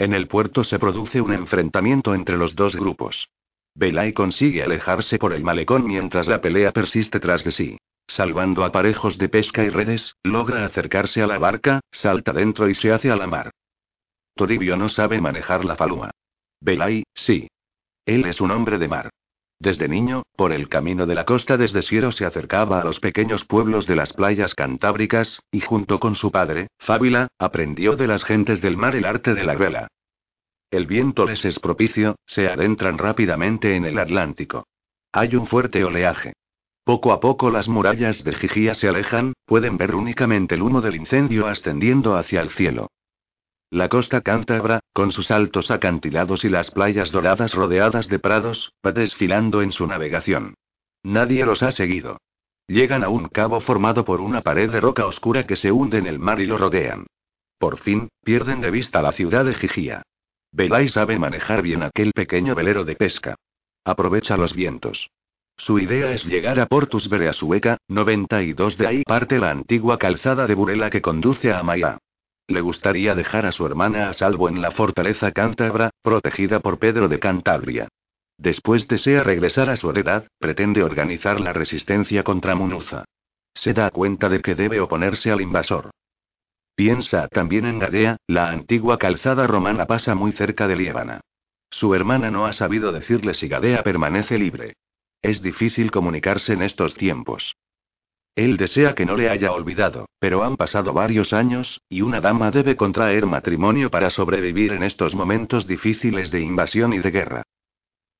[0.00, 3.28] En el puerto se produce un enfrentamiento entre los dos grupos.
[3.74, 7.78] Belay consigue alejarse por el malecón mientras la pelea persiste tras de sí.
[8.06, 12.92] Salvando aparejos de pesca y redes, logra acercarse a la barca, salta dentro y se
[12.92, 13.50] hace a la mar.
[14.34, 16.10] Toribio no sabe manejar la falúa.
[16.62, 17.48] Belay, sí.
[18.06, 19.10] Él es un hombre de mar.
[19.60, 23.44] Desde niño, por el camino de la costa desde Siero se acercaba a los pequeños
[23.44, 28.62] pueblos de las playas cantábricas, y junto con su padre, Fábila, aprendió de las gentes
[28.62, 29.88] del mar el arte de la vela.
[30.70, 34.66] El viento les es propicio, se adentran rápidamente en el Atlántico.
[35.12, 36.32] Hay un fuerte oleaje.
[36.82, 40.96] Poco a poco las murallas de Gigía se alejan, pueden ver únicamente el humo del
[40.96, 42.88] incendio ascendiendo hacia el cielo.
[43.70, 48.90] La costa cántabra, con sus altos acantilados y las playas doradas rodeadas de prados, va
[48.90, 50.54] desfilando en su navegación.
[51.04, 52.18] Nadie los ha seguido.
[52.66, 56.08] Llegan a un cabo formado por una pared de roca oscura que se hunde en
[56.08, 57.06] el mar y lo rodean.
[57.58, 60.02] Por fin, pierden de vista la ciudad de Gigía.
[60.50, 63.36] Belay sabe manejar bien aquel pequeño velero de pesca.
[63.84, 65.10] Aprovecha los vientos.
[65.56, 70.54] Su idea es llegar a Portus Bereasueca, 92 de ahí parte la antigua calzada de
[70.54, 71.98] Burela que conduce a Maya.
[72.50, 77.06] Le gustaría dejar a su hermana a salvo en la fortaleza cántabra, protegida por Pedro
[77.06, 77.86] de Cantabria.
[78.38, 83.04] Después desea regresar a su heredad, pretende organizar la resistencia contra Munuza.
[83.54, 85.90] Se da cuenta de que debe oponerse al invasor.
[86.74, 91.20] Piensa también en Gadea, la antigua calzada romana pasa muy cerca de Liébana.
[91.70, 94.74] Su hermana no ha sabido decirle si Gadea permanece libre.
[95.22, 97.54] Es difícil comunicarse en estos tiempos.
[98.34, 102.50] Él desea que no le haya olvidado, pero han pasado varios años, y una dama
[102.50, 107.42] debe contraer matrimonio para sobrevivir en estos momentos difíciles de invasión y de guerra.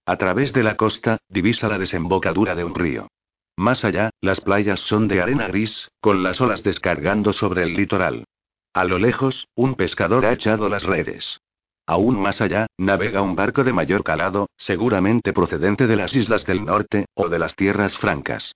[0.06, 3.08] A través de la costa, divisa la desembocadura de un río.
[3.56, 8.24] Más allá, las playas son de arena gris, con las olas descargando sobre el litoral.
[8.72, 11.40] A lo lejos, un pescador ha echado las redes.
[11.86, 16.64] Aún más allá, navega un barco de mayor calado, seguramente procedente de las islas del
[16.64, 18.54] norte, o de las tierras francas.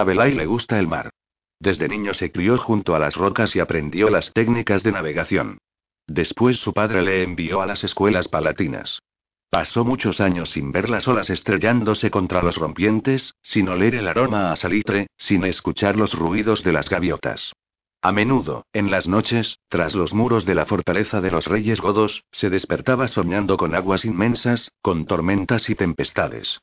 [0.00, 1.10] A le gusta el mar.
[1.58, 5.58] Desde niño se crió junto a las rocas y aprendió las técnicas de navegación.
[6.06, 9.02] Después su padre le envió a las escuelas palatinas.
[9.50, 14.50] Pasó muchos años sin ver las olas estrellándose contra los rompientes, sin oler el aroma
[14.50, 17.52] a salitre, sin escuchar los ruidos de las gaviotas.
[18.00, 22.24] A menudo, en las noches, tras los muros de la fortaleza de los reyes godos,
[22.32, 26.58] se despertaba soñando con aguas inmensas, con tormentas y tempestades.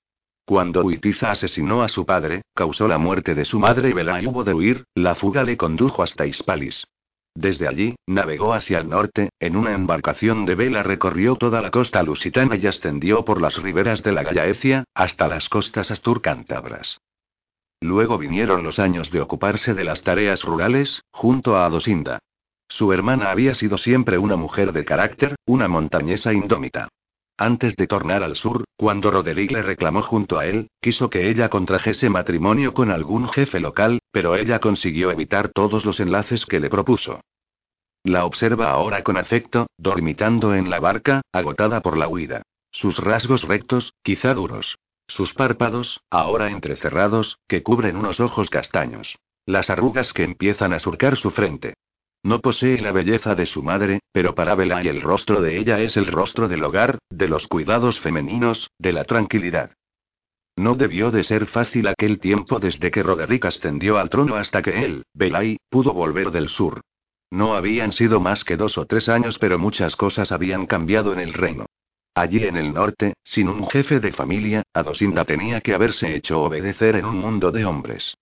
[0.47, 4.45] Cuando Huitiza asesinó a su padre, causó la muerte de su madre y Belay hubo
[4.45, 6.87] de huir, la fuga le condujo hasta Hispalis.
[7.35, 12.01] Desde allí, navegó hacia el norte, en una embarcación de vela recorrió toda la costa
[12.01, 17.01] lusitana y ascendió por las riberas de la Gallaecia, hasta las costas asturcántabras.
[17.81, 22.19] Luego vinieron los años de ocuparse de las tareas rurales, junto a Adosinda.
[22.69, 26.87] Su hermana había sido siempre una mujer de carácter, una montañesa indómita.
[27.39, 31.49] Antes de tornar al sur, cuando Roderick le reclamó junto a él, quiso que ella
[31.49, 36.71] contrajese matrimonio con algún jefe local, pero ella consiguió evitar todos los enlaces que le
[36.71, 37.21] propuso.
[38.03, 42.41] La observa ahora con afecto, dormitando en la barca, agotada por la huida.
[42.71, 44.79] Sus rasgos rectos, quizá duros.
[45.07, 49.19] Sus párpados, ahora entrecerrados, que cubren unos ojos castaños.
[49.45, 51.75] Las arrugas que empiezan a surcar su frente.
[52.23, 55.97] No posee la belleza de su madre, pero para y el rostro de ella es
[55.97, 59.71] el rostro del hogar, de los cuidados femeninos, de la tranquilidad.
[60.57, 64.83] No debió de ser fácil aquel tiempo desde que Roderick ascendió al trono hasta que
[64.83, 66.81] él, Belay, pudo volver del sur.
[67.29, 71.19] No habían sido más que dos o tres años, pero muchas cosas habían cambiado en
[71.19, 71.67] el reino.
[72.15, 76.95] Allí en el norte, sin un jefe de familia, Adosinda tenía que haberse hecho obedecer
[76.95, 78.17] en un mundo de hombres.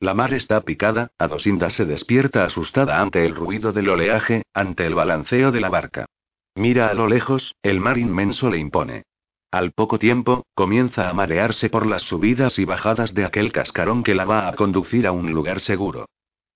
[0.00, 4.94] La mar está picada, Adosinda se despierta asustada ante el ruido del oleaje, ante el
[4.94, 6.06] balanceo de la barca.
[6.54, 9.02] Mira a lo lejos, el mar inmenso le impone.
[9.50, 14.14] Al poco tiempo, comienza a marearse por las subidas y bajadas de aquel cascarón que
[14.14, 16.06] la va a conducir a un lugar seguro.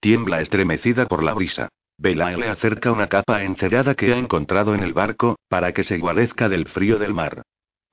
[0.01, 1.69] Tiembla estremecida por la brisa.
[1.99, 5.99] Belae le acerca una capa encerada que ha encontrado en el barco, para que se
[5.99, 7.43] guarezca del frío del mar.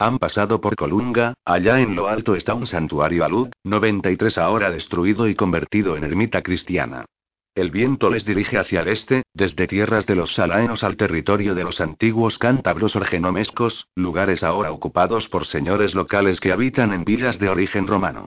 [0.01, 5.27] Han pasado por Colunga, allá en lo alto está un santuario alud, 93 ahora destruido
[5.27, 7.05] y convertido en ermita cristiana.
[7.53, 11.65] El viento les dirige hacia el este, desde tierras de los salaenos al territorio de
[11.65, 17.49] los antiguos cántabros orgenomescos, lugares ahora ocupados por señores locales que habitan en villas de
[17.49, 18.25] origen romano.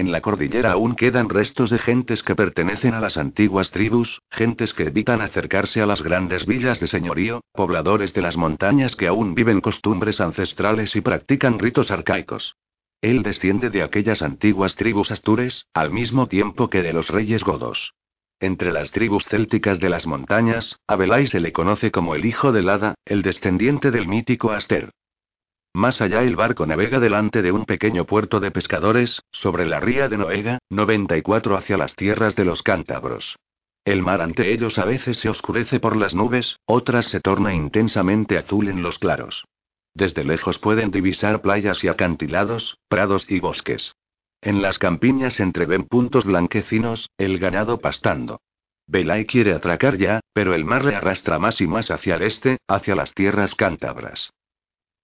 [0.00, 4.72] En la cordillera aún quedan restos de gentes que pertenecen a las antiguas tribus, gentes
[4.72, 9.34] que evitan acercarse a las grandes villas de señorío, pobladores de las montañas que aún
[9.34, 12.56] viven costumbres ancestrales y practican ritos arcaicos.
[13.02, 17.92] Él desciende de aquellas antiguas tribus astures, al mismo tiempo que de los reyes godos.
[18.40, 22.52] Entre las tribus célticas de las montañas, a Belay se le conoce como el hijo
[22.52, 24.92] del hada, el descendiente del mítico Aster.
[25.72, 30.08] Más allá el barco navega delante de un pequeño puerto de pescadores, sobre la ría
[30.08, 33.36] de Noega, 94 hacia las tierras de los cántabros.
[33.84, 38.36] El mar ante ellos a veces se oscurece por las nubes, otras se torna intensamente
[38.36, 39.44] azul en los claros.
[39.94, 43.92] Desde lejos pueden divisar playas y acantilados, prados y bosques.
[44.42, 48.40] En las campiñas entreven puntos blanquecinos, el ganado pastando.
[48.86, 52.58] Belay quiere atracar ya, pero el mar le arrastra más y más hacia el este,
[52.66, 54.32] hacia las tierras cántabras.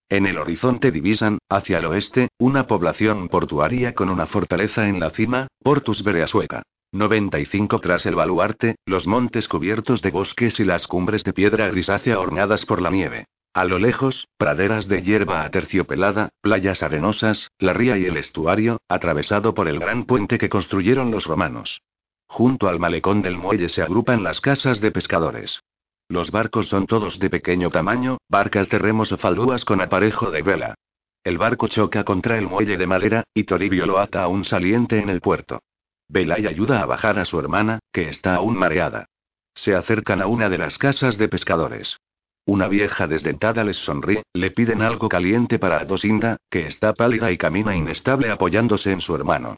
[0.09, 5.11] En el horizonte divisan, hacia el oeste, una población portuaria con una fortaleza en la
[5.11, 6.63] cima, Portus Bereasueca.
[6.93, 12.21] 95 tras el baluarte, los montes cubiertos de bosques y las cumbres de piedra grisácea
[12.21, 13.27] ornadas por la nieve.
[13.53, 19.55] A lo lejos, praderas de hierba aterciopelada, playas arenosas, la ría y el estuario, atravesado
[19.55, 21.81] por el gran puente que construyeron los romanos.
[22.29, 25.63] Junto al malecón del muelle se agrupan las casas de pescadores.
[26.09, 30.43] Los barcos son todos de pequeño tamaño, barcas de remos o falúas con aparejo de
[30.43, 30.75] vela.
[31.25, 35.01] El barco choca contra el muelle de madera, y Toribio lo ata a un saliente
[35.01, 35.61] en el puerto.
[36.09, 39.07] Belay ayuda a bajar a su hermana, que está aún mareada.
[39.55, 41.97] Se acercan a una de las casas de pescadores.
[42.45, 47.37] Una vieja desdentada les sonríe, le piden algo caliente para Adosinda, que está pálida y
[47.37, 49.57] camina inestable apoyándose en su hermano.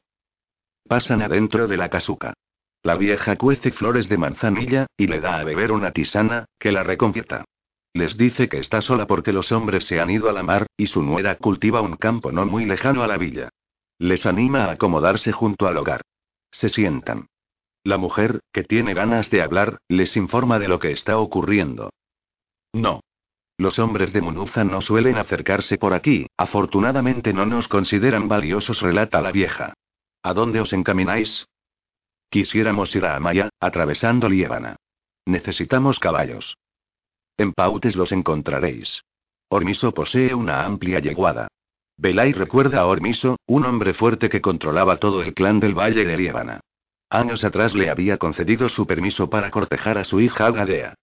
[0.87, 2.33] Pasan adentro de la casuca.
[2.81, 6.83] La vieja cuece flores de manzanilla, y le da a beber una tisana, que la
[6.83, 7.45] reconvierta.
[7.93, 10.87] Les dice que está sola porque los hombres se han ido a la mar, y
[10.87, 13.49] su nuera cultiva un campo no muy lejano a la villa.
[13.97, 16.01] Les anima a acomodarse junto al hogar.
[16.51, 17.27] Se sientan.
[17.83, 21.91] La mujer, que tiene ganas de hablar, les informa de lo que está ocurriendo.
[22.73, 23.01] No.
[23.57, 29.21] Los hombres de Munuza no suelen acercarse por aquí, afortunadamente no nos consideran valiosos, relata
[29.21, 29.73] la vieja.
[30.23, 31.48] ¿A dónde os encamináis?
[32.29, 34.75] Quisiéramos ir a Amaya, atravesando Liébana.
[35.25, 36.57] Necesitamos caballos.
[37.37, 39.03] En Pautes los encontraréis.
[39.49, 41.47] Ormiso posee una amplia yeguada.
[41.97, 46.17] Belay recuerda a Ormiso, un hombre fuerte que controlaba todo el clan del Valle de
[46.17, 46.59] Liébana.
[47.09, 50.93] Años atrás le había concedido su permiso para cortejar a su hija Agadea.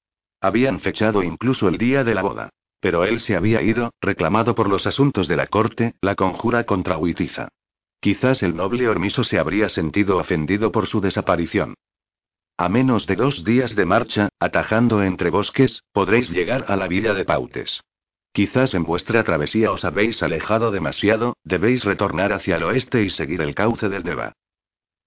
[0.40, 2.50] Habían fechado incluso el día de la boda.
[2.78, 6.98] Pero él se había ido, reclamado por los asuntos de la corte, la conjura contra
[6.98, 7.48] Huitiza.
[8.00, 11.74] Quizás el noble Hormiso se habría sentido ofendido por su desaparición.
[12.58, 17.12] A menos de dos días de marcha, atajando entre bosques, podréis llegar a la villa
[17.12, 17.82] de Pautes.
[18.32, 23.40] Quizás en vuestra travesía os habéis alejado demasiado, debéis retornar hacia el oeste y seguir
[23.40, 24.32] el cauce del Deva.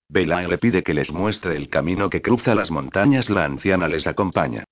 [0.10, 4.08] Belae le pide que les muestre el camino que cruza las montañas, la anciana les
[4.08, 4.64] acompaña.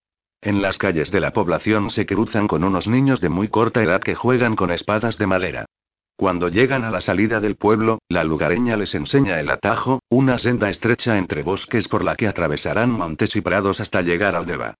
[0.42, 4.02] En las calles de la población se cruzan con unos niños de muy corta edad
[4.02, 5.66] que juegan con espadas de madera.
[6.18, 10.68] Cuando llegan a la salida del pueblo, la lugareña les enseña el atajo, una senda
[10.68, 14.74] estrecha entre bosques por la que atravesarán montes y prados hasta llegar al Deva.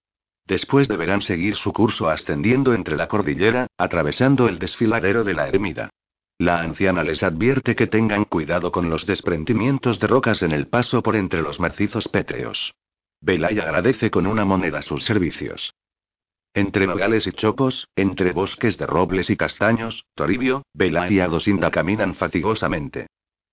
[0.48, 5.92] Después deberán seguir su curso ascendiendo entre la cordillera, atravesando el desfiladero de la ermida.
[6.40, 11.04] La anciana les advierte que tengan cuidado con los desprendimientos de rocas en el paso
[11.04, 12.74] por entre los macizos pétreos.
[13.22, 15.72] Belay agradece con una moneda sus servicios.
[16.58, 22.16] Entre nogales y chopos, entre bosques de robles y castaños, Toribio, Belay y Adosinda caminan
[22.16, 23.06] fatigosamente.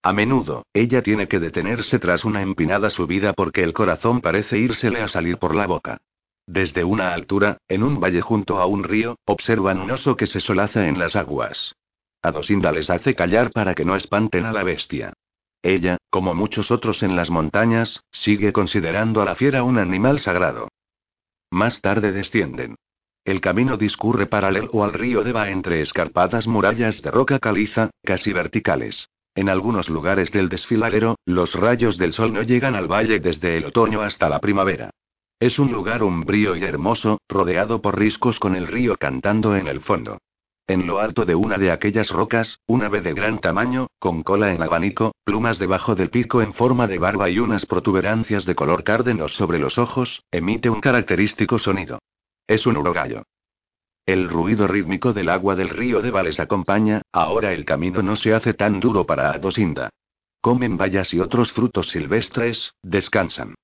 [0.02, 5.02] A menudo, ella tiene que detenerse tras una empinada subida porque el corazón parece írsele
[5.02, 5.98] a salir por la boca.
[6.47, 10.40] Desde una altura, en un valle junto a un río, observan un oso que se
[10.40, 11.74] solaza en las aguas.
[12.22, 15.12] Adosinda les hace callar para que no espanten a la bestia.
[15.62, 20.68] Ella, como muchos otros en las montañas, sigue considerando a la fiera un animal sagrado.
[21.51, 22.76] Más tarde descienden.
[23.24, 29.09] El camino discurre paralelo al río Deva entre escarpadas murallas de roca caliza, casi verticales.
[29.34, 33.64] En algunos lugares del desfiladero, los rayos del sol no llegan al valle desde el
[33.64, 34.90] otoño hasta la primavera.
[35.40, 39.80] Es un lugar umbrío y hermoso, rodeado por riscos con el río cantando en el
[39.80, 40.18] fondo.
[40.66, 44.52] En lo alto de una de aquellas rocas, un ave de gran tamaño, con cola
[44.52, 48.84] en abanico, plumas debajo del pico en forma de barba y unas protuberancias de color
[48.84, 52.01] cárdenos sobre los ojos, emite un característico sonido.
[52.46, 53.22] Es un urogallo.
[54.04, 58.34] El ruido rítmico del agua del río de Vales acompaña, ahora el camino no se
[58.34, 59.88] hace tan duro para Adosinda.
[60.42, 63.54] Comen bayas y otros frutos silvestres, descansan.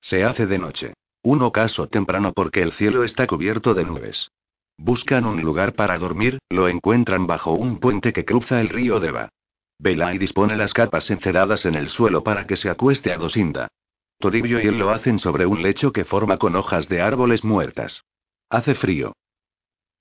[0.00, 0.94] Se hace de noche.
[1.22, 4.30] Un ocaso temprano porque el cielo está cubierto de nubes.
[4.78, 9.28] Buscan un lugar para dormir, lo encuentran bajo un puente que cruza el río Deva.
[9.78, 13.68] Belay dispone las capas encedadas en el suelo para que se acueste a Dosinda.
[14.18, 18.02] Toribio y él lo hacen sobre un lecho que forma con hojas de árboles muertas.
[18.52, 19.14] Hace frío.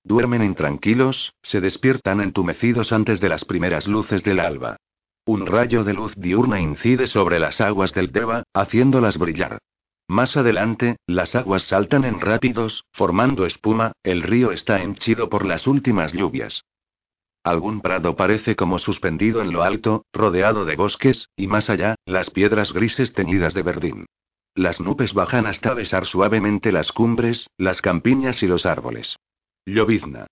[0.03, 4.75] Duermen intranquilos, se despiertan entumecidos antes de las primeras luces del alba.
[5.25, 9.59] Un rayo de luz diurna incide sobre las aguas del Deva, haciéndolas brillar.
[10.09, 15.65] Más adelante, las aguas saltan en rápidos, formando espuma, el río está henchido por las
[15.65, 16.65] últimas lluvias.
[17.45, 22.29] Algún prado parece como suspendido en lo alto, rodeado de bosques, y más allá, las
[22.29, 24.05] piedras grises teñidas de verdín.
[24.55, 29.17] Las nubes bajan hasta besar suavemente las cumbres, las campiñas y los árboles.
[29.65, 30.27] Llovizna.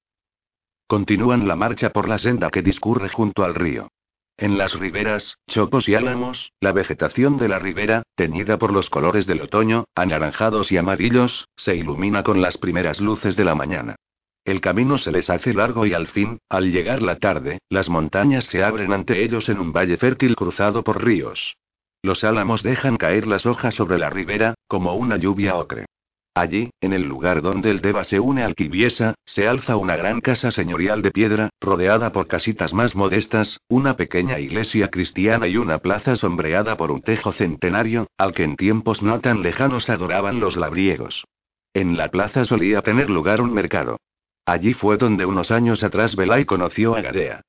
[0.87, 3.87] Continúan la marcha por la senda que discurre junto al río.
[4.35, 9.25] En las riberas, chopos y álamos, la vegetación de la ribera, teñida por los colores
[9.25, 13.95] del otoño, anaranjados y amarillos, se ilumina con las primeras luces de la mañana.
[14.43, 18.45] El camino se les hace largo y al fin, al llegar la tarde, las montañas
[18.45, 21.55] se abren ante ellos en un valle fértil cruzado por ríos.
[22.01, 25.85] Los álamos dejan caer las hojas sobre la ribera, como una lluvia ocre.
[26.33, 30.21] Allí, en el lugar donde el Deva se une al Kibiesa, se alza una gran
[30.21, 35.79] casa señorial de piedra, rodeada por casitas más modestas, una pequeña iglesia cristiana y una
[35.79, 40.55] plaza sombreada por un tejo centenario, al que en tiempos no tan lejanos adoraban los
[40.55, 41.25] labriegos.
[41.73, 43.97] En la plaza solía tener lugar un mercado.
[44.45, 47.41] Allí fue donde unos años atrás Belay conoció a Gadea.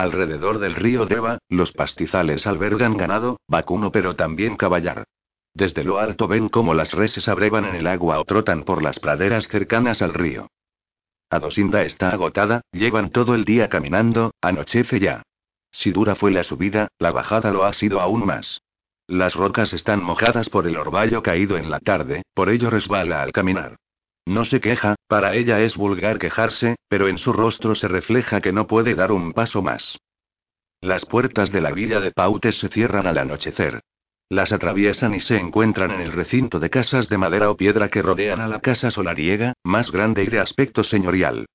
[0.00, 5.04] Alrededor del río Deva, los pastizales albergan ganado, vacuno pero también caballar.
[5.52, 8.98] Desde lo alto ven cómo las reses abrevan en el agua o trotan por las
[8.98, 10.46] praderas cercanas al río.
[11.28, 15.22] Adosinda está agotada, llevan todo el día caminando, anochece ya.
[15.70, 18.62] Si dura fue la subida, la bajada lo ha sido aún más.
[19.06, 23.32] Las rocas están mojadas por el orvallo caído en la tarde, por ello resbala al
[23.32, 23.76] caminar.
[24.26, 28.52] No se queja, para ella es vulgar quejarse, pero en su rostro se refleja que
[28.52, 29.98] no puede dar un paso más.
[30.80, 33.80] Las puertas de la villa de Pautes se cierran al anochecer.
[34.28, 38.00] Las atraviesan y se encuentran en el recinto de casas de madera o piedra que
[38.00, 41.46] rodean a la casa solariega, más grande y de aspecto señorial.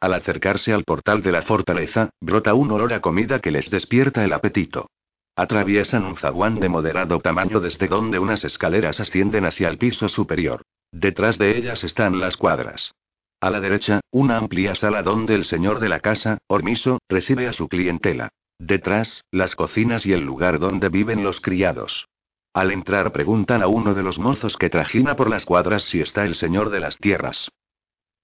[0.00, 4.24] Al acercarse al portal de la fortaleza, brota un olor a comida que les despierta
[4.24, 4.90] el apetito.
[5.36, 10.62] Atraviesan un zaguán de moderado tamaño desde donde unas escaleras ascienden hacia el piso superior.
[10.92, 12.94] Detrás de ellas están las cuadras.
[13.40, 17.52] A la derecha, una amplia sala donde el señor de la casa, Ormiso, recibe a
[17.52, 18.28] su clientela.
[18.58, 22.06] Detrás, las cocinas y el lugar donde viven los criados.
[22.52, 26.24] Al entrar preguntan a uno de los mozos que trajina por las cuadras si está
[26.26, 27.50] el señor de las tierras.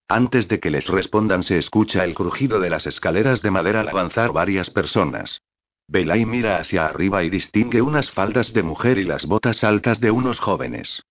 [0.06, 3.88] Antes de que les respondan se escucha el crujido de las escaleras de madera al
[3.88, 5.40] avanzar varias personas.
[5.88, 10.10] Belay mira hacia arriba y distingue unas faldas de mujer y las botas altas de
[10.10, 11.02] unos jóvenes.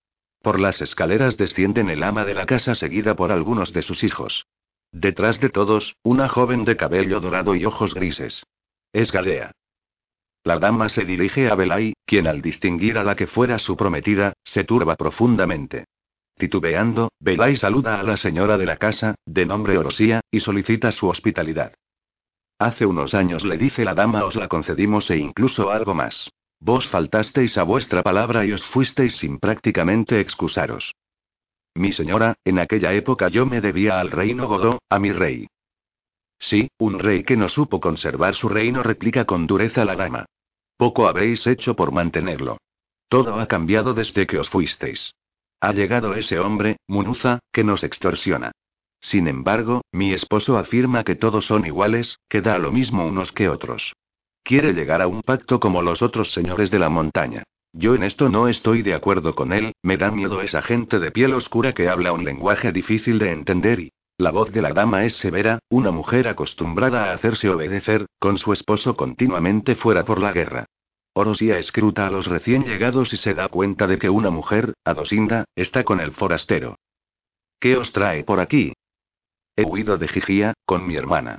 [0.48, 4.48] Por las escaleras descienden el ama de la casa seguida por algunos de sus hijos.
[4.94, 8.46] Detrás de todos, una joven de cabello dorado y ojos grises.
[8.94, 9.52] Es Galea.
[10.46, 14.32] La dama se dirige a Belay, quien al distinguir a la que fuera su prometida,
[14.46, 15.84] se turba profundamente.
[16.36, 21.10] Titubeando, Belay saluda a la señora de la casa, de nombre Orosía, y solicita su
[21.10, 21.74] hospitalidad.
[22.58, 26.30] Hace unos años le dice la dama os la concedimos e incluso algo más.
[26.60, 30.96] Vos faltasteis a vuestra palabra y os fuisteis sin prácticamente excusaros.
[31.76, 35.48] Mi señora, en aquella época yo me debía al reino Godó, a mi rey.
[36.40, 40.26] Sí, un rey que no supo conservar su reino, replica con dureza la dama.
[40.76, 42.58] Poco habéis hecho por mantenerlo.
[43.08, 45.14] Todo ha cambiado desde que os fuisteis.
[45.60, 48.52] Ha llegado ese hombre, Munuza, que nos extorsiona.
[49.00, 53.50] Sin embargo, mi esposo afirma que todos son iguales, que da lo mismo unos que
[53.50, 53.94] otros.
[54.48, 57.44] Quiere llegar a un pacto como los otros señores de la montaña.
[57.74, 61.12] Yo en esto no estoy de acuerdo con él, me da miedo esa gente de
[61.12, 65.04] piel oscura que habla un lenguaje difícil de entender y, la voz de la dama
[65.04, 70.32] es severa, una mujer acostumbrada a hacerse obedecer, con su esposo continuamente fuera por la
[70.32, 70.66] guerra.
[71.14, 75.44] Orosía escruta a los recién llegados y se da cuenta de que una mujer, Adosinda,
[75.58, 76.78] está con el forastero.
[77.60, 78.72] ¿Qué os trae por aquí?
[79.58, 81.38] He huido de Gigía, con mi hermana.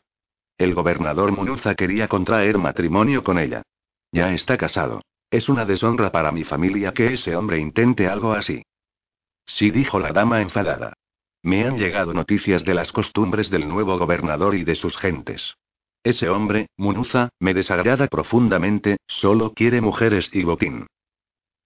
[0.58, 3.62] El gobernador Munuza quería contraer matrimonio con ella.
[4.10, 5.02] Ya está casado.
[5.30, 8.62] Es una deshonra para mi familia que ese hombre intente algo así.
[9.46, 10.94] Sí, dijo la dama enfadada.
[11.42, 15.54] Me han llegado noticias de las costumbres del nuevo gobernador y de sus gentes.
[16.02, 20.86] Ese hombre, Munuza, me desagrada profundamente, solo quiere mujeres y botín.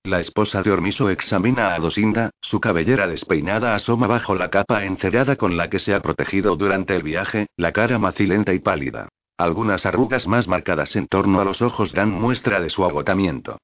[0.05, 5.37] La esposa de Ormiso examina a Dosinda, su cabellera despeinada asoma bajo la capa encerada
[5.37, 9.09] con la que se ha protegido durante el viaje, la cara macilenta y pálida.
[9.39, 13.59] Algunas arrugas más marcadas en torno a los ojos dan muestra de su agotamiento.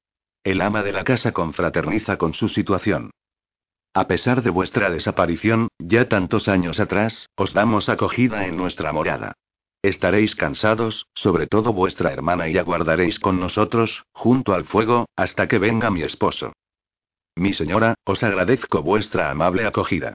[0.45, 3.11] El ama de la casa confraterniza con su situación.
[3.93, 9.33] A pesar de vuestra desaparición, ya tantos años atrás, os damos acogida en nuestra morada.
[9.81, 15.57] Estaréis cansados, sobre todo vuestra hermana, y aguardaréis con nosotros, junto al fuego, hasta que
[15.57, 16.53] venga mi esposo.
[17.35, 20.13] Mi señora, os agradezco vuestra amable acogida.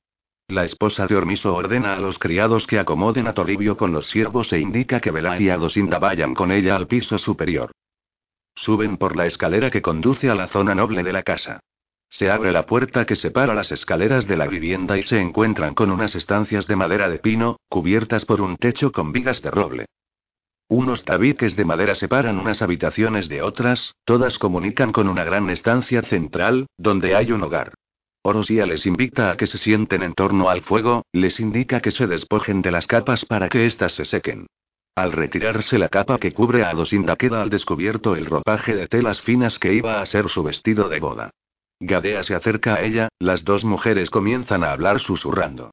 [0.49, 4.53] La esposa de Ormiso ordena a los criados que acomoden a Toribio con los siervos
[4.53, 7.73] e indica que Belá y Adosinda vayan con ella al piso superior.
[8.55, 11.61] Suben por la escalera que conduce a la zona noble de la casa.
[12.09, 15.90] Se abre la puerta que separa las escaleras de la vivienda y se encuentran con
[15.90, 19.86] unas estancias de madera de pino, cubiertas por un techo con vigas de roble.
[20.68, 26.02] Unos tabiques de madera separan unas habitaciones de otras, todas comunican con una gran estancia
[26.02, 27.74] central, donde hay un hogar.
[28.22, 32.06] Orosía les invita a que se sienten en torno al fuego, les indica que se
[32.06, 34.47] despojen de las capas para que éstas se sequen.
[34.97, 39.20] Al retirarse la capa que cubre a Adosinda queda al descubierto el ropaje de telas
[39.20, 41.31] finas que iba a ser su vestido de boda.
[41.80, 45.70] Gadea se acerca a ella, las dos mujeres comienzan a hablar susurrando.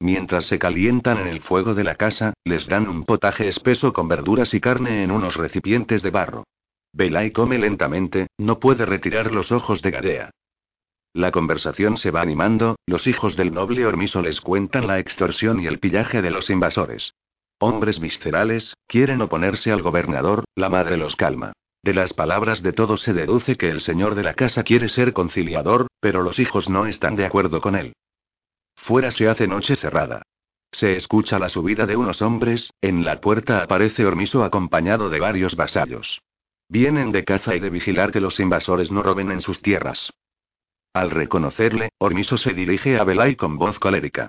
[0.00, 4.08] Mientras se calientan en el fuego de la casa, les dan un potaje espeso con
[4.08, 6.44] verduras y carne en unos recipientes de barro.
[6.92, 10.30] Belay come lentamente, no puede retirar los ojos de Gadea.
[11.12, 15.66] La conversación se va animando, los hijos del noble Hormiso les cuentan la extorsión y
[15.66, 17.14] el pillaje de los invasores.
[17.58, 21.52] Hombres viscerales, quieren oponerse al gobernador, la madre los calma.
[21.82, 25.12] De las palabras de todos se deduce que el señor de la casa quiere ser
[25.12, 27.94] conciliador, pero los hijos no están de acuerdo con él.
[28.76, 30.22] Fuera se hace noche cerrada.
[30.72, 35.56] Se escucha la subida de unos hombres, en la puerta aparece Ormiso acompañado de varios
[35.56, 36.20] vasallos.
[36.68, 40.12] Vienen de caza y de vigilar que los invasores no roben en sus tierras.
[40.92, 44.28] Al reconocerle, Ormiso se dirige a Belay con voz colérica.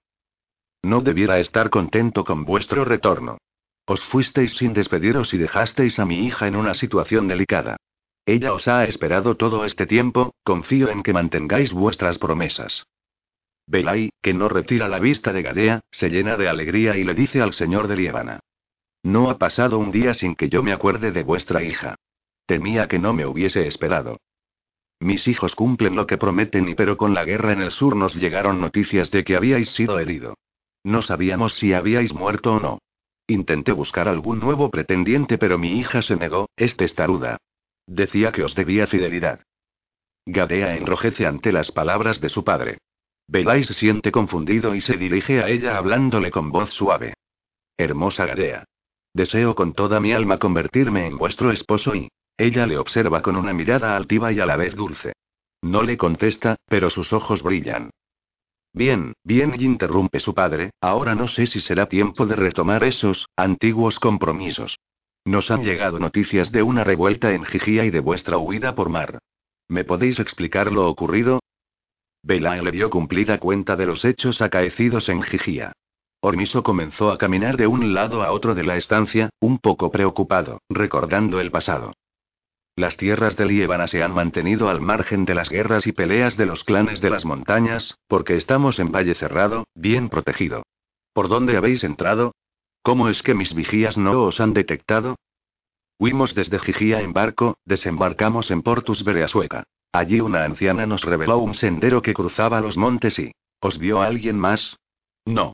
[0.83, 3.37] No debiera estar contento con vuestro retorno.
[3.85, 7.77] Os fuisteis sin despediros y dejasteis a mi hija en una situación delicada.
[8.25, 12.85] Ella os ha esperado todo este tiempo, confío en que mantengáis vuestras promesas.
[13.67, 17.41] Belay, que no retira la vista de Gadea, se llena de alegría y le dice
[17.41, 18.39] al señor de Liébana.
[19.03, 21.95] No ha pasado un día sin que yo me acuerde de vuestra hija.
[22.45, 24.17] Temía que no me hubiese esperado.
[24.99, 28.13] Mis hijos cumplen lo que prometen y pero con la guerra en el sur nos
[28.13, 30.35] llegaron noticias de que habíais sido herido.
[30.83, 32.79] No sabíamos si habíais muerto o no.
[33.27, 37.37] Intenté buscar algún nuevo pretendiente pero mi hija se negó, es testaruda.
[37.87, 39.41] Decía que os debía fidelidad.
[40.25, 42.77] Gadea enrojece ante las palabras de su padre.
[43.27, 47.13] Belay se siente confundido y se dirige a ella hablándole con voz suave.
[47.77, 48.65] Hermosa Gadea.
[49.13, 52.09] Deseo con toda mi alma convertirme en vuestro esposo y...
[52.37, 55.13] Ella le observa con una mirada altiva y a la vez dulce.
[55.61, 57.91] No le contesta, pero sus ojos brillan.
[58.73, 63.99] Bien, bien, interrumpe su padre, ahora no sé si será tiempo de retomar esos antiguos
[63.99, 64.77] compromisos.
[65.25, 69.19] Nos han llegado noticias de una revuelta en Gigía y de vuestra huida por mar.
[69.67, 71.41] ¿Me podéis explicar lo ocurrido?
[72.23, 75.73] Belae le dio cumplida cuenta de los hechos acaecidos en Gigía.
[76.21, 80.61] Ormiso comenzó a caminar de un lado a otro de la estancia, un poco preocupado,
[80.69, 81.93] recordando el pasado.
[82.81, 86.47] Las tierras de Liébana se han mantenido al margen de las guerras y peleas de
[86.47, 90.63] los clanes de las montañas, porque estamos en Valle Cerrado, bien protegido.
[91.13, 92.33] ¿Por dónde habéis entrado?
[92.81, 95.15] ¿Cómo es que mis vigías no os han detectado?
[95.99, 99.63] Huimos desde Gigía en barco, desembarcamos en Portus Bereasueca.
[99.91, 103.31] Allí una anciana nos reveló un sendero que cruzaba los montes y...
[103.59, 104.75] ¿Os vio alguien más?
[105.23, 105.53] No.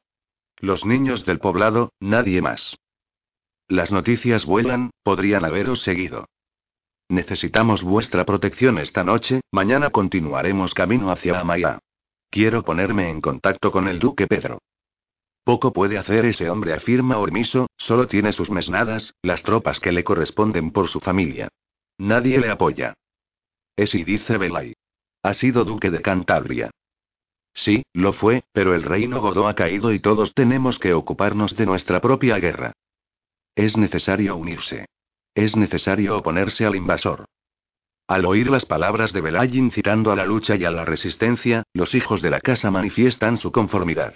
[0.60, 2.78] Los niños del poblado, nadie más.
[3.68, 6.26] Las noticias vuelan, podrían haberos seguido.
[7.10, 11.80] Necesitamos vuestra protección esta noche, mañana continuaremos camino hacia Amaya.
[12.30, 14.60] Quiero ponerme en contacto con el duque Pedro.
[15.46, 20.04] Poco puede hacer ese hombre, afirma Ormiso, solo tiene sus mesnadas, las tropas que le
[20.04, 21.48] corresponden por su familia.
[21.98, 22.94] Nadie le apoya.
[23.78, 24.74] Esi dice Belay.
[25.24, 26.72] Ha sido duque de Cantabria.
[27.54, 31.66] Sí, lo fue, pero el reino Godó ha caído y todos tenemos que ocuparnos de
[31.66, 32.74] nuestra propia guerra.
[33.56, 34.86] Es necesario unirse.
[35.38, 37.26] Es necesario oponerse al invasor.
[38.08, 41.94] Al oír las palabras de Belay incitando a la lucha y a la resistencia, los
[41.94, 44.16] hijos de la casa manifiestan su conformidad.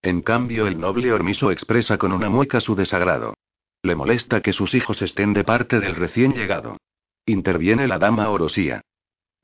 [0.00, 3.34] En cambio, el noble Ormiso expresa con una mueca su desagrado.
[3.82, 6.78] Le molesta que sus hijos estén de parte del recién llegado.
[7.26, 8.80] Interviene la dama Orosía.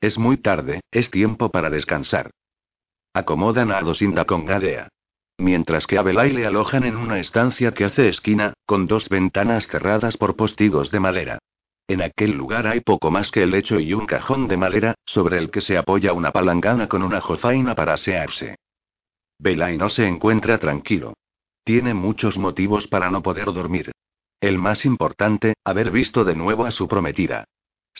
[0.01, 2.31] Es muy tarde, es tiempo para descansar.
[3.13, 4.89] Acomodan a Adosinda con Gadea.
[5.39, 9.67] Mientras que a Belay le alojan en una estancia que hace esquina, con dos ventanas
[9.67, 11.39] cerradas por postigos de madera.
[11.87, 15.37] En aquel lugar hay poco más que el lecho y un cajón de madera, sobre
[15.37, 18.57] el que se apoya una palangana con una jofaina para asearse.
[19.39, 21.13] Belay no se encuentra tranquilo.
[21.63, 23.91] Tiene muchos motivos para no poder dormir.
[24.41, 27.45] El más importante, haber visto de nuevo a su prometida.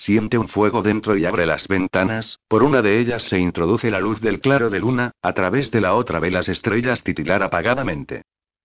[0.02, 4.00] Siente un fuego dentro y abre las ventanas, por una de ellas se introduce la
[4.00, 8.22] luz del claro de luna, a través de la otra ve las estrellas titilar apagadamente.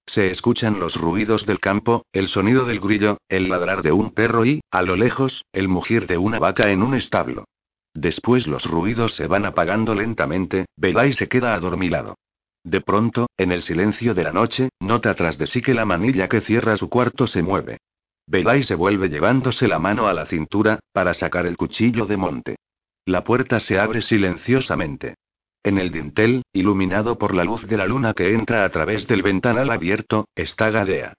[0.07, 4.47] Se escuchan los ruidos del campo, el sonido del grillo, el ladrar de un perro
[4.47, 7.47] y, a lo lejos, el mugir de una vaca en un establo.
[7.95, 12.15] Después los ruidos se van apagando lentamente, Belay se queda adormilado.
[12.63, 16.29] De pronto, en el silencio de la noche, nota tras de sí que la manilla
[16.29, 17.79] que cierra su cuarto se mueve.
[18.27, 22.57] Belay se vuelve llevándose la mano a la cintura, para sacar el cuchillo de monte.
[23.05, 25.17] La puerta se abre silenciosamente.
[25.63, 29.23] En el dintel, iluminado por la luz de la luna que entra a través del
[29.23, 31.15] ventanal abierto, está Gadea.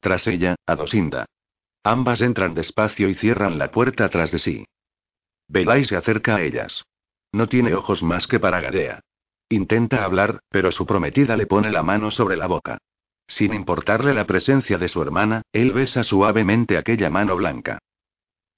[0.00, 1.26] Tras ella, Adosinda.
[1.82, 4.64] Ambas entran despacio y cierran la puerta tras de sí.
[5.48, 6.84] Belay se acerca a ellas.
[7.32, 9.00] No tiene ojos más que para Gadea.
[9.48, 12.78] Intenta hablar, pero su prometida le pone la mano sobre la boca.
[13.30, 17.78] Sin importarle la presencia de su hermana, él besa suavemente aquella mano blanca.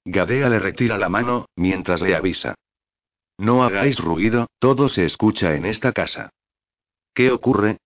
[0.03, 2.55] Gadea le retira la mano, mientras le avisa.
[3.37, 6.31] No hagáis ruido, todo se escucha en esta casa.
[7.13, 7.77] ¿Qué ocurre?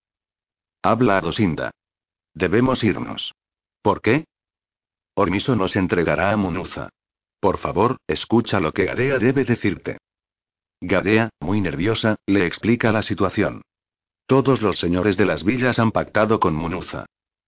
[0.81, 1.71] Habla a Dosinda.
[2.33, 3.33] Debemos irnos.
[3.81, 4.23] ¿Por qué?
[5.13, 6.87] Ormiso nos entregará a Munuza.
[7.41, 9.97] Por favor, escucha lo que Gadea debe decirte.
[10.79, 13.63] Gadea, muy nerviosa, le explica la situación.
[14.27, 17.05] Todos los señores de las villas han pactado con Munuza.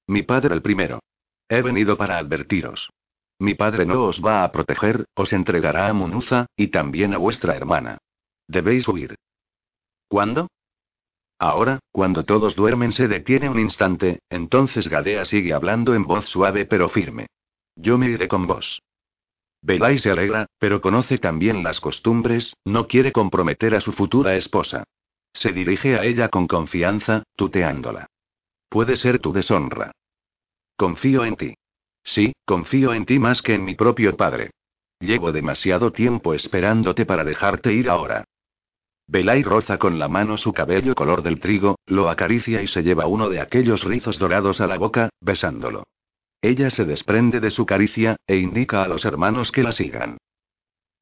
[0.07, 1.01] Mi padre el primero.
[1.49, 2.89] He venido para advertiros.
[3.37, 7.53] Mi padre no os va a proteger, os entregará a Munuza, y también a vuestra
[7.55, 7.97] hermana.
[8.47, 9.15] Debéis huir.
[10.07, 10.47] ¿Cuándo?
[11.37, 16.65] Ahora, cuando todos duermen se detiene un instante, entonces Gadea sigue hablando en voz suave
[16.65, 17.27] pero firme.
[17.75, 18.81] Yo me iré con vos.
[19.61, 24.85] Belay se alegra, pero conoce también las costumbres, no quiere comprometer a su futura esposa.
[25.33, 28.07] Se dirige a ella con confianza, tuteándola.
[28.69, 29.91] Puede ser tu deshonra.
[30.75, 31.53] Confío en ti.
[32.03, 34.51] Sí, confío en ti más que en mi propio padre.
[34.99, 38.25] Llevo demasiado tiempo esperándote para dejarte ir ahora.
[39.07, 43.07] Belay roza con la mano su cabello color del trigo, lo acaricia y se lleva
[43.07, 45.83] uno de aquellos rizos dorados a la boca, besándolo.
[46.41, 50.17] Ella se desprende de su caricia, e indica a los hermanos que la sigan.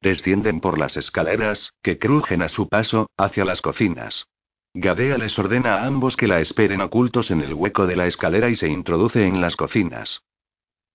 [0.00, 4.26] Descienden por las escaleras, que crujen a su paso, hacia las cocinas.
[4.74, 8.48] Gadea les ordena a ambos que la esperen ocultos en el hueco de la escalera
[8.48, 10.20] y se introduce en las cocinas.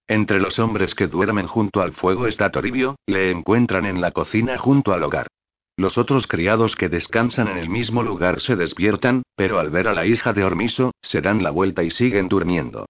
[0.07, 4.57] Entre los hombres que duermen junto al fuego está Toribio, le encuentran en la cocina
[4.57, 5.27] junto al hogar.
[5.75, 9.93] Los otros criados que descansan en el mismo lugar se despiertan, pero al ver a
[9.93, 12.85] la hija de Ormiso, se dan la vuelta y siguen durmiendo.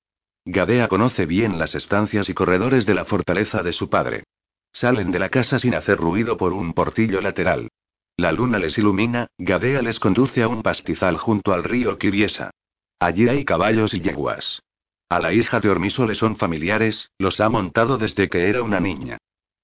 [0.45, 4.25] Gadea conoce bien las estancias y corredores de la fortaleza de su padre.
[4.73, 7.69] Salen de la casa sin hacer ruido por un portillo lateral.
[8.17, 12.51] La luna les ilumina, Gadea les conduce a un pastizal junto al río Kibiesa.
[12.99, 14.61] Allí hay caballos y yeguas.
[15.09, 18.79] A la hija de Ormiso le son familiares, los ha montado desde que era una
[18.79, 19.17] niña.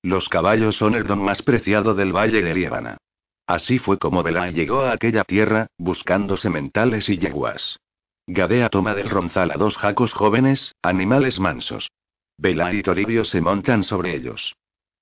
[0.04, 2.98] Los caballos son el don más preciado del valle de Liébana.
[3.48, 7.80] Así fue como Belá llegó a aquella tierra, buscando sementales y yeguas.
[8.28, 11.90] Gadea toma del ronzal a dos jacos jóvenes, animales mansos.
[12.38, 14.56] Bela y Toribio se montan sobre ellos.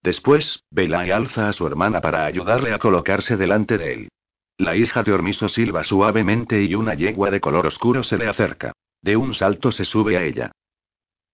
[0.03, 4.09] Después, Bela alza a su hermana para ayudarle a colocarse delante de él.
[4.57, 8.73] La hija de Ormiso silba suavemente y una yegua de color oscuro se le acerca.
[9.01, 10.51] De un salto se sube a ella.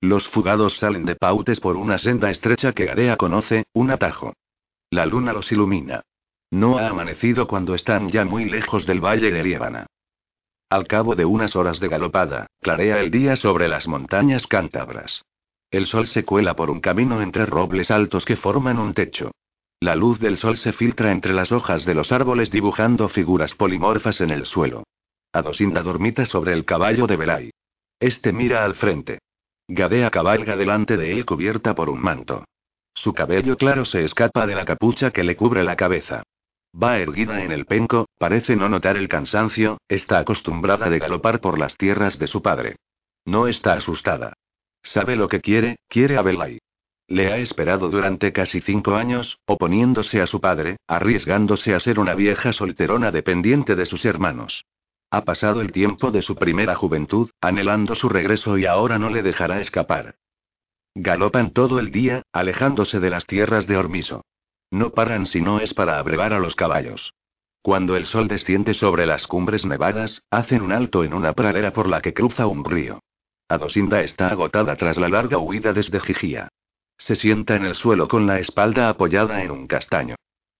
[0.01, 4.33] Los fugados salen de pautes por una senda estrecha que Gadea conoce, un atajo.
[4.89, 6.01] La luna los ilumina.
[6.51, 9.87] No ha amanecido cuando están ya muy lejos del valle de Liébana.
[10.69, 15.23] Al cabo de unas horas de galopada, clarea el día sobre las montañas cántabras.
[15.73, 19.31] El sol se cuela por un camino entre robles altos que forman un techo.
[19.79, 24.21] La luz del sol se filtra entre las hojas de los árboles dibujando figuras polimorfas
[24.21, 24.83] en el suelo.
[25.31, 27.49] Adosinda dormita sobre el caballo de Belay.
[27.99, 29.17] Este mira al frente.
[29.67, 32.45] Gadea cabalga delante de él cubierta por un manto.
[32.93, 36.21] Su cabello claro se escapa de la capucha que le cubre la cabeza.
[36.79, 41.57] Va erguida en el penco, parece no notar el cansancio, está acostumbrada de galopar por
[41.57, 42.75] las tierras de su padre.
[43.25, 44.33] No está asustada.
[44.83, 46.59] Sabe lo que quiere, quiere a Belay.
[47.07, 52.15] Le ha esperado durante casi cinco años, oponiéndose a su padre, arriesgándose a ser una
[52.15, 54.65] vieja solterona dependiente de sus hermanos.
[55.09, 59.21] Ha pasado el tiempo de su primera juventud, anhelando su regreso y ahora no le
[59.21, 60.15] dejará escapar.
[60.95, 64.23] Galopan todo el día, alejándose de las tierras de Ormiso.
[64.71, 67.13] No paran si no es para abrevar a los caballos.
[67.61, 71.87] Cuando el sol desciende sobre las cumbres nevadas, hacen un alto en una pradera por
[71.87, 72.99] la que cruza un río.
[73.47, 76.49] Adosinda está agotada tras la larga huida desde Gigía.
[76.97, 80.15] Se sienta en el suelo con la espalda apoyada en un castaño.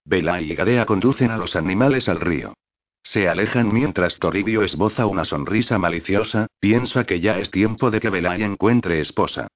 [0.05, 2.53] Bela y Gadea conducen a los animales al río.
[3.03, 8.10] Se alejan mientras Toribio esboza una sonrisa maliciosa, piensa que ya es tiempo de que
[8.10, 9.47] Belay encuentre esposa.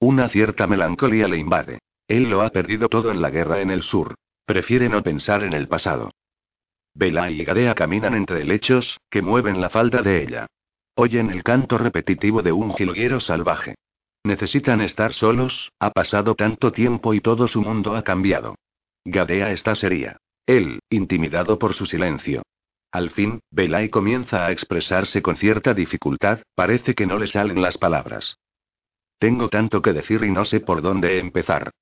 [0.00, 1.78] Una cierta melancolía le invade.
[2.08, 4.14] Él lo ha perdido todo en la guerra en el sur.
[4.44, 6.10] Prefiere no pensar en el pasado.
[6.94, 10.46] Bela y Gadea caminan entre lechos, que mueven la falda de ella.
[10.98, 13.74] Oyen el canto repetitivo de un jilguero salvaje.
[14.24, 18.54] Necesitan estar solos, ha pasado tanto tiempo y todo su mundo ha cambiado.
[19.04, 20.16] Gadea está seria.
[20.46, 22.42] Él, intimidado por su silencio.
[22.90, 27.76] Al fin, Belay comienza a expresarse con cierta dificultad, parece que no le salen las
[27.76, 28.38] palabras.
[29.18, 31.72] Tengo tanto que decir y no sé por dónde empezar.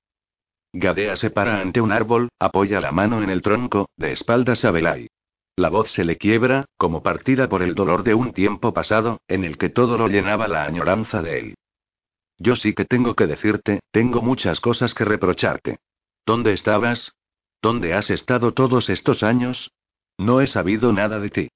[0.73, 4.71] Gadea se para ante un árbol, apoya la mano en el tronco, de espaldas a
[4.71, 5.07] Belay.
[5.57, 9.45] La voz se le quiebra, como partida por el dolor de un tiempo pasado, en
[9.45, 11.55] el que todo lo llenaba la añoranza de él.
[12.37, 15.77] Yo sí que tengo que decirte, tengo muchas cosas que reprocharte.
[16.25, 17.13] ¿Dónde estabas?
[17.61, 19.71] ¿Dónde has estado todos estos años?
[20.17, 21.47] No he sabido nada de ti.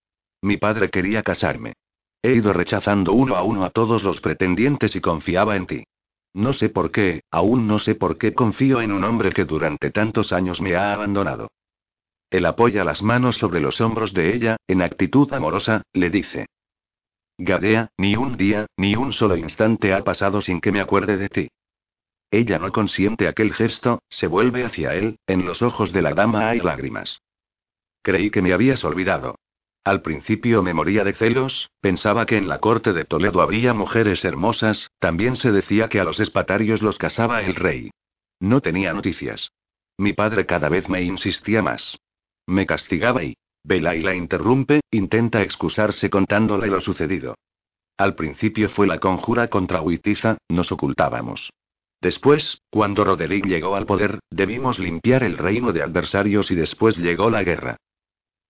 [0.41, 1.73] Mi padre quería casarme.
[2.21, 5.83] He ido rechazando uno a uno a todos los pretendientes y confiaba en ti.
[6.33, 9.91] No sé por qué, aún no sé por qué confío en un hombre que durante
[9.91, 11.49] tantos años me ha abandonado.
[12.29, 16.45] Él apoya las manos sobre los hombros de ella, en actitud amorosa, le dice.
[17.37, 21.29] Gadea, ni un día, ni un solo instante ha pasado sin que me acuerde de
[21.29, 21.47] ti.
[22.31, 26.49] Ella no consiente aquel gesto, se vuelve hacia él, en los ojos de la dama
[26.49, 27.21] hay lágrimas.
[28.03, 29.35] Creí que me habías olvidado.
[29.83, 34.23] Al principio me moría de celos, pensaba que en la corte de Toledo habría mujeres
[34.23, 37.89] hermosas, también se decía que a los espatarios los casaba el rey.
[38.39, 39.51] No tenía noticias.
[39.97, 41.97] Mi padre cada vez me insistía más.
[42.49, 43.35] Me castigaba y...
[43.63, 47.35] Belay la interrumpe, intenta excusarse contándole lo sucedido.
[47.97, 51.51] Al principio fue la conjura contra Huitiza, nos ocultábamos.
[52.01, 57.29] Después, cuando Roderick llegó al poder, debimos limpiar el reino de adversarios y después llegó
[57.29, 57.77] la guerra.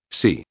[0.10, 0.46] Sí.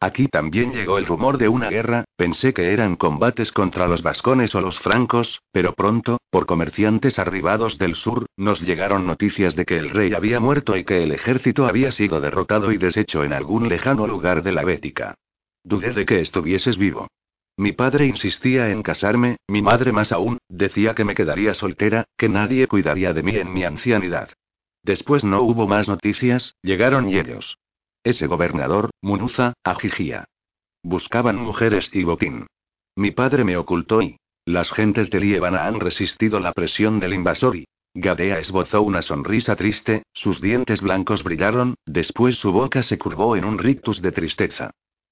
[0.00, 4.54] Aquí también llegó el rumor de una guerra, pensé que eran combates contra los vascones
[4.54, 9.76] o los francos, pero pronto, por comerciantes arribados del sur, nos llegaron noticias de que
[9.76, 13.68] el rey había muerto y que el ejército había sido derrotado y deshecho en algún
[13.68, 15.16] lejano lugar de la Bética.
[15.64, 17.08] Dudé de que estuvieses vivo.
[17.56, 22.28] Mi padre insistía en casarme, mi madre más aún, decía que me quedaría soltera, que
[22.28, 24.28] nadie cuidaría de mí en mi ancianidad.
[24.84, 27.58] Después no hubo más noticias, llegaron ellos.
[28.08, 30.24] Ese gobernador, Munuza, Ajijía.
[30.82, 32.46] Buscaban mujeres y botín.
[32.96, 34.16] Mi padre me ocultó y...
[34.46, 37.66] Las gentes de Liébana han resistido la presión del invasor y...
[37.92, 43.44] Gadea esbozó una sonrisa triste, sus dientes blancos brillaron, después su boca se curvó en
[43.44, 44.70] un rictus de tristeza.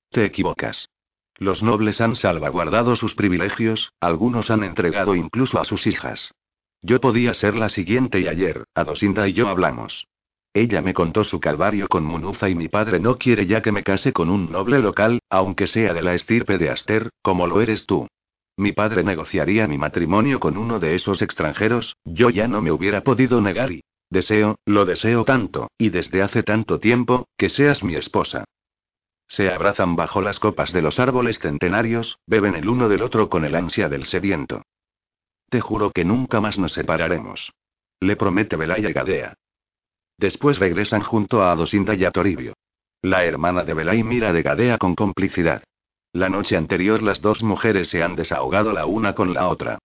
[0.09, 0.89] Te equivocas.
[1.37, 6.33] Los nobles han salvaguardado sus privilegios, algunos han entregado incluso a sus hijas.
[6.81, 10.07] Yo podía ser la siguiente y ayer, Adosinda y yo hablamos.
[10.57, 13.83] Ella me contó su calvario con Munuza y mi padre no quiere ya que me
[13.83, 17.85] case con un noble local, aunque sea de la estirpe de Aster, como lo eres
[17.85, 18.09] tú.
[18.57, 23.03] Mi padre negociaría mi matrimonio con uno de esos extranjeros, yo ya no me hubiera
[23.03, 23.85] podido negar y...
[24.09, 28.45] Deseo, lo deseo tanto, y desde hace tanto tiempo, que seas mi esposa.
[29.29, 33.45] Se abrazan bajo las copas de los árboles centenarios, beben el uno del otro con
[33.45, 34.63] el ansia del sediento.
[35.51, 37.53] Te juro que nunca más nos separaremos.
[38.01, 39.35] Le promete Belaya Gadea.
[40.19, 42.55] Después regresan junto a Adosinda y a Toribio.
[43.03, 45.63] La hermana de Belay mira de Gadea con complicidad.
[46.13, 49.79] La noche anterior las dos mujeres se han desahogado la una con la otra.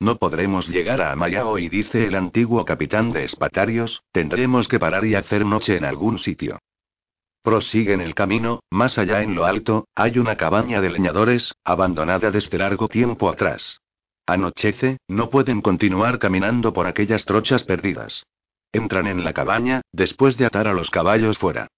[0.00, 5.04] No podremos llegar a Amaya hoy, dice el antiguo capitán de Espatarios, tendremos que parar
[5.04, 6.58] y hacer noche en algún sitio.
[7.42, 12.58] Prosiguen el camino, más allá en lo alto, hay una cabaña de leñadores, abandonada desde
[12.58, 13.80] largo tiempo atrás.
[14.26, 18.24] Anochece, no pueden continuar caminando por aquellas trochas perdidas.
[18.74, 21.68] Entran en la cabaña, después de atar a los caballos fuera.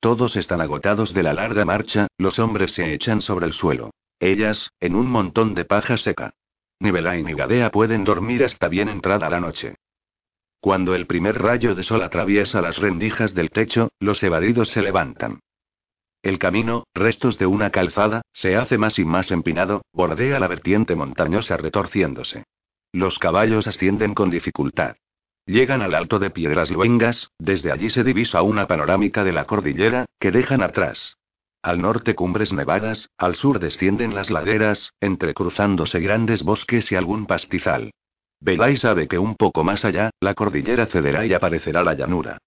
[0.00, 3.90] Todos están agotados de la larga marcha, los hombres se echan sobre el suelo.
[4.20, 6.32] Ellas, en un montón de paja seca.
[6.80, 9.74] Ni ni Gadea pueden dormir hasta bien entrada la noche.
[10.58, 15.40] Cuando el primer rayo de sol atraviesa las rendijas del techo, los evadidos se levantan.
[16.22, 20.94] El camino, restos de una calzada, se hace más y más empinado, bordea la vertiente
[20.94, 22.44] montañosa retorciéndose.
[22.92, 24.96] Los caballos ascienden con dificultad.
[25.46, 30.06] Llegan al alto de piedras luengas, desde allí se divisa una panorámica de la cordillera,
[30.18, 31.16] que dejan atrás.
[31.62, 37.92] Al norte cumbres nevadas, al sur descienden las laderas, entrecruzándose grandes bosques y algún pastizal.
[38.40, 42.38] Belay sabe que un poco más allá, la cordillera cederá y aparecerá la llanura.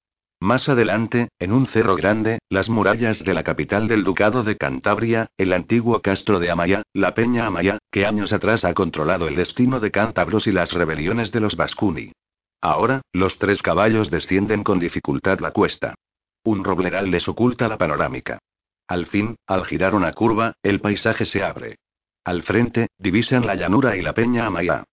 [0.42, 5.28] Más adelante, en un cerro grande, las murallas de la capital del Ducado de Cantabria,
[5.38, 9.80] el antiguo castro de Amaya, la Peña Amaya, que años atrás ha controlado el destino
[9.80, 12.12] de cántabros y las rebeliones de los Vascuni.
[12.62, 15.96] Ahora, los tres caballos descienden con dificultad la cuesta.
[16.44, 18.40] Un robleral les oculta la panorámica.
[18.88, 21.78] Al fin, al girar una curva, el paisaje se abre.
[22.24, 24.84] Al frente, divisan la llanura y la Peña Amaya.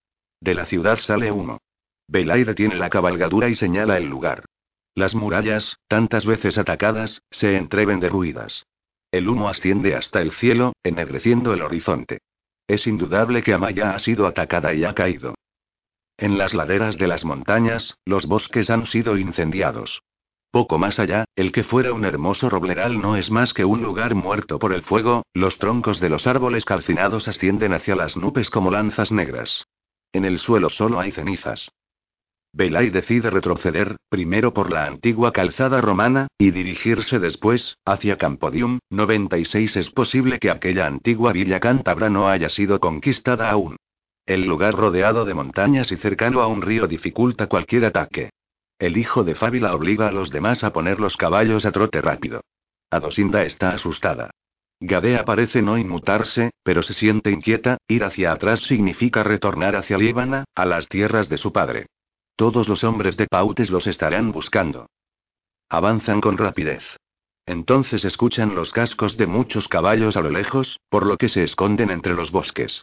[0.40, 1.58] De la ciudad sale humo.
[2.08, 4.44] Belay detiene la cabalgadura y señala el lugar.
[4.94, 8.64] Las murallas, tantas veces atacadas, se entreven derruidas.
[9.10, 12.18] El humo asciende hasta el cielo, ennegreciendo el horizonte.
[12.68, 15.35] Es indudable que Amaya ha sido atacada y ha caído.
[16.18, 20.02] En las laderas de las montañas, los bosques han sido incendiados.
[20.50, 24.14] Poco más allá, el que fuera un hermoso robleral no es más que un lugar
[24.14, 28.70] muerto por el fuego, los troncos de los árboles calcinados ascienden hacia las nubes como
[28.70, 29.66] lanzas negras.
[30.12, 31.70] En el suelo solo hay cenizas.
[32.54, 39.76] Belay decide retroceder, primero por la antigua calzada romana, y dirigirse después, hacia Campodium, 96
[39.76, 43.76] es posible que aquella antigua villa cántabra no haya sido conquistada aún.
[44.26, 48.30] El lugar rodeado de montañas y cercano a un río dificulta cualquier ataque.
[48.76, 52.40] El hijo de Fábila obliga a los demás a poner los caballos a trote rápido.
[52.90, 54.30] Adosinda está asustada.
[54.80, 60.44] Gadea parece no inmutarse, pero se siente inquieta, ir hacia atrás significa retornar hacia Líbana,
[60.56, 61.86] a las tierras de su padre.
[62.34, 64.90] Todos los hombres de Pautes los estarán buscando.
[65.70, 66.82] Avanzan con rapidez.
[67.46, 71.90] Entonces escuchan los cascos de muchos caballos a lo lejos, por lo que se esconden
[71.90, 72.82] entre los bosques.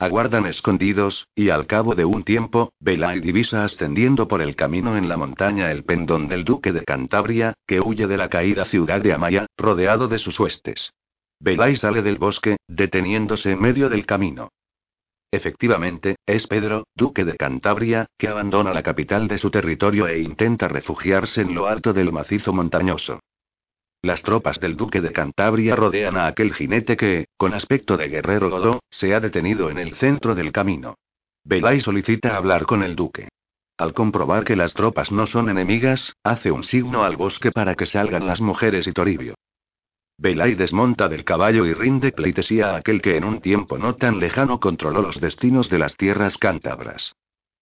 [0.00, 5.10] Aguardan escondidos, y al cabo de un tiempo, Belay divisa ascendiendo por el camino en
[5.10, 9.12] la montaña el pendón del duque de Cantabria, que huye de la caída ciudad de
[9.12, 10.94] Amaya, rodeado de sus huestes.
[11.38, 14.48] Belay sale del bosque, deteniéndose en medio del camino.
[15.30, 20.66] Efectivamente, es Pedro, duque de Cantabria, que abandona la capital de su territorio e intenta
[20.66, 23.20] refugiarse en lo alto del macizo montañoso.
[24.02, 28.48] Las tropas del duque de Cantabria rodean a aquel jinete que, con aspecto de guerrero
[28.48, 30.94] godó, se ha detenido en el centro del camino.
[31.44, 33.28] Belay solicita hablar con el duque.
[33.76, 37.86] Al comprobar que las tropas no son enemigas, hace un signo al bosque para que
[37.86, 39.34] salgan las mujeres y Toribio.
[40.16, 44.18] Belay desmonta del caballo y rinde pleitesía a aquel que en un tiempo no tan
[44.18, 47.14] lejano controló los destinos de las tierras cántabras.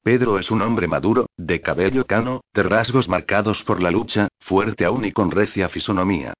[0.09, 4.87] Pedro es un hombre maduro, de cabello cano, de rasgos marcados por la lucha, fuerte
[4.87, 6.33] aún y con recia fisonomía.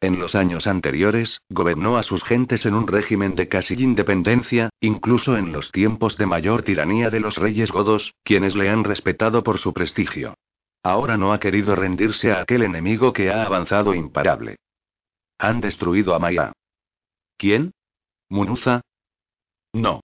[0.00, 5.36] En los años anteriores, gobernó a sus gentes en un régimen de casi independencia, incluso
[5.36, 9.58] en los tiempos de mayor tiranía de los reyes godos, quienes le han respetado por
[9.58, 10.34] su prestigio.
[10.84, 14.54] Ahora no ha querido rendirse a aquel enemigo que ha avanzado imparable.
[15.38, 16.52] Han destruido a Maya.
[17.36, 17.72] ¿Quién?
[18.28, 18.82] ¿Munuza?
[19.72, 20.00] No.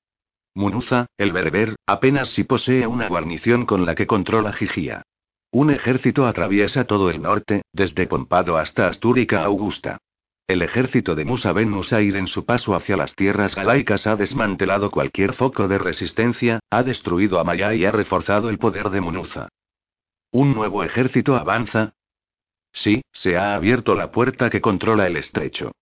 [0.54, 5.02] Munuza, el berber, apenas si posee una guarnición con la que controla Gigía.
[5.50, 9.98] Un ejército atraviesa todo el norte, desde Pompado hasta Astúrica Augusta.
[10.46, 14.90] El ejército de Musa Ben Musair en su paso hacia las tierras galaicas ha desmantelado
[14.90, 19.48] cualquier foco de resistencia, ha destruido a Maya y ha reforzado el poder de Munuza.
[20.30, 21.94] ¿Un nuevo ejército avanza?
[22.72, 25.72] Sí, se ha abierto la puerta que controla el estrecho.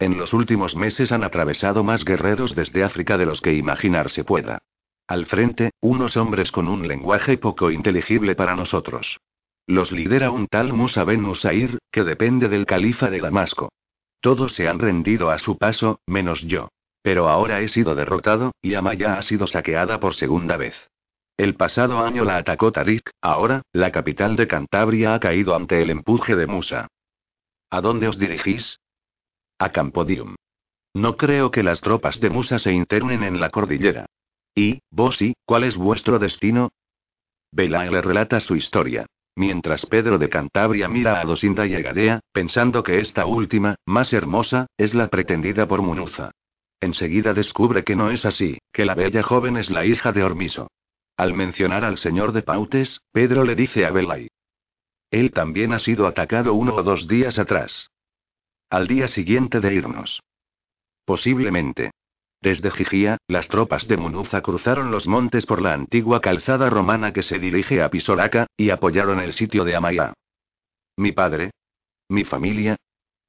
[0.00, 4.62] En los últimos meses han atravesado más guerreros desde África de los que imaginarse pueda.
[5.06, 9.20] Al frente, unos hombres con un lenguaje poco inteligible para nosotros.
[9.66, 13.72] Los lidera un tal Musa ben Musair, que depende del califa de Damasco.
[14.20, 16.70] Todos se han rendido a su paso, menos yo.
[17.02, 20.88] Pero ahora he sido derrotado, y Amaya ha sido saqueada por segunda vez.
[21.36, 25.90] El pasado año la atacó Tarik, ahora, la capital de Cantabria ha caído ante el
[25.90, 26.88] empuje de Musa.
[27.68, 28.78] ¿A dónde os dirigís?
[29.60, 30.36] A Campodium.
[30.94, 34.06] No creo que las tropas de Musa se internen en la cordillera.
[34.54, 36.70] ¿Y, vos sí, cuál es vuestro destino?
[37.52, 39.04] Belay le relata su historia.
[39.36, 44.14] Mientras Pedro de Cantabria mira a Dosinda y a Gadea, pensando que esta última, más
[44.14, 46.30] hermosa, es la pretendida por Munuza.
[46.80, 50.70] Enseguida descubre que no es así, que la bella joven es la hija de Hormiso.
[51.18, 54.28] Al mencionar al señor de Pautes, Pedro le dice a Belay.
[55.10, 57.90] Él también ha sido atacado uno o dos días atrás.
[58.70, 60.22] Al día siguiente de irnos.
[61.04, 61.90] Posiblemente.
[62.40, 67.24] Desde Gigía, las tropas de Munuza cruzaron los montes por la antigua calzada romana que
[67.24, 70.14] se dirige a Pisoraca, y apoyaron el sitio de Amaya.
[70.96, 71.50] ¿Mi padre?
[72.08, 72.76] ¿Mi familia?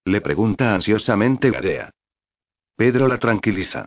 [0.05, 1.89] Le pregunta ansiosamente Gadea.
[2.75, 3.85] Pedro la tranquiliza.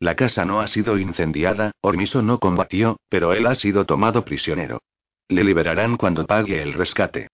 [0.00, 4.80] La casa no ha sido incendiada, Ormiso no combatió, pero él ha sido tomado prisionero.
[5.28, 7.28] Le liberarán cuando pague el rescate.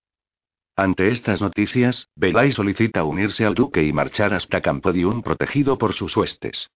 [0.78, 6.16] Ante estas noticias, Belay solicita unirse al duque y marchar hasta Campodium protegido por sus
[6.16, 6.70] huestes.